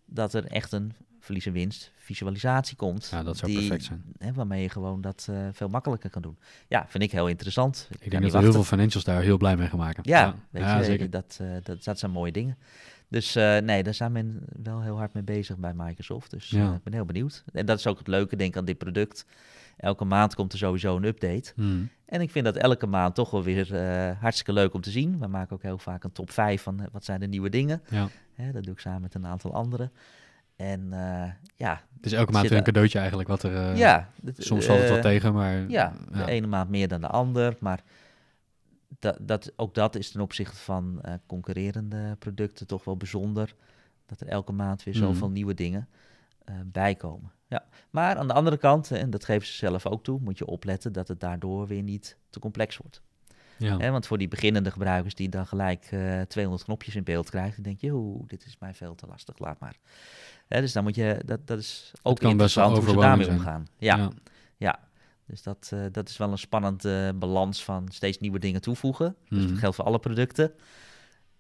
dat 0.07 0.35
er 0.35 0.45
echt 0.45 0.73
een 0.73 0.93
verlies 1.21 1.47
en 1.47 1.53
winst 1.53 1.93
visualisatie 1.97 2.77
komt. 2.77 3.09
Ja, 3.11 3.23
dat 3.23 3.37
zou 3.37 3.51
die, 3.51 3.61
perfect 3.61 3.85
zijn. 3.85 4.03
Hè, 4.19 4.33
waarmee 4.33 4.63
je 4.63 4.69
gewoon 4.69 5.01
dat 5.01 5.27
uh, 5.31 5.49
veel 5.53 5.69
makkelijker 5.69 6.11
kan 6.11 6.23
doen. 6.23 6.37
Ja, 6.69 6.87
vind 6.89 7.03
ik 7.03 7.13
heel 7.13 7.29
interessant. 7.29 7.89
Ik, 7.91 8.01
ik 8.01 8.11
denk 8.11 8.23
dat 8.23 8.35
er 8.35 8.41
heel 8.41 8.53
veel 8.53 8.65
financials 8.65 9.05
daar 9.05 9.23
heel 9.23 9.37
blij 9.37 9.57
mee 9.57 9.69
gaan 9.69 9.79
maken. 9.79 10.03
Ja, 10.07 10.21
ja. 10.21 10.35
weet 10.51 10.63
ja, 10.63 10.79
je, 10.79 10.85
zeker. 10.85 11.11
Dat, 11.11 11.39
uh, 11.43 11.49
dat, 11.63 11.85
dat 11.85 11.99
zijn 11.99 12.11
mooie 12.11 12.33
dingen. 12.33 12.59
Dus 13.09 13.37
uh, 13.37 13.59
nee, 13.59 13.83
daar 13.83 13.95
zijn 13.95 14.13
men 14.13 14.45
wel 14.63 14.83
heel 14.83 14.97
hard 14.97 15.15
mee 15.15 15.23
bezig 15.23 15.57
bij 15.57 15.73
Microsoft. 15.75 16.31
Dus 16.31 16.53
ik 16.53 16.83
ben 16.83 16.93
heel 16.93 17.05
benieuwd. 17.05 17.45
En 17.53 17.67
dat 17.67 17.79
is 17.79 17.87
ook 17.87 17.99
het 17.99 18.07
leuke, 18.07 18.37
denk 18.37 18.51
ik, 18.51 18.57
aan 18.57 18.65
dit 18.65 18.79
product. 18.79 19.27
Elke 19.77 20.05
maand 20.05 20.35
komt 20.35 20.53
er 20.53 20.59
sowieso 20.59 20.97
een 20.97 21.05
update. 21.05 21.53
Hmm. 21.55 21.89
En 22.07 22.21
ik 22.21 22.31
vind 22.31 22.45
dat 22.45 22.57
elke 22.57 22.87
maand 22.87 23.15
toch 23.15 23.31
wel 23.31 23.43
weer 23.43 23.73
uh, 23.73 24.21
hartstikke 24.21 24.53
leuk 24.53 24.75
om 24.75 24.81
te 24.81 24.91
zien. 24.91 25.19
We 25.19 25.27
maken 25.27 25.57
ook 25.57 25.63
heel 25.63 25.79
vaak 25.79 26.05
een 26.05 26.13
top 26.13 26.31
5 26.31 26.63
van 26.63 26.89
wat 26.93 27.05
zijn 27.05 27.21
de 27.21 27.27
nieuwe 27.27 27.49
dingen. 27.49 27.83
Ja. 27.91 28.09
Hè, 28.35 28.53
dat 28.53 28.65
doe 28.65 28.73
ik 28.73 28.81
samen 28.81 29.01
met 29.01 29.15
een 29.15 29.27
aantal 29.27 29.55
anderen. 29.55 29.93
En 30.61 30.81
uh, 30.93 31.25
ja. 31.57 31.83
Is 32.01 32.13
elke 32.13 32.33
maand 32.33 32.49
weer 32.49 32.59
een 32.59 32.65
cadeautje 32.65 32.99
eigenlijk 32.99 33.29
wat 33.29 33.43
er. 33.43 33.53
Uh, 33.53 33.77
ja. 33.77 34.11
soms 34.37 34.65
valt 34.65 34.81
het 34.81 34.91
wat 34.91 35.03
tegen, 35.03 35.33
maar. 35.33 35.69
Ja, 35.69 35.93
de 36.13 36.25
ene 36.27 36.47
maand 36.47 36.71
meer 36.71 36.89
dan 36.89 37.01
de 37.01 37.07
ander. 37.07 37.57
Maar 37.61 37.83
dat, 38.99 39.19
dat, 39.21 39.53
ook 39.57 39.75
dat 39.75 39.95
is 39.97 40.11
ten 40.11 40.21
opzichte 40.21 40.57
van 40.57 41.03
concurrerende 41.27 42.17
producten 42.19 42.67
toch 42.67 42.85
wel 42.85 42.97
bijzonder. 42.97 43.55
Dat 44.07 44.21
er 44.21 44.27
elke 44.27 44.53
maand 44.53 44.83
weer 44.83 44.95
zoveel 44.95 45.27
Mhm. 45.27 45.35
nieuwe 45.35 45.55
dingen 45.55 45.89
uh, 46.49 46.55
bijkomen. 46.65 47.33
Ja. 47.47 47.65
Maar 47.91 48.17
aan 48.17 48.29
de 48.29 48.35
andere 48.35 48.57
kant, 48.57 48.91
en 48.91 49.11
dat 49.11 49.25
geven 49.25 49.47
ze 49.47 49.53
zelf 49.53 49.87
ook 49.87 50.05
toe, 50.05 50.21
moet 50.23 50.39
je 50.39 50.47
opletten 50.47 50.93
dat 50.93 51.09
het 51.09 51.21
daardoor 51.21 51.67
weer 51.67 51.83
niet 51.83 52.17
te 52.31 52.39
complex 52.39 52.77
wordt. 52.77 53.03
Ja. 53.61 53.79
He, 53.79 53.91
want 53.91 54.07
voor 54.07 54.19
die 54.19 54.29
beginnende 54.29 54.71
gebruikers 54.71 55.15
die 55.15 55.29
dan 55.29 55.47
gelijk 55.47 55.91
uh, 55.93 56.21
200 56.21 56.65
knopjes 56.65 56.97
in 56.97 57.05
beeld 57.05 57.31
krijgen, 57.31 57.55
dan 57.55 57.63
denk 57.63 57.81
je, 57.81 57.93
oeh, 57.93 58.23
dit 58.27 58.45
is 58.47 58.57
mij 58.59 58.75
veel 58.75 58.95
te 58.95 59.07
lastig, 59.07 59.39
laat 59.39 59.61
maar. 59.61 59.77
He, 60.51 60.61
dus 60.61 60.73
dan 60.73 60.83
moet 60.83 60.95
je, 60.95 61.23
dat, 61.27 61.47
dat 61.47 61.59
is 61.59 61.93
ook 62.03 62.19
kan 62.19 62.31
interessant 62.31 62.77
hoe 62.79 62.89
ze 62.89 62.97
daarmee 62.97 63.25
zijn. 63.25 63.37
omgaan. 63.39 63.67
Ja, 63.79 64.11
ja. 64.57 64.79
Dus 65.27 65.43
dat, 65.43 65.71
uh, 65.75 65.81
dat 65.93 66.09
is 66.09 66.17
wel 66.17 66.31
een 66.31 66.39
spannende 66.39 67.13
balans 67.19 67.65
van 67.65 67.89
steeds 67.93 68.19
nieuwe 68.19 68.39
dingen 68.39 68.61
toevoegen. 68.61 69.17
Dus 69.29 69.39
Mhm. 69.39 69.49
dat 69.51 69.59
geldt 69.59 69.77
voor 69.77 69.85
alle 69.85 69.99
producten. 69.99 70.53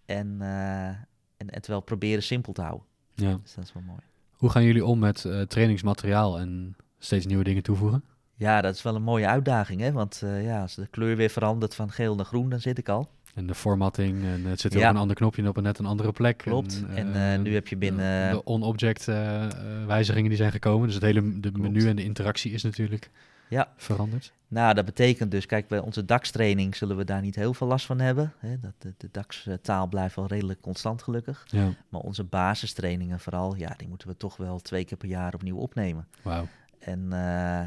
En, 0.07 0.37
uh, 0.41 0.87
en, 0.87 0.97
en 1.37 1.61
terwijl 1.61 1.81
proberen 1.83 2.23
simpel 2.23 2.53
te 2.53 2.63
houden. 2.63 2.87
Ja. 3.15 3.37
Dus 3.43 3.55
dat 3.55 3.65
is 3.65 3.73
wel 3.73 3.83
mooi. 3.83 4.01
Hoe 4.31 4.51
gaan 4.51 4.65
jullie 4.65 4.85
om 4.85 4.99
met 4.99 5.27
trainingsmateriaal 5.49 6.39
en 6.39 6.77
steeds 6.99 7.27
nieuwe 7.27 7.45
dingen 7.45 7.63
toevoegen? 7.63 8.05
Ja, 8.35 8.61
dat 8.61 8.75
is 8.75 8.83
wel 8.83 8.95
een 8.95 9.03
mooie 9.03 9.27
uitdaging, 9.27 9.81
hè? 9.81 9.93
Want 9.93 10.23
ja, 10.43 10.61
als 10.63 10.75
de 10.75 10.87
kleur 10.87 11.17
weer 11.17 11.31
verandert 11.31 11.75
van 11.75 11.91
geel 11.91 12.15
naar 12.15 12.25
groen, 12.25 12.49
dan 12.51 12.61
zit 12.61 12.79
ik 12.79 12.89
al. 12.89 13.11
En 13.35 13.47
de 13.47 13.55
formatting, 13.55 14.25
en 14.25 14.45
het 14.45 14.61
zit 14.61 14.73
Ja. 14.73 14.89
op 14.89 14.95
een 14.95 15.01
ander 15.01 15.17
knopje 15.17 15.43
en 15.43 15.49
op 15.49 15.57
een 15.57 15.63
net 15.63 15.79
een 15.79 15.87
andere 15.87 16.13
plek. 16.13 16.39
Klopt. 16.39 16.85
En, 16.89 16.97
En, 16.97 17.15
eh, 17.15 17.35
eh, 17.35 17.41
nu 17.41 17.55
heb 17.55 17.69
je 17.69 17.77
binnen- 17.77 18.31
De, 18.33 18.45
on-object 18.45 19.09
eh, 19.09 19.47
wijzigingen 19.87 20.29
die 20.29 20.39
zijn 20.39 20.51
gekomen. 20.53 20.87
Dus 20.87 20.95
het 20.95 21.05
hele 21.05 21.41
de 21.41 21.53
Klopt. 21.53 21.59
menu 21.73 21.89
en 21.89 21.97
de 21.97 22.05
interactie 22.05 22.53
is 22.53 22.63
natuurlijk 22.63 23.11
Ja. 23.49 23.69
veranderd. 23.77 24.33
Nou, 24.49 24.75
dat 24.75 24.85
betekent 24.85 25.31
dus, 25.31 25.47
kijk, 25.47 25.69
bij 25.69 25.79
onze 25.79 26.05
DAX-training 26.05 26.77
zullen 26.77 26.97
we 26.97 27.05
daar 27.05 27.21
niet 27.21 27.35
heel 27.35 27.55
veel 27.55 27.67
last 27.67 27.87
van 27.87 28.01
hebben. 28.01 28.33
Hè? 28.39 28.61
Dat, 28.61 28.73
de, 28.79 28.95
de 28.97 29.09
DAX-taal 29.13 29.87
blijft 29.87 30.17
wel 30.17 30.27
redelijk 30.27 30.61
constant, 30.61 31.03
gelukkig. 31.03 31.45
Ja, 31.49 31.69
Maar 31.89 32.01
onze 32.01 32.25
basistrainingen 32.25 33.21
vooral, 33.21 33.57
ja, 33.57 33.75
die 33.77 33.89
moeten 33.89 34.09
we 34.09 34.17
toch 34.17 34.37
wel 34.37 34.59
twee 34.61 34.85
keer 34.85 34.99
per 34.99 35.09
jaar 35.09 35.35
opnieuw 35.35 35.57
opnemen. 35.57 36.07
wauw. 36.23 36.47
En, 36.79 37.07
uh, 37.11 37.61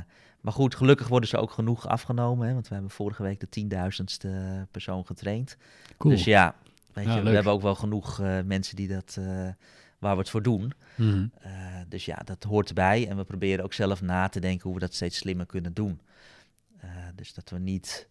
maar 0.44 0.54
goed, 0.54 0.76
gelukkig 0.76 1.08
worden 1.08 1.30
ze 1.30 1.38
ook 1.38 1.52
genoeg 1.52 1.88
afgenomen. 1.88 2.48
Hè? 2.48 2.54
Want 2.54 2.68
we 2.68 2.74
hebben 2.74 2.92
vorige 2.92 3.24
week 3.24 3.40
de 3.40 3.50
tienduizendste 3.50 4.68
persoon 4.72 5.06
getraind. 5.06 5.58
Cool. 5.98 6.14
Dus 6.14 6.24
ja, 6.24 6.56
weet 6.94 7.06
Ja, 7.06 7.16
je, 7.16 7.22
we 7.22 7.30
hebben 7.30 7.54
ook 7.54 7.62
wel 7.62 7.76
genoeg 7.76 8.20
uh, 8.20 8.40
mensen 8.46 8.76
die 8.76 8.88
dat, 8.88 9.16
uh, 9.20 9.26
waar 10.00 10.14
we 10.14 10.20
het 10.20 10.30
voor 10.30 10.42
doen. 10.42 10.74
Mhm. 10.96 11.28
Uh, 11.46 11.52
dus 11.88 12.06
ja, 12.06 12.16
dat 12.26 12.44
hoort 12.44 12.68
erbij. 12.68 13.08
En 13.08 13.18
we 13.18 13.24
proberen 13.24 13.64
ook 13.64 13.74
zelf 13.74 14.02
na 14.02 14.30
te 14.30 14.40
denken 14.40 14.64
hoe 14.64 14.74
we 14.74 14.80
dat 14.80 14.94
steeds 14.94 15.18
slimmer 15.18 15.46
kunnen 15.46 15.74
doen. 15.74 16.00
Dus 17.16 17.34
dat 17.34 17.50
we 17.50 17.60
niet 17.60 18.08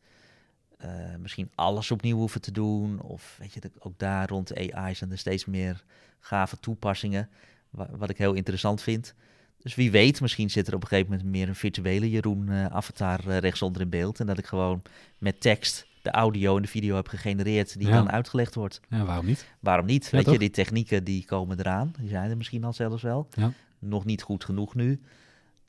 misschien 1.18 1.50
alles 1.54 1.90
opnieuw 1.90 2.16
hoeven 2.16 2.40
te 2.40 2.52
doen. 2.52 3.00
Of 3.00 3.36
weet 3.38 3.52
je, 3.52 3.60
ook 3.78 3.98
daar 3.98 4.28
rond 4.28 4.72
AI 4.72 4.94
zijn 4.94 5.10
er 5.10 5.18
steeds 5.18 5.44
meer 5.44 5.84
gave 6.20 6.60
toepassingen. 6.60 7.28
Wa 7.70 7.88
wat 7.90 8.10
ik 8.10 8.18
heel 8.18 8.32
interessant 8.32 8.82
vind. 8.82 9.14
Dus 9.62 9.74
wie 9.74 9.90
weet, 9.90 10.20
misschien 10.20 10.50
zit 10.50 10.68
er 10.68 10.74
op 10.74 10.82
een 10.82 10.88
gegeven 10.88 11.10
moment 11.10 11.30
meer 11.30 11.48
een 11.48 11.54
virtuele 11.54 12.10
Jeroen 12.10 12.46
uh, 12.50 12.66
avatar 12.66 13.20
uh, 13.28 13.38
rechtsonder 13.38 13.82
in 13.82 13.88
beeld. 13.88 14.20
En 14.20 14.26
dat 14.26 14.38
ik 14.38 14.46
gewoon 14.46 14.82
met 15.18 15.40
tekst 15.40 15.86
de 16.02 16.10
audio 16.10 16.56
en 16.56 16.62
de 16.62 16.68
video 16.68 16.96
heb 16.96 17.08
gegenereerd 17.08 17.78
die 17.78 17.88
Ja. 17.88 17.94
dan 17.94 18.10
uitgelegd 18.10 18.54
wordt. 18.54 18.80
Ja, 18.88 19.04
waarom 19.04 19.26
niet? 19.26 19.46
Waarom 19.60 19.86
niet? 19.86 20.04
Ja, 20.04 20.10
Weet 20.10 20.24
toch? 20.24 20.32
je, 20.32 20.38
die 20.38 20.50
technieken 20.50 21.04
die 21.04 21.24
komen 21.24 21.58
eraan. 21.58 21.94
Die 21.98 22.08
zijn 22.08 22.30
er 22.30 22.36
misschien 22.36 22.64
al 22.64 22.72
zelfs 22.72 23.02
wel. 23.02 23.28
Ja. 23.30 23.52
Nog 23.78 24.04
niet 24.04 24.22
goed 24.22 24.44
genoeg 24.44 24.74
nu. 24.74 25.00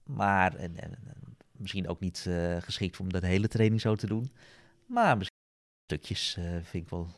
Maar 0.03 0.55
en, 0.55 0.77
en, 0.79 0.97
misschien 1.51 1.87
ook 1.87 1.99
niet 1.99 2.25
uh, 2.27 2.57
geschikt 2.59 2.99
om 2.99 3.11
dat 3.11 3.21
hele 3.21 3.47
training 3.47 3.81
zo 3.81 3.95
te 3.95 4.07
doen. 4.07 4.31
Maar 4.85 5.17
misschien 5.17 5.37
stukjes 5.85 6.35
uh, 6.39 6.45
vind 6.63 6.83
ik 6.83 6.89
wel... 6.89 7.09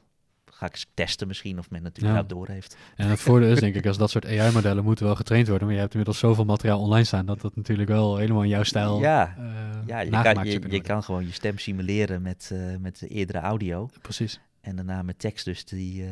Ga 0.57 0.65
ik 0.65 0.85
testen 0.93 1.27
misschien 1.27 1.59
of 1.59 1.69
men 1.69 1.91
ja. 1.93 2.23
door 2.23 2.47
heeft. 2.47 2.77
En 2.95 3.07
het 3.09 3.19
voordeel 3.19 3.51
is 3.51 3.59
denk 3.59 3.75
ik, 3.75 3.85
als 3.85 3.97
dat 3.97 4.09
soort 4.09 4.25
AI-modellen 4.25 4.83
moeten 4.83 5.05
wel 5.05 5.15
getraind 5.15 5.47
worden. 5.47 5.65
Maar 5.65 5.73
je 5.75 5.81
hebt 5.81 5.93
inmiddels 5.93 6.19
zoveel 6.19 6.45
materiaal 6.45 6.79
online 6.79 7.03
staan 7.03 7.25
dat 7.25 7.41
dat 7.41 7.55
natuurlijk 7.55 7.89
wel 7.89 8.17
helemaal 8.17 8.43
in 8.43 8.49
jouw 8.49 8.63
stijl 8.63 8.99
Ja. 8.99 9.35
eh, 9.37 9.45
Ja, 9.85 9.99
je, 9.99 10.09
kan, 10.33 10.45
je, 10.45 10.61
je 10.69 10.81
kan 10.81 11.03
gewoon 11.03 11.25
je 11.25 11.31
stem 11.31 11.57
simuleren 11.57 12.21
met, 12.21 12.49
uh, 12.53 12.75
met 12.77 12.99
de 12.99 13.07
eerdere 13.07 13.39
audio. 13.39 13.89
Precies. 14.01 14.39
En 14.61 14.75
daarna 14.75 15.01
met 15.01 15.19
tekst 15.19 15.45
dus 15.45 15.65
die, 15.65 16.01
uh, 16.03 16.09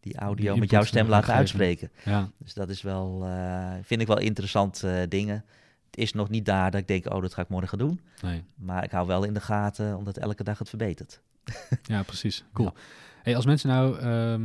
die 0.00 0.16
audio 0.16 0.50
Die 0.52 0.60
met 0.60 0.70
jouw 0.70 0.84
stem 0.84 1.08
laten 1.08 1.34
uitspreken. 1.34 1.90
Ja, 2.04 2.30
Dus 2.38 2.54
dat 2.54 2.68
is 2.68 2.82
wel, 2.82 3.26
vind 3.82 4.00
ik 4.00 4.06
wel 4.06 4.18
interessant 4.18 4.82
uh, 4.84 5.00
dingen. 5.08 5.44
Het 5.90 5.98
is 6.00 6.12
nog 6.12 6.28
niet 6.28 6.44
daar 6.44 6.70
dat 6.70 6.80
ik 6.80 6.88
denk, 6.88 7.12
oh, 7.12 7.22
dat 7.22 7.34
ga 7.34 7.42
ik 7.42 7.48
morgen 7.48 7.78
doen. 7.78 8.00
nee. 8.22 8.44
Maar 8.54 8.84
ik 8.84 8.90
hou 8.90 9.06
wel 9.06 9.24
in 9.24 9.34
de 9.34 9.40
gaten, 9.40 9.96
omdat 9.96 10.16
elke 10.16 10.44
dag 10.44 10.58
het 10.58 10.68
verbetert. 10.68 11.20
Ja, 11.82 12.02
precies. 12.02 12.44
Cool. 12.52 12.72
Hey, 13.22 13.36
als 13.36 13.46
mensen 13.46 13.68
nou 13.68 13.98
ehm 13.98 14.42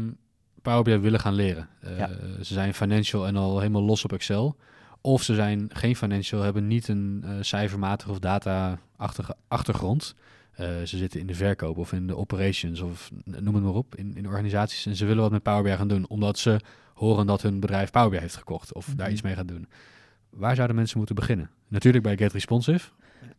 Power 0.61 0.83
BI 0.83 0.97
willen 0.97 1.19
gaan 1.19 1.33
leren, 1.33 1.67
uh, 1.83 1.97
Ja. 1.97 2.09
ze 2.41 2.53
zijn 2.53 2.73
financial 2.73 3.27
en 3.27 3.35
al 3.35 3.59
helemaal 3.59 3.81
los 3.83 4.03
op 4.03 4.13
Excel, 4.13 4.55
of 5.01 5.23
ze 5.23 5.35
zijn 5.35 5.69
geen 5.73 5.95
financial, 5.95 6.41
hebben 6.41 6.67
niet 6.67 6.87
een 6.87 7.21
uh, 7.25 7.31
cijfermatige 7.41 8.11
of 8.11 8.19
data-achtige 8.19 9.35
achtergrond. 9.47 10.15
Uh, 10.59 10.67
ze 10.67 10.97
zitten 10.97 11.19
in 11.19 11.27
de 11.27 11.35
verkoop 11.35 11.77
of 11.77 11.93
in 11.93 12.07
de 12.07 12.15
operations 12.17 12.79
of 12.81 13.11
noem 13.23 13.53
het 13.55 13.63
maar 13.63 13.73
op, 13.73 13.95
in, 13.95 14.15
in 14.17 14.27
organisaties. 14.27 14.85
En 14.85 14.95
ze 14.95 15.05
willen 15.05 15.21
wat 15.21 15.31
met 15.31 15.43
Power 15.43 15.63
BI 15.63 15.71
gaan 15.71 15.87
doen, 15.87 16.07
omdat 16.09 16.37
ze 16.39 16.59
horen 16.93 17.25
dat 17.25 17.41
hun 17.41 17.59
bedrijf 17.59 17.91
Power 17.91 18.09
BI 18.09 18.17
heeft 18.17 18.35
gekocht 18.37 18.73
of 18.73 18.85
daar 18.85 18.95
Mhm. 19.05 19.11
iets 19.11 19.21
mee 19.21 19.35
gaat 19.35 19.47
doen. 19.47 19.67
Waar 20.29 20.55
zouden 20.55 20.75
mensen 20.75 20.97
moeten 20.97 21.15
beginnen? 21.15 21.49
Natuurlijk 21.67 22.03
bij 22.03 22.17
Get 22.17 22.33
Responsive. 22.33 22.89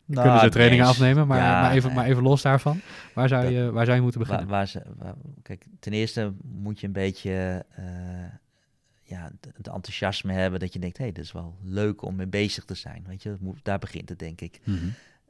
Nou, 0.05 0.21
Kunnen 0.21 0.39
ze 0.39 0.49
trainingen 0.49 0.85
afnemen, 0.85 1.27
maar, 1.27 1.37
ja, 1.37 1.61
maar, 1.61 1.71
even, 1.71 1.93
maar 1.93 2.05
even 2.05 2.23
los 2.23 2.41
daarvan. 2.41 2.79
Waar 3.13 3.27
zou, 3.27 3.43
Dat- 3.43 3.51
je, 3.51 3.71
waar 3.71 3.85
zou 3.85 3.97
je 3.97 4.03
moeten 4.03 4.19
beginnen? 4.19 4.47
waar 4.47 4.67
ze, 4.67 4.81
waar- 4.97 5.15
kijk, 5.41 5.65
ten 5.79 5.93
eerste 5.93 6.33
moet 6.43 6.79
je 6.79 6.87
een 6.87 6.93
beetje 6.93 7.65
uh, 7.79 7.85
ja, 9.03 9.31
het- 9.41 9.67
enthousiasme 9.67 10.33
hebben 10.33 10.59
dat 10.59 10.73
je 10.73 10.79
denkt, 10.79 10.97
hé, 10.97 11.03
hey, 11.03 11.13
dit 11.13 11.23
is 11.23 11.31
wel 11.31 11.55
leuk 11.63 12.01
om 12.01 12.15
mee 12.15 12.27
bezig 12.27 12.65
te 12.65 12.75
zijn. 12.75 13.03
Weet 13.07 13.23
je, 13.23 13.37
daar 13.63 13.79
begint 13.79 14.09
het, 14.09 14.19
denk 14.19 14.41
ik. 14.41 14.59
Mhm. 14.63 14.85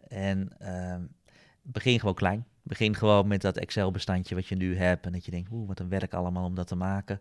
En 0.07 0.49
ehm, 0.59 1.01
begin 1.61 1.99
gewoon 1.99 2.15
klein. 2.15 2.45
Begin 2.63 2.95
gewoon 2.95 3.27
met 3.27 3.41
dat 3.41 3.57
Excel-bestandje 3.57 4.35
wat 4.35 4.47
je 4.47 4.55
nu 4.55 4.77
hebt. 4.77 5.05
En 5.05 5.11
dat 5.11 5.25
je 5.25 5.31
denkt, 5.31 5.51
oeh, 5.51 5.67
wat 5.67 5.79
een 5.79 5.89
werk 5.89 6.13
allemaal 6.13 6.45
om 6.45 6.55
dat 6.55 6.67
te 6.67 6.75
maken. 6.75 7.19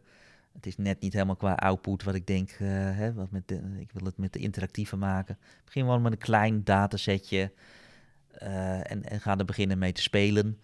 Het 0.56 0.66
is 0.66 0.76
net 0.76 1.00
niet 1.00 1.12
helemaal 1.12 1.36
qua 1.36 1.52
output 1.54 2.02
wat 2.02 2.14
ik 2.14 2.26
denk, 2.26 2.50
eh, 2.50 2.58
hè, 2.70 3.12
wat 3.12 3.30
met 3.30 3.48
de, 3.48 3.60
ik 3.78 3.90
wil 3.92 4.04
het 4.06 4.18
met 4.18 4.32
de 4.32 4.38
interactieve 4.38 4.96
maken. 4.96 5.38
Begin 5.64 5.82
gewoon 5.82 6.02
met 6.02 6.12
een 6.12 6.18
klein 6.18 6.64
datasetje 6.64 7.52
eh, 8.32 8.90
en, 8.90 9.04
en 9.04 9.20
ga 9.20 9.38
er 9.38 9.44
beginnen 9.44 9.78
mee 9.78 9.92
te 9.92 10.02
spelen. 10.02 10.58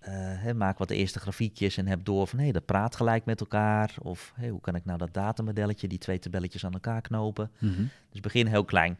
Eh, 0.00 0.12
hè, 0.14 0.54
maak 0.54 0.78
wat 0.78 0.88
de 0.88 0.94
eerste 0.94 1.18
grafiekjes 1.20 1.76
en 1.76 1.86
heb 1.86 2.04
door 2.04 2.26
van 2.26 2.38
hé, 2.38 2.50
dat 2.52 2.64
praat 2.64 2.96
gelijk 2.96 3.24
met 3.24 3.40
elkaar. 3.40 3.94
Of 4.02 4.32
hey, 4.36 4.48
hoe 4.48 4.60
kan 4.60 4.74
ik 4.74 4.84
nou 4.84 4.98
dat 4.98 5.14
datamodelletje, 5.14 5.88
die 5.88 5.98
twee 5.98 6.18
tabelletjes 6.18 6.64
aan 6.64 6.72
elkaar 6.72 7.00
knopen. 7.00 7.50
Mhm. 7.58 7.82
Dus 8.10 8.20
begin 8.20 8.46
heel 8.46 8.64
klein. 8.64 8.98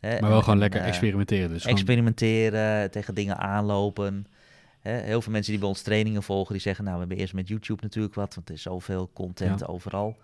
Hè, 0.00 0.20
Maar 0.20 0.28
wel 0.28 0.38
en- 0.38 0.44
gewoon 0.44 0.58
lekker 0.58 0.80
experimenteren. 0.80 1.48
Dus 1.48 1.62
gewoon- 1.62 1.76
experimenteren, 1.76 2.90
tegen 2.90 3.14
dingen 3.14 3.38
aanlopen. 3.38 4.26
Hè, 4.78 4.92
heel 5.00 5.22
veel 5.22 5.32
mensen 5.32 5.50
die 5.52 5.60
bij 5.60 5.68
ons 5.68 5.82
trainingen 5.82 6.22
volgen, 6.22 6.52
die 6.52 6.62
zeggen, 6.62 6.84
nou, 6.84 6.94
we 6.96 7.00
hebben 7.02 7.18
eerst 7.18 7.34
met 7.34 7.48
YouTube 7.48 7.82
natuurlijk 7.82 8.14
wat, 8.14 8.34
want 8.34 8.48
er 8.48 8.54
is 8.54 8.62
zoveel 8.62 9.10
content 9.12 9.60
Ja. 9.60 9.66
overal. 9.66 10.16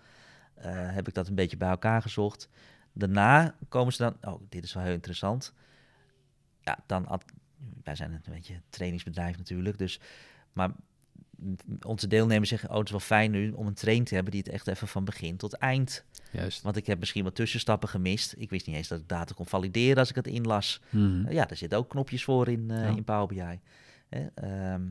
Eh, 0.53 0.71
heb 0.93 1.07
ik 1.07 1.13
dat 1.13 1.27
een 1.27 1.35
beetje 1.35 1.57
bij 1.57 1.69
elkaar 1.69 2.01
gezocht. 2.01 2.49
Daarna 2.93 3.55
komen 3.69 3.93
ze 3.93 4.03
dan, 4.03 4.33
oh, 4.33 4.41
dit 4.49 4.63
is 4.63 4.73
wel 4.73 4.83
heel 4.83 4.93
interessant. 4.93 5.53
Ja, 6.61 6.77
dan, 6.85 7.07
ad- 7.07 7.25
wij 7.83 7.95
zijn 7.95 8.11
een 8.11 8.21
beetje 8.33 8.53
een 8.53 8.61
trainingsbedrijf 8.69 9.37
natuurlijk, 9.37 9.77
dus, 9.77 9.99
maar 10.53 10.71
onze 11.85 12.07
deelnemers 12.07 12.49
zeggen, 12.49 12.69
oh, 12.69 12.75
het 12.75 12.85
is 12.85 12.91
wel 12.91 12.99
fijn 12.99 13.31
nu 13.31 13.51
om 13.51 13.67
een 13.67 13.73
train 13.73 14.03
te 14.03 14.13
hebben 14.13 14.31
die 14.31 14.41
het 14.41 14.51
echt 14.51 14.67
even 14.67 14.87
van 14.87 15.05
begin 15.05 15.37
tot 15.37 15.53
eind. 15.53 16.03
Juist. 16.31 16.61
Want 16.61 16.75
ik 16.75 16.87
heb 16.87 16.99
misschien 16.99 17.23
wat 17.23 17.35
tussenstappen 17.35 17.89
gemist. 17.89 18.33
Ik 18.37 18.49
wist 18.49 18.67
niet 18.67 18.75
eens 18.75 18.87
dat 18.87 18.99
ik 18.99 19.07
data 19.07 19.33
kon 19.33 19.45
valideren 19.45 19.97
als 19.97 20.09
ik 20.09 20.15
het 20.15 20.27
inlas. 20.27 20.81
Mhm. 20.89 21.25
Uh, 21.25 21.31
Ja, 21.31 21.45
daar 21.45 21.57
zitten 21.57 21.77
ook 21.77 21.89
knopjes 21.89 22.23
voor 22.23 22.47
in, 22.47 22.71
eh, 22.71 22.77
Ja. 22.77 22.85
in 22.95 23.03
Power 23.03 23.27
BI. 23.27 23.59
Hè, 24.15 24.25
ehm, 24.35 24.81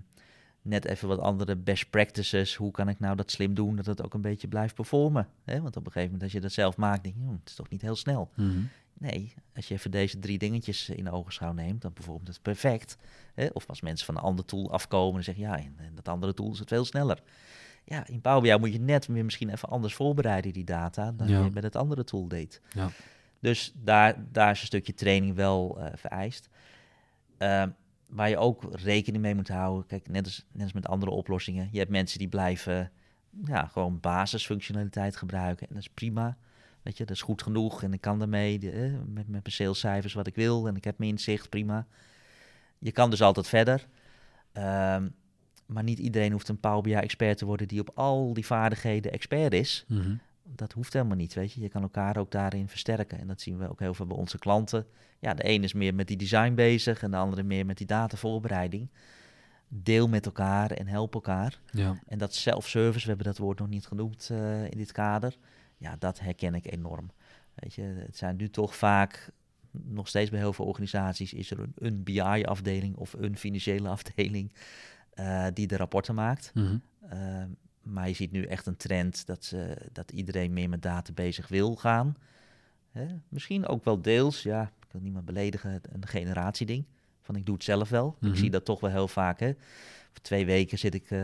net 0.63 0.85
even 0.85 1.09
wat 1.09 1.19
andere 1.19 1.57
best 1.57 1.91
practices. 1.91 2.55
Hoe 2.55 2.71
kan 2.71 2.89
ik 2.89 2.99
nou 3.01 3.17
dat 3.17 3.31
slim 3.31 3.55
doen 3.55 3.77
dat 3.77 3.87
het 3.87 4.03
ook 4.05 4.15
een 4.15 4.21
beetje 4.21 4.49
blijft 4.49 4.75
performen? 4.75 5.29
Hè? 5.45 5.61
Want 5.61 5.77
op 5.77 5.87
een 5.87 5.93
gegeven 5.93 6.05
moment 6.05 6.23
als 6.23 6.33
je 6.33 6.41
dat 6.41 6.53
zelf 6.53 6.77
maakt, 6.77 7.03
denk 7.03 7.15
je, 7.15 7.21
"Hmm, 7.23 7.33
het 7.41 7.49
is 7.49 7.55
toch 7.55 7.69
niet 7.69 7.83
heel 7.83 7.97
snel. 7.97 8.31
Mhm. 8.35 8.59
Nee, 8.99 9.35
als 9.55 9.69
je 9.69 9.75
even 9.75 9.91
deze 9.91 10.19
drie 10.19 10.39
dingetjes 10.39 10.89
in 10.89 11.11
ogenschouw 11.11 11.53
neemt, 11.53 11.83
dan 11.83 11.93
bijvoorbeeld 11.95 12.29
het 12.29 12.43
perfect. 12.43 12.97
Hè? 13.35 13.47
Of 13.53 13.67
als 13.67 13.81
mensen 13.81 14.07
van 14.07 14.17
een 14.17 14.23
ander 14.23 14.45
tool 14.45 14.73
afkomen 14.73 15.17
en 15.19 15.25
zeggen, 15.25 15.45
ja, 15.45 15.57
in, 15.57 15.77
in 15.81 15.95
dat 15.95 16.09
andere 16.09 16.35
tool 16.35 16.53
is 16.53 16.59
het 16.59 16.69
veel 16.69 16.85
sneller. 16.85 17.23
Ja, 17.85 18.07
in 18.07 18.21
Power 18.21 18.41
BI 18.43 18.57
moet 18.59 18.73
je 18.73 18.81
net 18.81 19.07
weer 19.07 19.25
misschien 19.25 19.49
even 19.51 19.69
anders 19.69 19.95
voorbereiden, 19.95 20.53
die 20.53 20.65
data, 20.65 21.13
dan 21.13 21.29
Ja. 21.29 21.45
je 21.45 21.51
met 21.51 21.63
het 21.63 21.77
andere 21.77 22.05
tool 22.05 22.29
deed. 22.29 22.61
Ja. 22.73 22.89
Dus 23.41 23.73
daar, 23.83 24.25
daar 24.33 24.51
is 24.51 24.61
een 24.61 24.67
stukje 24.67 24.95
training 24.95 25.35
wel 25.35 25.81
eh, 25.81 25.93
vereist. 25.97 26.49
Ehm, 27.39 27.69
waar 28.15 28.29
je 28.29 28.37
ook 28.37 28.65
rekening 28.73 29.23
mee 29.23 29.35
moet 29.35 29.49
houden. 29.49 29.87
Kijk, 29.87 30.09
net 30.09 30.25
als, 30.25 30.45
net 30.53 30.63
als 30.63 30.73
met 30.73 30.87
andere 30.87 31.13
oplossingen. 31.13 31.69
Je 31.73 31.79
hebt 31.79 31.91
mensen 31.91 32.19
die 32.19 32.29
blijven 32.29 32.91
ja, 33.45 33.67
gewoon 33.67 34.01
basisfunctionaliteit 34.01 35.17
gebruiken. 35.17 35.69
En 35.69 35.75
dat 35.75 35.83
is 35.83 35.91
prima. 35.91 36.37
Weet 36.83 36.97
je, 36.97 37.05
dat 37.05 37.17
is 37.17 37.23
goed 37.23 37.43
genoeg. 37.43 37.83
En 37.83 37.93
ik 37.93 38.01
kan 38.01 38.19
daarmee 38.19 38.71
eh, 38.71 38.83
met, 38.93 39.15
met 39.15 39.29
mijn 39.29 39.43
salescijfers 39.45 40.13
wat 40.15 40.27
ik 40.27 40.35
wil. 40.35 40.67
En 40.67 40.77
ik 40.77 40.85
heb 40.85 40.99
mijn 40.99 41.11
inzicht, 41.11 41.49
prima. 41.49 41.87
Je 42.79 42.93
kan 42.93 43.11
dus 43.11 43.23
altijd 43.23 43.49
verder. 43.49 43.87
Ehm, 44.53 45.09
maar 45.67 45.83
niet 45.83 45.99
iedereen 45.99 46.33
hoeft 46.33 46.49
een 46.49 46.61
Power 46.61 46.83
BI-expert 46.83 47.39
te 47.39 47.45
worden 47.45 47.69
die 47.69 47.81
op 47.81 47.91
al 47.95 48.35
die 48.35 48.47
vaardigheden 48.47 49.13
expert 49.13 49.53
is 49.53 49.85
Mhm. 49.89 50.15
Dat 50.47 50.73
hoeft 50.73 50.93
helemaal 50.93 51.17
niet, 51.17 51.35
weet 51.35 51.53
je. 51.53 51.61
Je 51.61 51.69
kan 51.69 51.83
elkaar 51.83 52.17
ook 52.17 52.31
daarin 52.31 52.69
versterken. 52.69 53.19
En 53.19 53.27
dat 53.27 53.41
zien 53.41 53.59
we 53.59 53.69
ook 53.69 53.81
heel 53.81 53.95
veel 53.95 54.07
bij 54.07 54.17
onze 54.17 54.39
klanten. 54.39 54.87
Ja, 55.19 55.35
de 55.35 55.49
een 55.49 55.63
is 55.63 55.73
meer 55.73 55.95
met 55.95 56.09
die 56.09 56.17
design 56.17 56.55
bezig 56.55 57.03
en 57.03 57.11
de 57.11 57.17
andere 57.17 57.43
meer 57.43 57.67
met 57.67 57.79
die 57.79 57.87
datavoorbereiding. 57.87 58.89
Deel 59.69 60.09
met 60.09 60.27
elkaar 60.27 60.71
en 60.71 60.87
help 60.87 61.15
elkaar. 61.15 61.61
Ja. 61.71 61.99
En 62.07 62.19
dat 62.19 62.35
self-service, 62.35 63.03
we 63.03 63.09
hebben 63.09 63.27
dat 63.27 63.39
woord 63.39 63.59
nog 63.59 63.69
niet 63.69 63.87
genoemd 63.87 64.29
eh, 64.31 64.65
in 64.65 64.79
dit 64.79 64.93
kader. 64.93 65.37
Ja, 65.77 65.97
dat 65.99 66.21
herken 66.21 66.55
ik 66.55 66.73
enorm. 66.73 67.11
Weet 67.55 67.75
je, 67.75 67.83
het 67.83 68.17
zijn 68.17 68.37
nu 68.37 68.51
toch 68.51 68.77
vaak, 68.77 69.31
nog 69.71 70.09
steeds 70.09 70.31
bij 70.31 70.39
heel 70.39 70.53
veel 70.53 70.65
organisaties, 70.65 71.33
is 71.33 71.51
er 71.51 71.61
een, 71.61 71.73
een 71.75 72.03
BI-afdeling 72.03 72.97
of 72.97 73.13
een 73.13 73.39
financiële 73.39 73.89
afdeling 73.99 74.53
eh, 75.11 75.47
die 75.53 75.67
de 75.67 75.77
rapporten 75.77 76.15
maakt. 76.15 76.51
Mhm. 76.55 76.79
Ehm, 77.09 77.49
maar 77.85 78.09
je 78.09 78.15
ziet 78.15 78.33
nu 78.33 78.45
echt 78.45 78.67
een 78.67 78.77
trend 78.77 79.27
dat, 79.27 79.45
ze, 79.45 79.77
dat 79.93 80.11
iedereen 80.11 80.53
meer 80.53 80.69
met 80.69 80.83
data 80.83 81.13
bezig 81.13 81.49
wil 81.49 81.77
gaan. 81.77 82.17
Hè? 82.91 83.07
Misschien 83.29 83.67
ook 83.67 83.85
wel 83.85 84.03
deels, 84.03 84.43
ja, 84.43 84.63
ik 84.63 84.93
wil 84.93 85.01
niemand 85.01 85.25
beledigen, 85.25 85.81
een 85.93 86.07
generatieding. 86.07 86.85
Van 87.21 87.37
ik 87.37 87.47
doe 87.47 87.55
het 87.55 87.65
zelf 87.65 87.89
wel. 87.89 88.17
Mhm. 88.21 88.31
Ik 88.31 88.39
zie 88.39 88.51
dat 88.51 88.65
toch 88.65 88.81
wel 88.81 88.91
heel 88.91 89.09
vaak. 89.09 89.41
Hè? 89.41 89.53
Voor 90.13 90.23
twee 90.23 90.47
weken 90.47 90.79
zit 90.79 90.95
ik 90.95 91.03
eh, 91.03 91.19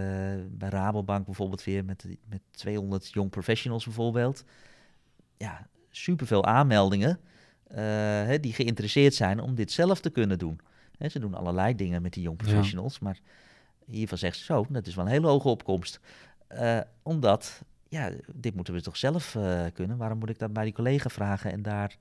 bij 0.51 0.69
Rabobank 0.69 1.25
bijvoorbeeld 1.25 1.65
weer 1.65 1.85
met, 1.85 2.05
met 2.29 2.41
200 2.51 3.09
young 3.13 3.31
professionals 3.31 3.85
bijvoorbeeld. 3.85 4.45
Ja, 5.37 5.67
superveel 5.91 6.45
aanmeldingen 6.45 7.21
eh, 7.67 7.79
hè, 8.25 8.41
die 8.41 8.53
geïnteresseerd 8.53 9.15
zijn 9.15 9.41
om 9.41 9.55
dit 9.55 9.73
zelf 9.73 10.01
te 10.01 10.11
kunnen 10.11 10.39
doen. 10.39 10.61
Hè, 10.99 11.09
ze 11.09 11.19
doen 11.19 11.35
allerlei 11.35 11.75
dingen 11.75 12.03
met 12.03 12.13
die 12.13 12.23
young 12.23 12.41
Ja. 12.41 12.47
professionals, 12.47 12.99
maar 12.99 13.19
hiervan 13.87 14.19
zegt 14.19 14.37
ze 14.39 14.45
zo, 14.45 14.67
dat 14.69 14.87
is 14.87 14.95
wel 14.95 15.05
een 15.05 15.11
hele 15.11 15.27
hoge 15.27 15.49
opkomst. 15.49 16.01
Eh, 16.51 16.81
omdat, 17.03 17.63
ja, 17.89 18.11
dit 18.35 18.55
moeten 18.55 18.75
we 18.75 18.83
toch 18.83 18.97
zelf 18.97 19.35
eh, 19.35 19.65
kunnen. 19.75 19.97
Waarom 19.97 20.19
moet 20.19 20.31
ik 20.31 20.39
dat 20.39 20.53
bij 20.53 20.65
die 20.65 20.73
collega 20.73 21.09
vragen 21.09 21.53
en 21.53 21.63
daar 21.63 21.97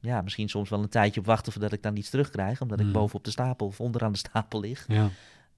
ja, 0.00 0.22
misschien 0.22 0.48
soms 0.48 0.68
wel 0.70 0.82
een 0.82 0.88
tijdje 0.88 1.20
op 1.20 1.26
wachten 1.26 1.52
voordat 1.52 1.72
ik 1.72 1.82
dan 1.82 1.96
iets 1.96 2.10
terugkrijg, 2.10 2.60
omdat 2.60 2.78
ik 2.80 2.84
Mhm. 2.86 2.94
bovenop 2.94 3.24
de 3.24 3.30
stapel 3.30 3.66
of 3.66 3.80
onderaan 3.80 4.12
de 4.12 4.18
stapel 4.18 4.60
lig. 4.60 4.84
Ja. 4.88 5.08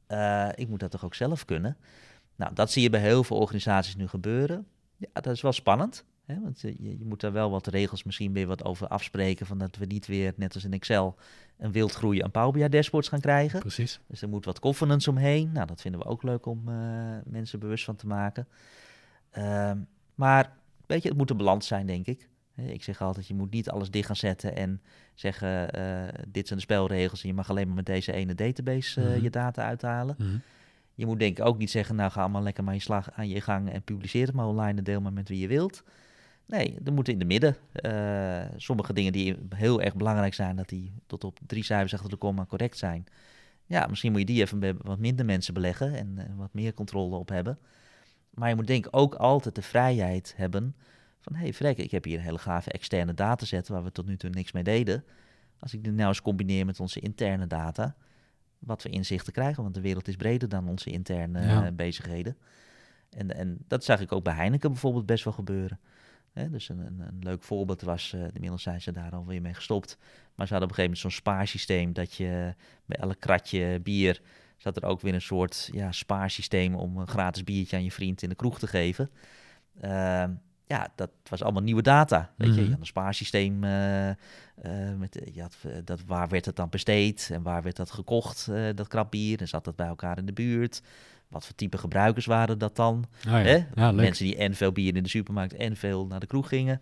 Eh, 0.06 0.48
ik 0.54 0.68
moet 0.68 0.80
dat 0.80 0.90
toch 0.90 1.04
ook 1.04 1.14
zelf 1.14 1.44
kunnen. 1.44 1.76
Nou, 2.36 2.54
dat 2.54 2.70
zie 2.70 2.82
je 2.82 2.90
bij 2.90 3.00
heel 3.00 3.24
veel 3.24 3.36
organisaties 3.36 3.96
nu 3.96 4.08
gebeuren. 4.08 4.66
Ja, 4.96 5.08
dat 5.12 5.26
is 5.32 5.40
wel 5.42 5.52
spannend. 5.52 6.04
Hè? 6.28 6.40
Want 6.40 6.64
eh, 6.64 6.74
je, 6.78 6.98
je 6.98 7.04
moet 7.04 7.20
daar 7.20 7.32
wel 7.32 7.50
wat 7.50 7.66
regels 7.66 8.02
misschien 8.04 8.32
weer 8.32 8.46
wat 8.46 8.64
over 8.64 8.88
afspreken. 8.88 9.46
Van 9.46 9.58
dat 9.58 9.76
we 9.76 9.84
niet 9.86 10.06
weer, 10.06 10.32
net 10.36 10.54
als 10.54 10.64
in 10.64 10.72
Excel, 10.72 11.16
een 11.58 11.72
wildgroei 11.72 12.22
aan 12.22 12.30
Power 12.30 12.52
BI 12.52 12.68
dashboards 12.68 13.08
gaan 13.08 13.20
krijgen. 13.20 13.60
Precies. 13.60 14.00
Dus 14.06 14.22
er 14.22 14.28
moet 14.28 14.44
wat 14.44 14.58
governance 14.62 15.10
omheen. 15.10 15.52
Nou, 15.52 15.66
dat 15.66 15.80
vinden 15.80 16.00
we 16.00 16.06
ook 16.06 16.22
leuk 16.22 16.46
om 16.46 16.68
eh, 16.68 16.74
mensen 17.24 17.58
bewust 17.58 17.84
van 17.84 17.96
te 17.96 18.06
maken. 18.06 18.48
Ehm, 19.30 19.78
maar 20.14 20.52
weet 20.86 21.02
je, 21.02 21.08
het 21.08 21.18
moet 21.18 21.30
een 21.30 21.36
balans 21.36 21.66
zijn, 21.66 21.86
denk 21.86 22.06
ik. 22.06 22.28
Ik 22.54 22.82
zeg 22.82 23.00
altijd, 23.02 23.26
je 23.26 23.34
moet 23.34 23.50
niet 23.50 23.70
alles 23.70 23.90
dicht 23.90 24.06
gaan 24.06 24.16
zetten 24.16 24.56
en 24.56 24.80
zeggen, 25.14 25.70
eh, 25.72 26.22
dit 26.28 26.46
zijn 26.46 26.58
de 26.58 26.64
spelregels 26.64 27.22
en 27.22 27.28
je 27.28 27.34
mag 27.34 27.50
alleen 27.50 27.66
maar 27.66 27.76
met 27.76 27.86
deze 27.86 28.12
ene 28.12 28.34
database 28.34 29.00
Mhm. 29.00 29.22
je 29.22 29.30
data 29.30 29.64
uithalen. 29.64 30.14
Mhm. 30.18 30.38
Je 30.94 31.06
moet 31.06 31.18
denk 31.18 31.38
ik 31.38 31.44
ook 31.44 31.58
niet 31.58 31.70
zeggen, 31.70 31.96
nou 31.96 32.10
ga 32.10 32.20
allemaal 32.20 32.42
lekker 32.42 32.64
maar 32.64 32.74
je 32.74 32.80
slag 32.80 33.10
aan 33.12 33.28
je 33.28 33.40
gang 33.40 33.70
en 33.70 33.82
publiceer 33.82 34.26
het 34.26 34.34
maar 34.34 34.46
online 34.46 34.78
en 34.78 34.84
deel 34.84 35.00
maar 35.00 35.12
met 35.12 35.28
wie 35.28 35.38
je 35.38 35.48
wilt. 35.48 35.82
Nee, 36.48 36.78
er 36.84 36.92
moeten 36.92 37.12
in 37.12 37.18
de 37.18 37.24
midden. 37.24 37.56
eh, 37.72 38.44
sommige 38.56 38.92
dingen 38.92 39.12
die 39.12 39.36
heel 39.54 39.82
erg 39.82 39.94
belangrijk 39.94 40.34
zijn, 40.34 40.56
dat 40.56 40.68
die 40.68 40.92
tot 41.06 41.24
op 41.24 41.38
drie 41.46 41.64
cijfers 41.64 41.94
achter 41.94 42.10
de 42.10 42.16
komma 42.16 42.46
correct 42.46 42.78
zijn. 42.78 43.06
Ja, 43.66 43.86
misschien 43.86 44.10
moet 44.10 44.20
je 44.20 44.26
die 44.26 44.40
even 44.40 44.58
bij 44.58 44.74
wat 44.82 44.98
minder 44.98 45.24
mensen 45.24 45.54
beleggen 45.54 45.94
en 45.94 46.14
eh, 46.18 46.24
wat 46.36 46.52
meer 46.52 46.74
controle 46.74 47.16
op 47.16 47.28
hebben. 47.28 47.58
Maar 48.30 48.48
je 48.48 48.54
moet 48.54 48.66
denk 48.66 48.86
ik 48.86 48.96
ook 48.96 49.14
altijd 49.14 49.54
de 49.54 49.62
vrijheid 49.62 50.34
hebben 50.36 50.74
van, 51.20 51.34
hé 51.34 51.42
hey, 51.42 51.52
vrek, 51.52 51.78
ik 51.78 51.90
heb 51.90 52.04
hier 52.04 52.18
een 52.18 52.24
hele 52.24 52.38
gave 52.38 52.70
externe 52.70 53.14
dataset 53.14 53.68
waar 53.68 53.84
we 53.84 53.92
tot 53.92 54.06
nu 54.06 54.16
toe 54.16 54.30
niks 54.30 54.52
mee 54.52 54.62
deden. 54.62 55.04
Als 55.58 55.74
ik 55.74 55.84
dit 55.84 55.94
nou 55.94 56.08
eens 56.08 56.22
combineer 56.22 56.66
met 56.66 56.80
onze 56.80 57.00
interne 57.00 57.46
data, 57.46 57.94
wat 58.58 58.82
we 58.82 58.88
inzichten 58.88 59.32
krijgen, 59.32 59.62
want 59.62 59.74
de 59.74 59.80
wereld 59.80 60.08
is 60.08 60.16
breder 60.16 60.48
dan 60.48 60.68
onze 60.68 60.90
interne 60.90 61.40
Ja. 61.46 61.64
eh, 61.66 61.72
bezigheden. 61.72 62.36
En, 63.10 63.34
en 63.36 63.58
dat 63.66 63.84
zag 63.84 64.00
ik 64.00 64.12
ook 64.12 64.24
bij 64.24 64.34
Heineken 64.34 64.70
bijvoorbeeld 64.70 65.06
best 65.06 65.24
wel 65.24 65.32
gebeuren. 65.32 65.78
Hè, 66.32 66.50
dus 66.50 66.68
een, 66.68 66.78
een, 66.78 67.00
een 67.00 67.18
leuk 67.20 67.42
voorbeeld 67.42 67.80
was, 67.82 68.12
eh 68.12 68.20
inmiddels 68.32 68.62
zijn 68.62 68.80
ze 68.80 68.92
daar 68.92 69.12
alweer 69.12 69.40
mee 69.40 69.54
gestopt. 69.54 69.96
Maar 70.34 70.46
ze 70.46 70.52
hadden 70.52 70.70
op 70.70 70.78
een 70.78 70.82
gegeven 70.82 70.82
moment 70.82 70.98
zo'n 70.98 71.10
spaarsysteem 71.10 71.92
dat 71.92 72.14
je 72.14 72.54
bij 72.86 72.98
elk 72.98 73.20
kratje 73.20 73.80
bier 73.80 74.20
zat 74.56 74.76
er 74.76 74.84
ook 74.84 75.00
weer 75.00 75.14
een 75.14 75.20
soort 75.22 75.68
ja, 75.72 75.92
spaarsysteem 75.92 76.74
om 76.74 76.96
een 76.96 77.08
gratis 77.08 77.44
biertje 77.44 77.76
aan 77.76 77.84
je 77.84 77.92
vriend 77.92 78.22
in 78.22 78.28
de 78.28 78.34
kroeg 78.34 78.58
te 78.58 78.66
geven. 78.66 79.10
Ehm, 79.80 80.32
ja, 80.66 80.92
dat 80.94 81.10
was 81.28 81.42
allemaal 81.42 81.62
nieuwe 81.62 81.82
data. 81.82 82.32
Weet 82.36 82.48
je, 82.48 82.54
Mhm. 82.54 82.64
je 82.64 82.70
had 82.70 82.80
een 82.80 82.86
spaarsysteem. 82.86 83.64
eh, 83.64 84.08
eh, 84.10 84.16
met, 84.98 85.20
je 85.34 85.40
had, 85.42 85.56
dat, 85.84 86.04
waar 86.06 86.28
werd 86.28 86.44
het 86.44 86.56
dan 86.56 86.68
besteed 86.68 87.28
en 87.32 87.42
waar 87.42 87.62
werd 87.62 87.76
dat 87.76 87.90
gekocht, 87.90 88.46
dat 88.74 88.88
krabbier? 88.88 89.40
En 89.40 89.48
zat 89.48 89.64
dat 89.64 89.76
bij 89.76 89.86
elkaar 89.86 90.18
in 90.18 90.26
de 90.26 90.32
buurt? 90.32 90.82
Wat 91.28 91.44
voor 91.46 91.54
type 91.54 91.78
gebruikers 91.78 92.26
waren 92.26 92.58
dat 92.58 92.76
dan? 92.76 93.04
Ah, 93.18 93.32
ja. 93.32 93.38
Hè? 93.38 93.58
ja. 93.74 93.92
Mensen 93.92 94.24
die 94.24 94.36
en 94.36 94.54
veel 94.54 94.72
bier 94.72 94.96
in 94.96 95.02
de 95.02 95.08
supermarkt 95.08 95.54
en 95.54 95.76
veel 95.76 96.06
naar 96.06 96.20
de 96.20 96.26
kroeg 96.26 96.48
gingen. 96.48 96.80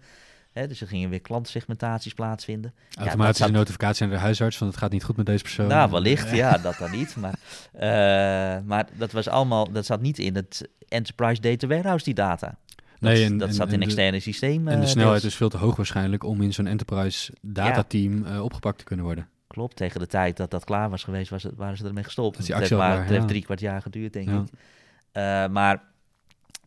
Hè? 0.53 0.67
Dus 0.67 0.81
er 0.81 0.87
gingen 0.87 1.11
weer 1.11 1.21
klantsegmentaties 1.21 2.15
plaatsvinden. 2.15 2.75
Automatische 2.95 3.25
dat 3.25 3.37
zat- 3.37 3.51
notificatie 3.59 4.07
naar 4.07 4.15
de 4.17 4.21
huisarts 4.23 4.57
van 4.57 4.67
het 4.67 4.77
gaat 4.77 4.91
niet 4.91 5.05
goed 5.05 5.17
met 5.17 5.27
deze 5.27 5.43
persoon. 5.43 5.67
Nou, 5.67 5.91
wellicht, 5.91 6.31
ja, 6.31 6.59
dat 6.59 6.77
dan 6.79 6.91
niet. 6.91 7.17
Maar, 7.17 7.35
eh, 7.73 8.63
maar 8.67 8.87
dat 8.93 9.13
was 9.13 9.29
allemaal, 9.29 9.73
dat 9.73 9.87
zat 9.87 10.01
niet 10.01 10.19
in 10.19 10.35
het 10.35 10.69
Enterprise 10.89 11.41
Data 11.41 11.67
Warehouse, 11.67 12.05
die 12.05 12.15
data. 12.15 12.59
Dat, 12.99 13.13
Nee, 13.13 13.25
en- 13.25 13.39
dat 13.39 13.49
en- 13.49 13.55
zat 13.55 13.73
in 13.73 13.83
externe 13.83 14.21
systeem. 14.21 14.69
En 14.69 14.81
de 14.81 14.87
snelheid 14.87 15.21
deels. 15.21 15.33
is 15.33 15.39
veel 15.39 15.49
te 15.49 15.57
hoog 15.57 15.77
waarschijnlijk 15.77 16.25
om 16.25 16.43
in 16.43 16.53
zo'n 16.53 16.67
enterprise 16.67 17.33
datateam 17.41 18.25
eh, 18.25 18.43
opgepakt 18.43 18.79
te 18.79 18.85
kunnen 18.85 19.05
worden. 19.05 19.29
Klopt, 19.57 19.77
tegen 19.77 20.01
de 20.01 20.07
tijd 20.07 20.37
dat 20.37 20.51
dat 20.51 20.65
klaar 20.65 20.91
was 20.91 21.05
geweest, 21.05 21.31
was 21.31 21.43
het, 21.43 21.55
waren 21.55 21.77
ze 21.77 21.85
ermee 21.87 22.05
gestopt. 22.05 22.33
Dat 22.33 22.41
is 22.41 22.47
die 22.47 22.55
het 22.55 22.69
heeft 22.69 22.81
maar 22.81 22.99
het 22.99 23.09
heeft 23.09 23.21
ja. 23.21 23.27
drie 23.27 23.43
kwart 23.43 23.61
jaar 23.61 23.83
geduurd, 23.83 24.13
denk 24.13 24.29
Ja. 24.29 24.41
ik. 24.41 24.49
Eh, 25.13 25.53
maar 25.53 25.83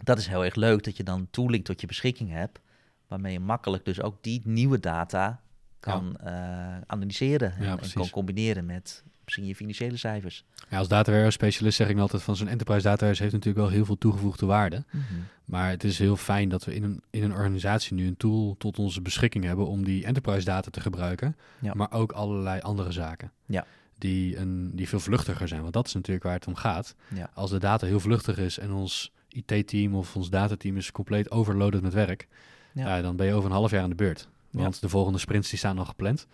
dat 0.03 0.17
is 0.17 0.27
heel 0.27 0.45
erg 0.45 0.55
leuk 0.55 0.83
dat 0.83 0.97
je 0.97 1.03
dan 1.03 1.27
tooling 1.31 1.65
tot 1.65 1.81
je 1.81 1.87
beschikking 1.87 2.31
hebt, 2.31 2.59
waarmee 3.07 3.31
je 3.31 3.39
makkelijk 3.39 3.85
dus 3.85 4.01
ook 4.01 4.23
die 4.23 4.41
nieuwe 4.43 4.79
data 4.79 5.41
kan 5.79 6.17
eh, 6.17 6.77
analyseren 6.85 7.53
en, 7.53 7.79
kan 7.93 8.09
combineren 8.09 8.65
met 8.65 9.03
misschien 9.29 9.47
je 9.47 9.55
financiële 9.55 9.97
cijfers. 9.97 10.43
Ja, 10.69 10.77
als 10.77 10.87
data 10.87 11.05
warehouse 11.05 11.37
specialist 11.37 11.77
zeg 11.77 11.89
ik 11.89 11.97
altijd 11.97 12.23
van 12.23 12.35
zo'n 12.35 12.47
enterprise 12.47 12.81
data 12.81 12.95
warehouse 12.95 13.21
heeft 13.21 13.33
natuurlijk 13.33 13.65
wel 13.65 13.75
heel 13.75 13.85
veel 13.85 13.97
toegevoegde 13.97 14.45
waarde. 14.45 14.85
Maar 15.45 15.69
het 15.69 15.83
is 15.83 15.99
heel 15.99 16.15
fijn 16.15 16.49
dat 16.49 16.65
we 16.65 16.75
in 16.75 16.83
een, 16.83 17.03
in 17.09 17.23
een 17.23 17.31
organisatie 17.31 17.93
nu 17.93 18.07
een 18.07 18.17
tool 18.17 18.55
tot 18.57 18.79
onze 18.79 19.01
beschikking 19.01 19.43
hebben 19.43 19.67
om 19.67 19.83
die 19.83 20.05
enterprise 20.05 20.45
data 20.45 20.69
te 20.69 20.81
gebruiken. 20.81 21.35
Ja. 21.59 21.73
Maar 21.73 21.91
ook 21.91 22.11
allerlei 22.11 22.61
andere 22.61 22.91
zaken. 22.91 23.31
Ja. 23.45 23.65
Die, 23.97 24.37
een, 24.37 24.75
die 24.75 24.89
veel 24.89 24.99
vluchtiger 24.99 25.47
zijn. 25.47 25.61
Want 25.61 25.73
dat 25.73 25.87
is 25.87 25.93
natuurlijk 25.93 26.25
waar 26.25 26.33
het 26.33 26.47
om 26.47 26.55
gaat. 26.55 26.95
Ja. 27.15 27.29
Als 27.33 27.49
de 27.49 27.59
data 27.59 27.85
heel 27.85 27.99
vluchtig 27.99 28.37
is 28.37 28.59
en 28.59 28.71
ons 28.71 29.11
IT-team 29.29 29.95
of 29.95 30.15
ons 30.15 30.29
datateam 30.29 30.77
is 30.77 30.91
compleet 30.91 31.31
overloaded 31.31 31.81
met 31.81 31.93
werk. 31.93 32.27
Ja. 32.73 32.95
Ja. 32.95 33.01
dan 33.01 33.15
ben 33.15 33.25
je 33.25 33.33
over 33.33 33.49
een 33.49 33.55
half 33.55 33.71
jaar 33.71 33.83
aan 33.83 33.89
de 33.89 33.95
beurt. 33.95 34.27
Want 34.51 34.81
de 34.81 34.89
volgende 34.89 35.19
sprints 35.19 35.49
die 35.49 35.57
staan 35.57 35.77
al 35.77 35.85
gepland. 35.85 36.27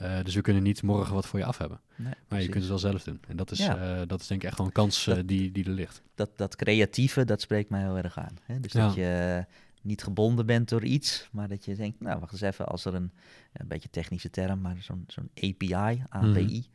Eh, 0.00 0.24
dus 0.24 0.34
we 0.34 0.40
kunnen 0.40 0.62
niet 0.62 0.82
morgen 0.82 1.14
wat 1.14 1.26
voor 1.26 1.38
je 1.38 1.44
af 1.44 1.58
hebben. 1.58 1.80
Nee, 1.96 2.12
Maar 2.28 2.40
je 2.40 2.48
kunt 2.48 2.58
het 2.60 2.68
wel 2.68 2.78
zelf 2.78 3.02
doen. 3.02 3.20
En 3.28 3.36
dat 3.36 3.50
is, 3.50 3.58
Ja. 3.58 4.00
eh, 4.00 4.08
dat 4.08 4.20
is 4.20 4.26
denk 4.26 4.42
ik 4.42 4.48
echt 4.48 4.58
wel 4.58 4.66
een 4.66 4.72
kans 4.72 5.06
eh, 5.06 5.18
die, 5.24 5.52
die 5.52 5.64
er 5.64 5.70
ligt. 5.70 6.02
dat, 6.14 6.30
dat 6.36 6.56
creatieve, 6.56 7.24
dat 7.24 7.40
spreekt 7.40 7.70
mij 7.70 7.80
heel 7.80 7.96
erg 7.96 8.18
aan. 8.18 8.36
Hè? 8.42 8.60
Dus 8.60 8.72
Ja. 8.72 8.86
dat 8.86 8.94
je 8.94 9.44
niet 9.82 10.02
gebonden 10.02 10.46
bent 10.46 10.68
door 10.68 10.84
iets, 10.84 11.28
maar 11.32 11.48
dat 11.48 11.64
je 11.64 11.74
denkt, 11.74 12.00
nou 12.00 12.20
wacht 12.20 12.32
eens 12.32 12.40
even, 12.40 12.66
als 12.66 12.84
er 12.84 12.94
een, 12.94 13.12
een 13.52 13.68
beetje 13.68 13.90
technische 13.90 14.30
term, 14.30 14.60
maar 14.60 14.76
zo'n 14.80 15.04
zo'n 15.06 15.30
API, 15.34 16.02
API, 16.08 16.66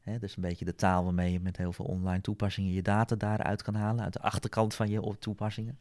hè? 0.00 0.18
dus 0.18 0.36
een 0.36 0.42
beetje 0.42 0.64
de 0.64 0.74
taal 0.74 1.04
waarmee 1.04 1.32
je 1.32 1.40
met 1.40 1.56
heel 1.56 1.72
veel 1.72 1.84
online 1.84 2.20
toepassingen 2.20 2.72
je 2.72 2.82
data 2.82 3.16
daaruit 3.16 3.62
kan 3.62 3.74
halen, 3.74 4.04
uit 4.04 4.12
de 4.12 4.20
achterkant 4.22 4.74
van 4.74 4.88
je 4.90 5.14
toepassingen. 5.18 5.78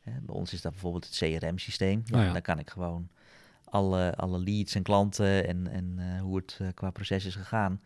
Hè? 0.00 0.12
Bij 0.20 0.34
ons 0.34 0.52
is 0.52 0.60
dat 0.60 0.72
bijvoorbeeld 0.72 1.04
het 1.04 1.16
CRM-systeem. 1.16 2.02
Ja, 2.04 2.18
Oh 2.18 2.24
ja. 2.24 2.32
Daar 2.32 2.42
kan 2.42 2.58
ik 2.58 2.70
gewoon 2.70 3.08
alle, 3.74 4.14
alle 4.16 4.38
leads 4.38 4.74
en 4.74 4.82
klanten 4.82 5.46
en, 5.48 5.68
en 5.68 5.94
eh, 5.98 6.20
hoe 6.20 6.36
het 6.36 6.58
eh, 6.60 6.66
qua 6.74 6.90
proces 6.90 7.24
is 7.24 7.34
gegaan, 7.34 7.80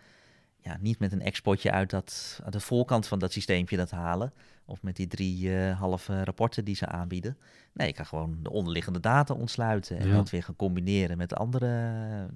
ja, 0.60 0.76
niet 0.80 0.98
met 0.98 1.12
een 1.12 1.22
exportje 1.22 1.70
uit, 1.70 1.90
dat, 1.90 2.40
uit 2.44 2.52
de 2.52 2.60
voorkant 2.60 3.06
van 3.06 3.18
dat 3.18 3.32
systeempje 3.32 3.76
dat 3.76 3.90
halen. 3.90 4.32
Of 4.64 4.82
met 4.82 4.96
die 4.96 5.06
drie 5.06 5.56
eh, 5.56 5.78
halve 5.78 6.24
rapporten 6.24 6.64
die 6.64 6.74
ze 6.74 6.86
aanbieden. 6.86 7.36
Nee, 7.72 7.88
ik 7.88 7.94
kan 7.94 8.06
gewoon 8.06 8.38
de 8.42 8.50
onderliggende 8.50 9.00
data 9.00 9.34
ontsluiten. 9.34 9.98
En 9.98 10.08
Ja. 10.08 10.14
dat 10.14 10.30
weer 10.30 10.42
gaan 10.42 10.56
combineren 10.56 11.16
met 11.16 11.34
andere, 11.34 11.66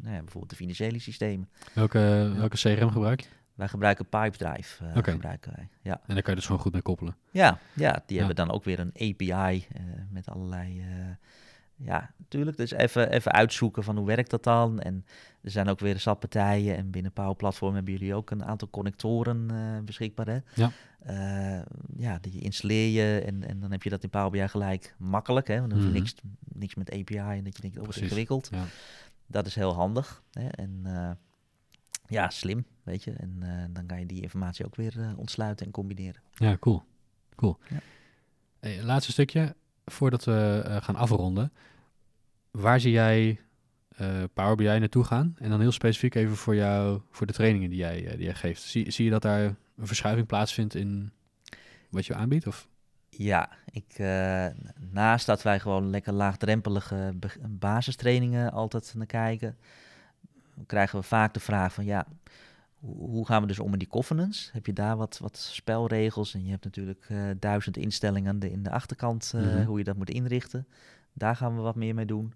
nou 0.01 0.15
ja, 0.15 0.19
bijvoorbeeld 0.21 0.51
de 0.51 0.57
financiële 0.57 0.99
systemen. 0.99 1.49
Welke, 1.73 2.33
welke 2.37 2.57
CRM 2.57 2.91
gebruik 2.91 3.21
je? 3.21 3.27
Wij 3.55 3.69
gebruiken 3.69 4.09
Pipedrive. 4.09 4.85
Oké. 4.97 5.11
gebruiken 5.11 5.53
wij. 5.57 5.69
Ja. 5.83 6.01
En 6.07 6.15
daar 6.15 6.23
kan 6.23 6.33
je 6.33 6.39
dus 6.39 6.47
gewoon 6.47 6.61
goed 6.61 6.73
mee 6.73 6.83
koppelen. 6.83 7.17
Ja, 7.31 7.59
ja, 7.75 8.03
die 8.07 8.17
Ja. 8.17 8.25
hebben 8.27 8.47
dan 8.47 8.55
ook 8.55 8.65
weer 8.65 8.79
een 8.79 8.93
API 8.95 9.67
met 10.11 10.29
allerlei. 10.29 10.85
Ja, 11.77 12.11
natuurlijk. 12.19 12.57
Dus 12.57 12.71
even, 12.71 13.11
even 13.11 13.33
uitzoeken 13.33 13.83
van 13.85 13.97
hoe 13.97 14.07
werkt 14.07 14.31
dat 14.31 14.45
dan. 14.45 14.81
En 14.81 15.05
er 15.43 15.51
zijn 15.51 15.69
ook 15.69 15.81
weer 15.81 16.01
SAP-partijen. 16.01 16.77
En 16.77 16.91
binnen 16.91 17.13
Power 17.13 17.37
Platform 17.37 17.75
hebben 17.75 17.93
jullie 17.93 18.15
ook 18.15 18.31
een 18.31 18.45
aantal 18.45 18.71
connectoren 18.71 19.51
eh, 19.51 19.85
beschikbaar. 19.85 20.27
Hè? 20.27 20.39
Ja. 20.55 20.71
Eh, 20.99 21.63
ja, 21.97 22.19
die 22.21 22.41
installeer 22.41 22.89
je 22.89 23.21
en, 23.21 23.49
en 23.49 23.61
dan 23.61 23.71
heb 23.71 23.83
je 23.83 23.91
dat 23.91 24.03
in 24.03 24.11
Power 24.11 24.31
BI 24.31 24.49
gelijk 24.49 24.95
makkelijk. 24.99 25.47
Hè? 25.49 25.59
Want 25.59 25.71
dan 25.71 25.79
hoef 25.79 25.89
je 25.89 25.95
Mhm. 25.95 26.03
niks, 26.03 26.15
niks 26.53 26.75
met 26.75 26.91
API 26.93 27.17
en 27.39 27.45
dat 27.45 27.57
je 27.57 27.63
denkt, 27.63 27.77
oh, 27.77 27.83
wat 27.83 27.91
Precies. 27.91 28.03
ingewikkeld. 28.03 28.49
Ja. 28.53 28.65
Dat 29.27 29.47
is 29.47 29.55
heel 29.55 29.75
handig. 29.75 30.23
Hè? 30.33 30.49
En 30.49 30.81
eh, 30.85 31.11
ja, 32.07 32.31
slim, 32.31 32.67
weet 32.83 33.05
je. 33.05 33.13
En 33.13 33.43
dan 33.73 33.87
kan 33.87 33.99
je 33.99 34.07
die 34.07 34.23
informatie 34.23 34.67
ook 34.67 34.77
weer 34.77 35.15
ontsluiten 35.17 35.67
en 35.67 35.73
combineren. 35.73 36.23
Ja, 36.35 36.57
cool. 36.61 36.83
Cool. 37.37 37.59
Ja. 37.69 37.77
Hey, 38.61 38.83
laatste 38.83 39.13
stukje, 39.13 39.55
voordat 39.85 40.25
we 40.25 40.63
eh, 40.65 40.77
gaan 40.83 40.97
afronden. 40.97 41.53
Waar 42.51 42.81
zie 42.81 42.93
jij 42.93 43.41
eh 43.97 44.23
Power 44.35 44.57
BI 44.57 44.65
naartoe 44.65 45.05
gaan? 45.05 45.37
En 45.39 45.51
dan 45.51 45.61
heel 45.61 45.73
specifiek 45.73 46.15
even 46.15 46.37
voor 46.37 46.55
jou, 46.55 47.01
voor 47.11 47.27
de 47.27 47.33
trainingen 47.33 47.71
die 47.71 47.79
jij, 47.79 48.07
eh, 48.07 48.17
die 48.17 48.25
jij 48.25 48.35
geeft. 48.35 48.63
Zie, 48.63 48.91
zie 48.91 49.05
je 49.05 49.11
dat 49.11 49.23
daar 49.23 49.45
een 49.77 49.87
verschuiving 49.87 50.27
plaatsvindt 50.27 50.75
in 50.75 51.13
wat 51.91 52.07
je 52.07 52.15
aanbiedt? 52.15 52.47
Of? 52.47 52.69
Ja, 53.09 53.51
ik, 53.71 53.99
naast 54.91 55.27
dat 55.27 55.43
wij 55.43 55.61
gewoon 55.61 55.91
lekker 55.91 56.13
laagdrempelige 56.13 57.15
basistrainingen 57.49 58.53
altijd 58.53 58.95
naar 58.97 59.07
kijken, 59.07 59.57
krijgen 60.67 60.99
we 60.99 61.05
vaak 61.05 61.35
de 61.35 61.41
vraag 61.41 61.73
van 61.73 61.85
ja, 61.85 62.07
hoe 62.83 63.27
gaan 63.27 63.41
we 63.43 63.47
dus 63.49 63.59
om 63.59 63.71
met 63.71 63.79
die 63.79 63.89
covenants? 63.89 64.51
Heb 64.53 64.67
je 64.67 64.73
daar 64.73 64.97
wat, 64.97 65.19
wat 65.19 65.37
spelregels? 65.39 66.35
En 66.35 66.45
je 66.45 66.51
hebt 66.51 66.65
natuurlijk 66.65 67.05
eh, 67.09 67.19
duizend 67.39 67.77
instellingen 67.77 68.29
aan 68.31 68.39
de, 68.39 68.51
in 68.51 68.63
de 68.63 68.71
achterkant, 68.71 69.33
eh, 69.35 69.41
Mhm. 69.41 69.65
hoe 69.65 69.79
je 69.79 69.85
dat 69.85 69.97
moet 69.97 70.11
inrichten. 70.11 70.67
Daar 71.13 71.37
gaan 71.37 71.57
we 71.57 71.61
wat 71.63 71.75
meer 71.77 71.95
mee 71.95 72.05
doen. 72.07 72.35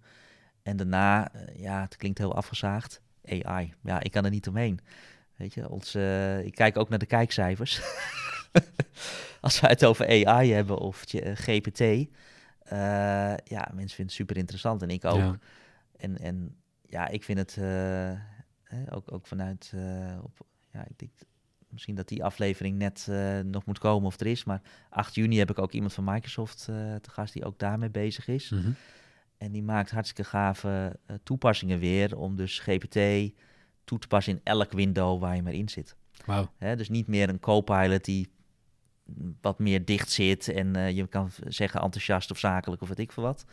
En 0.62 0.76
daarna, 0.76 1.32
eh, 1.32 1.60
ja, 1.62 1.80
het 1.80 1.96
klinkt 1.96 2.18
heel 2.18 2.34
afgezaagd, 2.34 3.00
AI. 3.24 3.74
Ja, 3.82 4.00
ik 4.02 4.10
kan 4.10 4.24
er 4.24 4.30
niet 4.30 4.48
omheen. 4.48 4.80
Weet 5.36 5.54
je, 5.54 5.68
ons, 5.70 5.94
ik 6.44 6.54
kijk 6.54 6.76
ook 6.76 6.88
naar 6.88 6.98
de 6.98 7.06
kijkcijfers. 7.06 7.80
Als 9.40 9.60
we 9.60 9.66
het 9.66 9.84
over 9.84 10.26
AI 10.26 10.52
hebben 10.52 10.78
of 10.78 11.10
je- 11.10 11.34
GPT, 11.36 12.08
ja, 13.44 13.68
mensen 13.74 13.74
vinden 13.74 14.04
het 14.06 14.12
super 14.12 14.36
interessant 14.36 14.82
en 14.82 14.90
ik 14.90 15.04
ook. 15.04 15.16
Ja. 15.18 15.38
En, 15.96 16.18
en 16.18 16.56
ja, 16.88 17.08
ik 17.08 17.24
vind 17.24 17.38
het 17.38 17.56
hè, 18.66 18.94
ook, 18.94 19.12
ook 19.12 19.26
vanuit, 19.26 19.72
eh, 19.74 20.18
op, 20.22 20.46
ja, 20.72 20.86
ik 20.88 20.98
denk 20.98 21.12
misschien 21.68 21.94
dat 21.94 22.08
die 22.08 22.24
aflevering 22.24 22.78
net 22.78 23.06
eh, 23.10 23.40
nog 23.40 23.64
moet 23.64 23.78
komen 23.78 24.06
of 24.06 24.20
er 24.20 24.26
is, 24.26 24.44
maar 24.44 24.62
8 24.88 25.14
juni 25.14 25.38
heb 25.38 25.50
ik 25.50 25.58
ook 25.58 25.72
iemand 25.72 25.92
van 25.92 26.04
Microsoft 26.04 26.68
eh, 26.68 26.94
te 26.94 27.10
gast 27.10 27.32
die 27.32 27.44
ook 27.44 27.58
daarmee 27.58 27.90
bezig 27.90 28.28
is. 28.28 28.50
Mhm. 28.50 28.70
En 29.38 29.52
die 29.52 29.62
maakt 29.62 29.90
hartstikke 29.90 30.30
gave 30.30 30.98
toepassingen 31.22 31.78
weer 31.78 32.16
om 32.18 32.36
dus 32.36 32.58
GPT 32.58 33.32
toe 33.84 33.98
te 33.98 34.06
passen 34.08 34.32
in 34.32 34.40
elk 34.44 34.72
window 34.72 35.20
waar 35.20 35.36
je 35.36 35.42
maar 35.42 35.52
in 35.52 35.68
zit. 35.68 35.96
Hè, 36.56 36.76
dus 36.76 36.88
niet 36.88 37.06
meer 37.06 37.28
een 37.28 37.40
co-pilot 37.40 38.04
die 38.04 38.28
wat 39.40 39.58
meer 39.58 39.84
dicht 39.84 40.10
zit 40.10 40.48
en 40.48 40.94
je 40.94 41.06
kan 41.06 41.30
zeggen 41.46 41.80
enthousiast 41.80 42.30
of 42.30 42.38
zakelijk 42.38 42.82
of 42.82 42.88
weet 42.88 42.98
ik 42.98 43.12
veel 43.12 43.22
wat. 43.22 43.44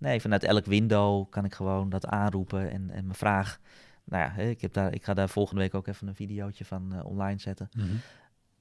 Nee, 0.00 0.20
vanuit 0.20 0.44
elk 0.44 0.64
window 0.64 1.30
kan 1.30 1.44
ik 1.44 1.54
gewoon 1.54 1.88
dat 1.88 2.06
aanroepen 2.06 2.70
en, 2.70 2.90
en 2.90 3.04
mijn 3.04 3.14
vraag. 3.14 3.60
Nou 4.04 4.22
ja, 4.22 4.42
ik, 4.42 4.60
heb 4.60 4.72
daar, 4.72 4.94
ik 4.94 5.04
ga 5.04 5.14
daar 5.14 5.28
volgende 5.28 5.60
week 5.60 5.74
ook 5.74 5.86
even 5.86 6.08
een 6.08 6.14
videootje 6.14 6.64
van 6.64 6.92
eh, 6.94 7.04
online 7.04 7.38
zetten. 7.38 7.68
Mhm. 7.72 7.86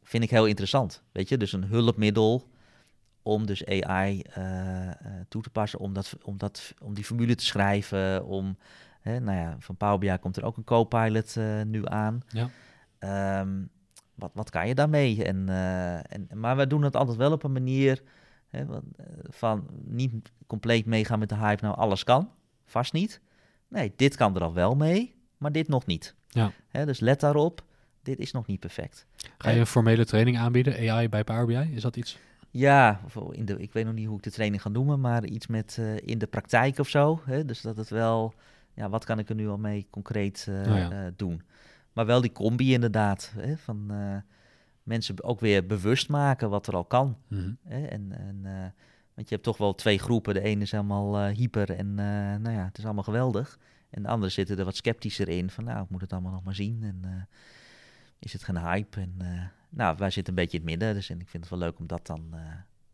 Vind 0.03 0.23
ik 0.23 0.29
heel 0.29 0.45
interessant. 0.45 1.03
Weet 1.11 1.29
je, 1.29 1.37
dus 1.37 1.53
een 1.53 1.63
hulpmiddel 1.63 2.49
om 3.21 3.45
dus 3.45 3.65
AI 3.65 4.21
eh, 4.21 4.87
eh, 4.87 4.95
toe 5.27 5.41
te 5.41 5.49
passen, 5.49 5.79
om, 5.79 5.93
dat, 5.93 6.17
om, 6.21 6.37
dat, 6.37 6.73
om 6.81 6.93
die 6.93 7.03
formule 7.03 7.35
te 7.35 7.45
schrijven. 7.45 8.25
Om, 8.25 8.57
hè, 9.01 9.19
nou 9.19 9.37
ja, 9.37 9.55
van 9.59 9.77
Power 9.77 9.97
BI 9.97 10.17
komt 10.17 10.37
er 10.37 10.43
ook 10.43 10.57
een 10.57 10.63
co-pilot 10.63 11.35
nu 11.65 11.87
aan. 11.87 12.21
Ja. 12.27 12.49
Ehm, 12.99 13.63
wat, 14.15 14.31
wat 14.33 14.49
kan 14.49 14.67
je 14.67 14.75
daarmee? 14.75 15.23
En, 15.23 15.49
en, 16.09 16.27
maar 16.33 16.57
we 16.57 16.67
doen 16.67 16.81
het 16.81 16.95
altijd 16.95 17.17
wel 17.17 17.31
op 17.31 17.43
een 17.43 17.51
manier 17.51 18.03
hè, 18.47 18.65
van 19.29 19.67
niet 19.85 20.31
compleet 20.47 20.85
meegaan 20.85 21.19
met 21.19 21.29
de 21.29 21.35
hype. 21.35 21.65
Nou, 21.65 21.77
alles 21.77 22.03
kan. 22.03 22.31
Vast 22.65 22.93
niet. 22.93 23.21
Nee, 23.67 23.93
dit 23.95 24.15
kan 24.15 24.35
er 24.35 24.41
al 24.41 24.53
wel 24.53 24.75
mee, 24.75 25.15
maar 25.39 25.51
dit 25.51 25.67
nog 25.67 25.85
niet. 25.85 26.15
Ja. 26.27 26.51
Hè, 26.67 26.85
dus 26.85 26.99
let 26.99 27.19
daarop. 27.19 27.63
Dit 28.03 28.19
is 28.19 28.31
nog 28.31 28.47
niet 28.47 28.59
perfect. 28.59 29.05
Ga 29.37 29.49
je 29.49 29.59
een 29.59 29.65
formele 29.65 30.05
training 30.05 30.37
aanbieden, 30.37 30.89
AI 30.89 31.09
bij 31.09 31.23
Power 31.23 31.45
BI? 31.45 31.75
Is 31.75 31.81
dat 31.81 31.95
iets? 31.95 32.17
Ja, 32.51 33.01
in 33.31 33.45
de, 33.45 33.57
ik 33.59 33.73
weet 33.73 33.85
nog 33.85 33.93
niet 33.93 34.07
hoe 34.07 34.17
ik 34.17 34.23
de 34.23 34.31
training 34.31 34.61
ga 34.61 34.69
noemen, 34.69 34.99
maar 34.99 35.25
iets 35.25 35.47
met 35.47 35.77
eh, 35.79 35.97
in 35.97 36.17
de 36.17 36.27
praktijk 36.27 36.79
of 36.79 36.87
zo. 36.89 37.21
Hè? 37.25 37.45
Dus 37.45 37.61
dat 37.61 37.77
het 37.77 37.89
wel, 37.89 38.33
ja, 38.73 38.89
wat 38.89 39.05
kan 39.05 39.19
ik 39.19 39.29
er 39.29 39.35
nu 39.35 39.47
al 39.49 39.57
mee 39.57 39.87
concreet 39.89 40.45
eh, 40.49 40.71
Oh 40.71 40.77
ja. 40.77 40.91
eh, 40.91 41.11
doen? 41.15 41.41
Maar 41.93 42.05
wel 42.05 42.21
die 42.21 42.31
combi 42.31 42.73
inderdaad, 42.73 43.33
hè? 43.37 43.57
van 43.57 43.85
eh, 43.89 44.17
mensen 44.83 45.23
ook 45.23 45.39
weer 45.39 45.65
bewust 45.65 46.09
maken 46.09 46.49
wat 46.49 46.67
er 46.67 46.75
al 46.75 46.85
kan. 46.85 47.17
Mhm. 47.27 47.51
Hè? 47.63 47.85
En, 47.85 48.11
en, 48.11 48.39
eh, 48.43 48.51
want 49.15 49.29
je 49.29 49.35
hebt 49.35 49.43
toch 49.43 49.57
wel 49.57 49.75
twee 49.75 49.99
groepen. 49.99 50.33
De 50.33 50.41
ene 50.41 50.61
is 50.61 50.71
helemaal 50.71 51.17
eh, 51.19 51.35
hyper 51.35 51.71
en 51.71 51.87
eh, 51.99 52.05
nou 52.41 52.51
ja, 52.51 52.65
het 52.65 52.77
is 52.77 52.85
allemaal 52.85 53.03
geweldig. 53.03 53.57
En 53.89 54.01
de 54.01 54.07
andere 54.07 54.31
zitten 54.31 54.57
er 54.57 54.65
wat 54.65 54.75
sceptischer 54.75 55.29
in. 55.29 55.49
Van 55.49 55.63
nou, 55.63 55.83
ik 55.83 55.89
moet 55.89 56.01
het 56.01 56.13
allemaal 56.13 56.31
nog 56.31 56.43
maar 56.43 56.55
zien. 56.55 56.83
En 56.83 56.99
eh, 57.03 57.37
is 58.19 58.33
het 58.33 58.43
geen 58.43 58.57
hype? 58.57 58.99
En 58.99 59.15
eh, 59.17 59.41
nou, 59.69 59.95
wij 59.97 60.09
zitten 60.09 60.33
een 60.33 60.39
beetje 60.39 60.57
in 60.57 60.63
het 60.63 60.71
midden. 60.71 60.93
Dus 60.93 61.09
en 61.09 61.19
ik 61.19 61.29
vind 61.29 61.43
het 61.43 61.51
wel 61.51 61.67
leuk 61.67 61.79
om 61.79 61.87
dat 61.87 62.05
dan 62.07 62.29
eh, 62.31 62.39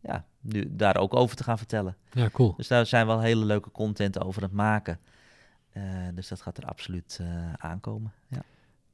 ja, 0.00 0.24
nu 0.40 0.76
daar 0.76 0.96
ook 0.96 1.14
over 1.14 1.36
te 1.36 1.42
gaan 1.42 1.58
vertellen. 1.58 1.96
Ja, 2.12 2.30
cool. 2.30 2.54
Dus 2.56 2.68
daar 2.68 2.86
zijn 2.86 3.06
wel 3.06 3.20
hele 3.20 3.44
leuke 3.44 3.70
content 3.70 4.20
over 4.20 4.42
het 4.42 4.52
maken. 4.52 5.00
Dus 6.14 6.28
dat 6.28 6.40
gaat 6.40 6.58
er 6.58 6.64
absoluut 6.64 7.20
aankomen. 7.56 8.12
Ja. 8.28 8.42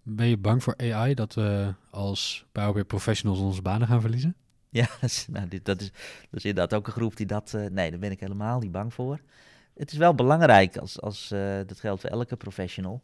Ben 0.03 0.27
je 0.27 0.37
bang 0.37 0.63
voor 0.63 0.75
AI 0.77 1.15
dat 1.15 1.35
we 1.35 1.75
als 1.91 2.47
Power 2.53 2.73
BI 2.73 2.85
professionals 2.85 3.39
onze 3.39 3.63
banen 3.63 3.89
gaan 3.89 4.01
verliezen? 4.01 4.35
Ja, 4.69 4.87
dat 5.01 5.11
is, 5.11 5.27
nou, 5.31 5.49
dit, 5.49 5.65
dat, 5.65 5.81
is, 5.81 5.91
dat 6.31 6.39
is 6.39 6.45
inderdaad 6.45 6.79
ook 6.79 6.87
een 6.87 6.93
groep 6.93 7.17
die 7.17 7.27
dat... 7.27 7.53
nee, 7.53 7.91
daar 7.91 7.99
ben 7.99 8.11
ik 8.11 8.21
helemaal 8.21 8.59
niet 8.59 8.73
bang 8.73 8.95
voor. 8.95 9.21
Het 9.83 9.93
is 9.93 9.99
wel 9.99 10.15
belangrijk, 10.15 10.77
als, 10.77 11.01
als, 11.01 11.31
eh, 11.31 11.59
dat 11.67 11.81
geldt 11.81 12.01
voor 12.01 12.11
elke 12.11 12.37
professional... 12.37 13.03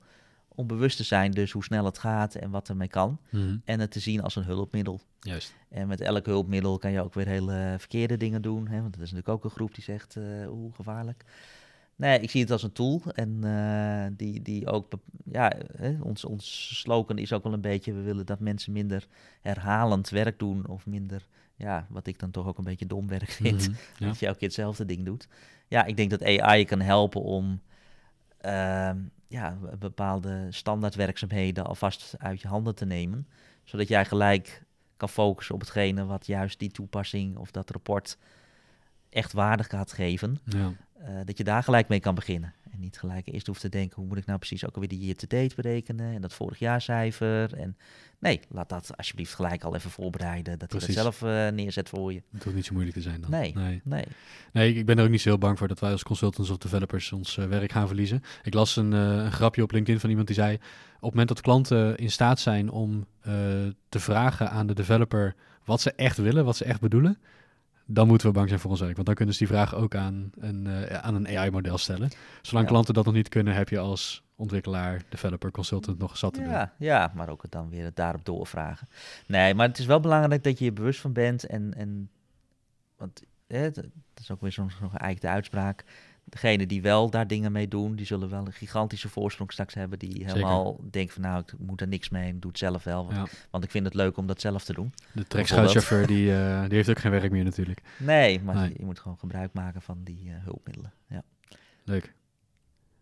om 0.48 0.66
bewust 0.66 0.96
te 0.96 1.02
zijn 1.02 1.30
dus 1.30 1.52
hoe 1.52 1.64
snel 1.64 1.84
het 1.84 1.98
gaat 1.98 2.34
en 2.34 2.50
wat 2.50 2.68
ermee 2.68 2.88
kan. 2.88 3.18
Mhm. 3.30 3.56
En 3.64 3.80
het 3.80 3.90
te 3.90 4.00
zien 4.00 4.22
als 4.22 4.36
een 4.36 4.44
hulpmiddel. 4.44 5.00
Juist. 5.20 5.54
En 5.68 5.88
met 5.88 6.00
elk 6.00 6.26
hulpmiddel 6.26 6.78
kan 6.78 6.90
je 6.90 7.02
ook 7.02 7.14
weer 7.14 7.26
hele 7.26 7.74
verkeerde 7.78 8.16
dingen 8.16 8.42
doen. 8.42 8.68
Hè? 8.68 8.80
Want 8.80 8.92
dat 8.92 9.02
is 9.02 9.10
natuurlijk 9.10 9.28
ook 9.28 9.44
een 9.44 9.56
groep 9.56 9.74
die 9.74 9.84
zegt, 9.84 10.16
eh 10.16 10.52
oeh, 10.52 10.74
gevaarlijk. 10.74 11.24
Nee, 11.96 12.20
ik 12.20 12.30
zie 12.30 12.40
het 12.40 12.50
als 12.50 12.62
een 12.62 12.72
tool. 12.72 13.02
En 13.14 13.38
eh, 13.42 14.16
die, 14.16 14.42
die 14.42 14.66
ook, 14.66 14.92
ja, 15.32 15.52
hè, 15.76 15.96
ons, 16.00 16.24
ons 16.24 16.78
slogan 16.78 17.18
is 17.18 17.32
ook 17.32 17.42
wel 17.42 17.52
een 17.52 17.60
beetje, 17.60 17.92
we 17.92 18.02
willen 18.02 18.26
dat 18.26 18.40
mensen 18.40 18.72
minder 18.72 19.06
herhalend 19.40 20.08
werk 20.08 20.38
doen. 20.38 20.68
Of 20.68 20.86
minder, 20.86 21.26
ja, 21.56 21.86
wat 21.90 22.06
ik 22.06 22.18
dan 22.18 22.30
toch 22.30 22.46
ook 22.46 22.58
een 22.58 22.64
beetje 22.64 22.86
dom 22.86 23.08
werk 23.08 23.30
vind. 23.30 23.68
Mhm. 23.68 23.76
Ja. 23.98 24.06
Dat 24.08 24.18
je 24.18 24.26
elke 24.26 24.38
keer 24.38 24.48
hetzelfde 24.48 24.84
ding 24.84 25.04
doet. 25.04 25.28
Ja, 25.68 25.84
ik 25.84 25.96
denk 25.96 26.10
dat 26.10 26.24
AI 26.24 26.58
je 26.58 26.64
kan 26.64 26.80
helpen 26.80 27.22
om 27.22 27.60
ehm, 28.40 28.96
ja, 29.28 29.58
bepaalde 29.78 30.46
standaardwerkzaamheden 30.50 31.64
alvast 31.64 32.14
uit 32.18 32.40
je 32.40 32.48
handen 32.48 32.74
te 32.74 32.84
nemen. 32.86 33.26
Zodat 33.64 33.88
jij 33.88 34.04
gelijk 34.04 34.62
kan 34.96 35.08
focussen 35.08 35.54
op 35.54 35.60
hetgene 35.60 36.04
wat 36.04 36.26
juist 36.26 36.58
die 36.58 36.70
toepassing 36.70 37.36
of 37.36 37.50
dat 37.50 37.70
rapport 37.70 38.18
echt 39.10 39.32
waardig 39.32 39.66
gaat 39.66 39.92
geven. 39.92 40.38
Ja. 40.44 40.72
eh, 40.98 41.14
dat 41.24 41.38
je 41.38 41.44
daar 41.44 41.62
gelijk 41.62 41.88
mee 41.88 42.00
kan 42.00 42.14
beginnen. 42.14 42.54
En 42.72 42.80
niet 42.80 42.98
gelijk 42.98 43.26
eerst 43.26 43.46
hoeft 43.46 43.60
te 43.60 43.68
denken, 43.68 43.96
hoe 43.96 44.06
moet 44.06 44.18
ik 44.18 44.26
nou 44.26 44.38
precies 44.38 44.66
ook 44.66 44.74
alweer 44.74 44.88
die 44.88 44.98
year-to-date 44.98 45.54
berekenen 45.54 46.14
en 46.14 46.20
dat 46.20 46.32
vorig 46.34 46.58
jaar 46.58 46.80
cijfer. 46.80 47.54
En 47.54 47.76
nee, 48.18 48.40
laat 48.48 48.68
dat 48.68 48.96
alsjeblieft 48.96 49.34
gelijk 49.34 49.62
al 49.64 49.74
even 49.74 49.90
voorbereiden, 49.90 50.58
dat 50.58 50.72
je 50.72 50.78
dat 50.78 50.90
zelf 50.90 51.22
eh, 51.22 51.48
neerzet 51.48 51.88
voor 51.88 52.12
je. 52.12 52.22
Het 52.32 52.42
hoeft 52.44 52.56
niet 52.56 52.64
zo 52.66 52.72
moeilijk 52.72 52.96
te 52.96 53.02
zijn 53.02 53.20
dan. 53.20 53.30
Nee. 53.30 53.52
nee. 53.54 53.80
Nee. 53.84 54.04
Nee, 54.52 54.74
ik- 54.74 54.86
ben 54.86 54.98
er 54.98 55.04
ook 55.04 55.10
niet 55.10 55.20
zo 55.20 55.28
heel 55.28 55.38
bang 55.38 55.58
voor 55.58 55.68
dat 55.68 55.80
wij 55.80 55.90
als 55.92 56.02
consultants 56.02 56.50
of 56.50 56.58
developers 56.58 57.12
ons 57.12 57.36
eh, 57.38 57.44
werk 57.46 57.72
gaan 57.72 57.86
verliezen. 57.86 58.22
Ik 58.42 58.54
las 58.54 58.76
een, 58.76 58.92
eh, 58.92 59.00
een 59.00 59.32
grapje 59.32 59.62
op 59.62 59.72
LinkedIn 59.72 60.00
van 60.00 60.08
iemand 60.10 60.26
die 60.28 60.36
zei: 60.36 60.54
op 60.54 60.60
het 61.00 61.10
moment 61.10 61.28
dat 61.28 61.40
klanten 61.40 61.96
in 61.96 62.10
staat 62.10 62.40
zijn 62.40 62.70
om 62.70 63.06
te 63.88 64.00
vragen 64.00 64.50
aan 64.50 64.66
de 64.66 64.74
developer 64.74 65.34
wat 65.64 65.80
ze 65.80 65.92
echt 65.92 66.16
willen, 66.16 66.44
wat 66.44 66.56
ze 66.56 66.64
echt 66.64 66.80
bedoelen, 66.80 67.18
dan 67.90 68.06
moeten 68.08 68.26
we 68.26 68.32
bang 68.32 68.48
zijn 68.48 68.60
voor 68.60 68.70
ons 68.70 68.80
werk. 68.80 68.94
Want 68.94 69.06
dan 69.06 69.14
kunnen 69.14 69.34
ze 69.34 69.40
die 69.44 69.52
vraag 69.54 69.74
ook 69.74 69.94
aan 69.94 70.30
een, 70.38 70.66
eh, 70.66 70.98
aan 70.98 71.14
een 71.14 71.26
AI-model 71.38 71.78
stellen. 71.78 72.10
Zolang 72.42 72.66
Ja. 72.66 72.72
klanten 72.72 72.94
dat 72.94 73.04
nog 73.04 73.14
niet 73.14 73.28
kunnen, 73.28 73.54
heb 73.54 73.68
je 73.68 73.78
als 73.78 74.22
ontwikkelaar, 74.36 75.02
developer, 75.08 75.50
consultant 75.50 75.98
nog 75.98 76.16
zat 76.16 76.34
te 76.34 76.42
doen. 76.42 76.68
Ja, 76.78 77.12
maar 77.14 77.28
ook 77.28 77.42
het 77.42 77.50
dan 77.50 77.68
weer 77.70 77.84
het 77.84 77.96
daarop 77.96 78.24
doorvragen. 78.24 78.88
Nee, 79.26 79.54
maar 79.54 79.68
het 79.68 79.78
is 79.78 79.86
wel 79.86 80.00
belangrijk 80.00 80.42
dat 80.44 80.58
je 80.58 80.64
je 80.64 80.72
bewust 80.72 81.00
van 81.00 81.12
bent. 81.12 81.44
En, 81.46 81.74
en 81.74 82.10
want 82.96 83.22
hè, 83.46 83.70
dat 83.70 83.84
is 84.20 84.30
ook 84.30 84.40
weer 84.40 84.52
zo'n 84.52 84.70
zo'n 84.80 84.90
geëikte 84.90 85.28
uitspraak. 85.28 85.84
Degene 86.28 86.66
die 86.66 86.82
wel 86.82 87.10
daar 87.10 87.26
dingen 87.26 87.52
mee 87.52 87.68
doen, 87.68 87.96
die 87.96 88.06
zullen 88.06 88.28
wel 88.30 88.46
een 88.46 88.52
gigantische 88.52 89.08
voorsprong 89.08 89.52
straks 89.52 89.74
hebben. 89.74 89.98
Die 89.98 90.24
helemaal 90.24 90.80
denken 90.90 91.12
van 91.14 91.22
nou, 91.22 91.40
ik 91.40 91.52
moet 91.58 91.80
er 91.80 91.88
niks 91.88 92.08
mee, 92.08 92.28
ik 92.32 92.40
doe 92.40 92.50
het 92.50 92.58
zelf 92.58 92.84
wel. 92.84 93.04
Want, 93.06 93.16
Ja. 93.16 93.24
want 93.50 93.64
ik 93.64 93.70
vind 93.70 93.84
het 93.84 93.94
leuk 93.94 94.16
om 94.16 94.26
dat 94.26 94.40
zelf 94.40 94.64
te 94.64 94.72
doen. 94.72 94.92
De 95.12 95.26
trekschuitchauffeur 95.26 96.06
die, 96.06 96.34
eh, 96.34 96.60
die 96.62 96.74
heeft 96.76 96.90
ook 96.90 96.98
geen 96.98 97.10
werk 97.10 97.30
meer 97.30 97.44
natuurlijk. 97.44 97.82
Nee, 97.96 98.40
maar 98.42 98.54
Nee. 98.54 98.68
Je, 98.68 98.74
je 98.78 98.84
moet 98.84 98.98
gewoon 98.98 99.18
gebruik 99.18 99.52
maken 99.52 99.82
van 99.82 99.98
die 100.04 100.22
eh, 100.30 100.44
hulpmiddelen. 100.44 100.92
Ja. 101.08 101.22
Leuk. 101.84 102.14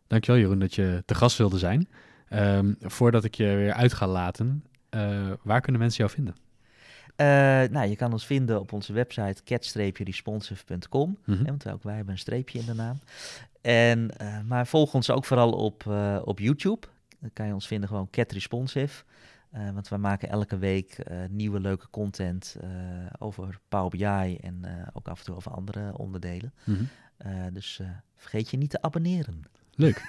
Dankjewel 0.07 0.41
Jeroen 0.41 0.59
dat 0.59 0.74
je 0.74 1.03
te 1.07 1.14
gast 1.14 1.39
wilde 1.39 1.59
zijn. 1.59 1.89
Ehm, 2.29 2.72
voordat 2.81 3.24
ik 3.24 3.35
je 3.35 3.45
weer 3.45 3.72
uit 3.72 3.93
ga 3.93 4.07
laten, 4.07 4.64
eh, 4.89 5.31
waar 5.43 5.61
kunnen 5.61 5.81
mensen 5.81 6.05
jou 6.05 6.11
vinden? 6.16 6.35
Eh, 7.16 7.26
nou, 7.70 7.88
je 7.88 7.96
kan 7.96 8.12
ons 8.12 8.26
vinden 8.26 8.60
op 8.60 8.72
onze 8.72 8.92
website 8.92 9.42
cat-responsive.com. 9.44 11.18
Mhm. 11.24 11.44
Want 11.44 11.68
ook 11.70 11.82
wij 11.82 11.94
hebben 11.94 12.12
een 12.12 12.18
streepje 12.18 12.58
in 12.58 12.66
de 12.66 12.74
naam. 12.74 12.98
En, 13.60 14.18
eh, 14.18 14.40
maar 14.40 14.66
volg 14.66 14.94
ons 14.94 15.10
ook 15.10 15.24
vooral 15.24 15.52
op, 15.52 15.86
eh, 15.86 16.22
op 16.24 16.38
YouTube. 16.38 16.86
Dan 17.20 17.30
kan 17.32 17.46
je 17.46 17.54
ons 17.54 17.66
vinden 17.66 17.88
gewoon 17.88 18.10
Cat 18.10 18.32
Responsive. 18.32 19.04
Want 19.74 19.88
we 19.88 19.96
maken 19.96 20.28
elke 20.28 20.58
week 20.58 20.98
nieuwe 21.30 21.60
leuke 21.60 21.90
content 21.90 22.56
over 23.18 23.60
Power 23.68 23.90
BI 23.90 24.36
en 24.36 24.64
ook 24.92 25.08
af 25.08 25.18
en 25.18 25.24
toe 25.24 25.36
over 25.36 25.52
andere 25.52 25.98
onderdelen. 25.98 26.52
Mhm. 26.64 26.84
Dus 27.52 27.80
vergeet 28.16 28.50
je 28.50 28.56
niet 28.56 28.70
te 28.70 28.82
abonneren. 28.82 29.42
Leuk. 29.77 30.03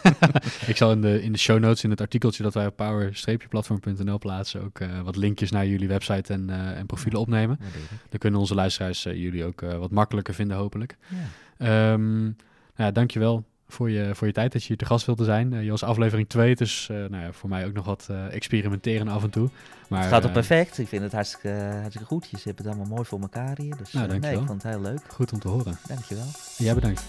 ik 0.66 0.76
zal 0.76 0.92
in 0.92 1.00
de, 1.00 1.22
in 1.22 1.32
de 1.32 1.38
show 1.38 1.58
notes, 1.58 1.84
in 1.84 1.90
het 1.90 2.00
artikeltje 2.00 2.42
dat 2.42 2.54
wij 2.54 2.66
op 2.66 2.76
power-platform.nl 2.76 4.18
plaatsen, 4.18 4.62
ook 4.62 4.80
eh, 4.80 5.00
wat 5.00 5.16
linkjes 5.16 5.50
naar 5.50 5.66
jullie 5.66 5.88
website 5.88 6.32
en, 6.32 6.50
eh, 6.50 6.78
en 6.78 6.86
profielen 6.86 7.20
opnemen. 7.20 7.58
Dan 8.08 8.18
kunnen 8.18 8.40
onze 8.40 8.54
luisteraars 8.54 9.06
eh, 9.06 9.14
jullie 9.14 9.44
ook 9.44 9.60
wat 9.60 9.90
makkelijker 9.90 10.34
vinden, 10.34 10.56
hopelijk. 10.56 10.96
Ja. 11.08 11.92
Ehm 11.92 12.34
nou 12.76 12.88
ja, 12.88 12.90
dankjewel 12.90 13.44
voor 13.68 13.90
je, 13.90 14.14
voor 14.14 14.26
je 14.26 14.32
tijd 14.32 14.52
dat 14.52 14.62
je 14.62 14.68
hier 14.68 14.76
te 14.76 14.84
gast 14.84 15.06
wilde 15.06 15.24
zijn. 15.24 15.52
Eh, 15.52 15.62
je 15.62 15.70
was 15.70 15.82
aflevering 15.82 16.28
2, 16.28 16.54
dus 16.56 16.88
eh, 16.88 16.96
nou 16.96 17.22
ja, 17.22 17.32
voor 17.32 17.48
mij 17.48 17.66
ook 17.66 17.72
nog 17.72 17.84
wat 17.84 18.08
experimenteren 18.30 19.08
af 19.08 19.22
en 19.22 19.30
toe. 19.30 19.48
Maar, 19.88 20.00
het 20.00 20.08
gaat 20.08 20.26
ook 20.26 20.32
perfect. 20.32 20.78
Ik 20.78 20.88
vind 20.88 21.02
het 21.02 21.12
hartstikke, 21.12 21.48
hartstikke 21.70 22.06
goed. 22.06 22.30
Je 22.30 22.38
hebt 22.44 22.58
het 22.58 22.66
allemaal 22.66 22.86
mooi 22.86 23.04
voor 23.04 23.20
elkaar 23.20 23.58
hier. 23.60 23.76
Dus 23.76 23.92
Nou, 23.92 24.18
nee, 24.18 24.32
ik 24.32 24.46
vond 24.46 24.62
het 24.62 24.72
heel 24.72 24.82
leuk. 24.82 25.00
Goed 25.08 25.32
om 25.32 25.38
te 25.38 25.48
horen. 25.48 25.78
Dankjewel. 25.86 26.26
Jij 26.56 26.74
bedankt. 26.74 27.04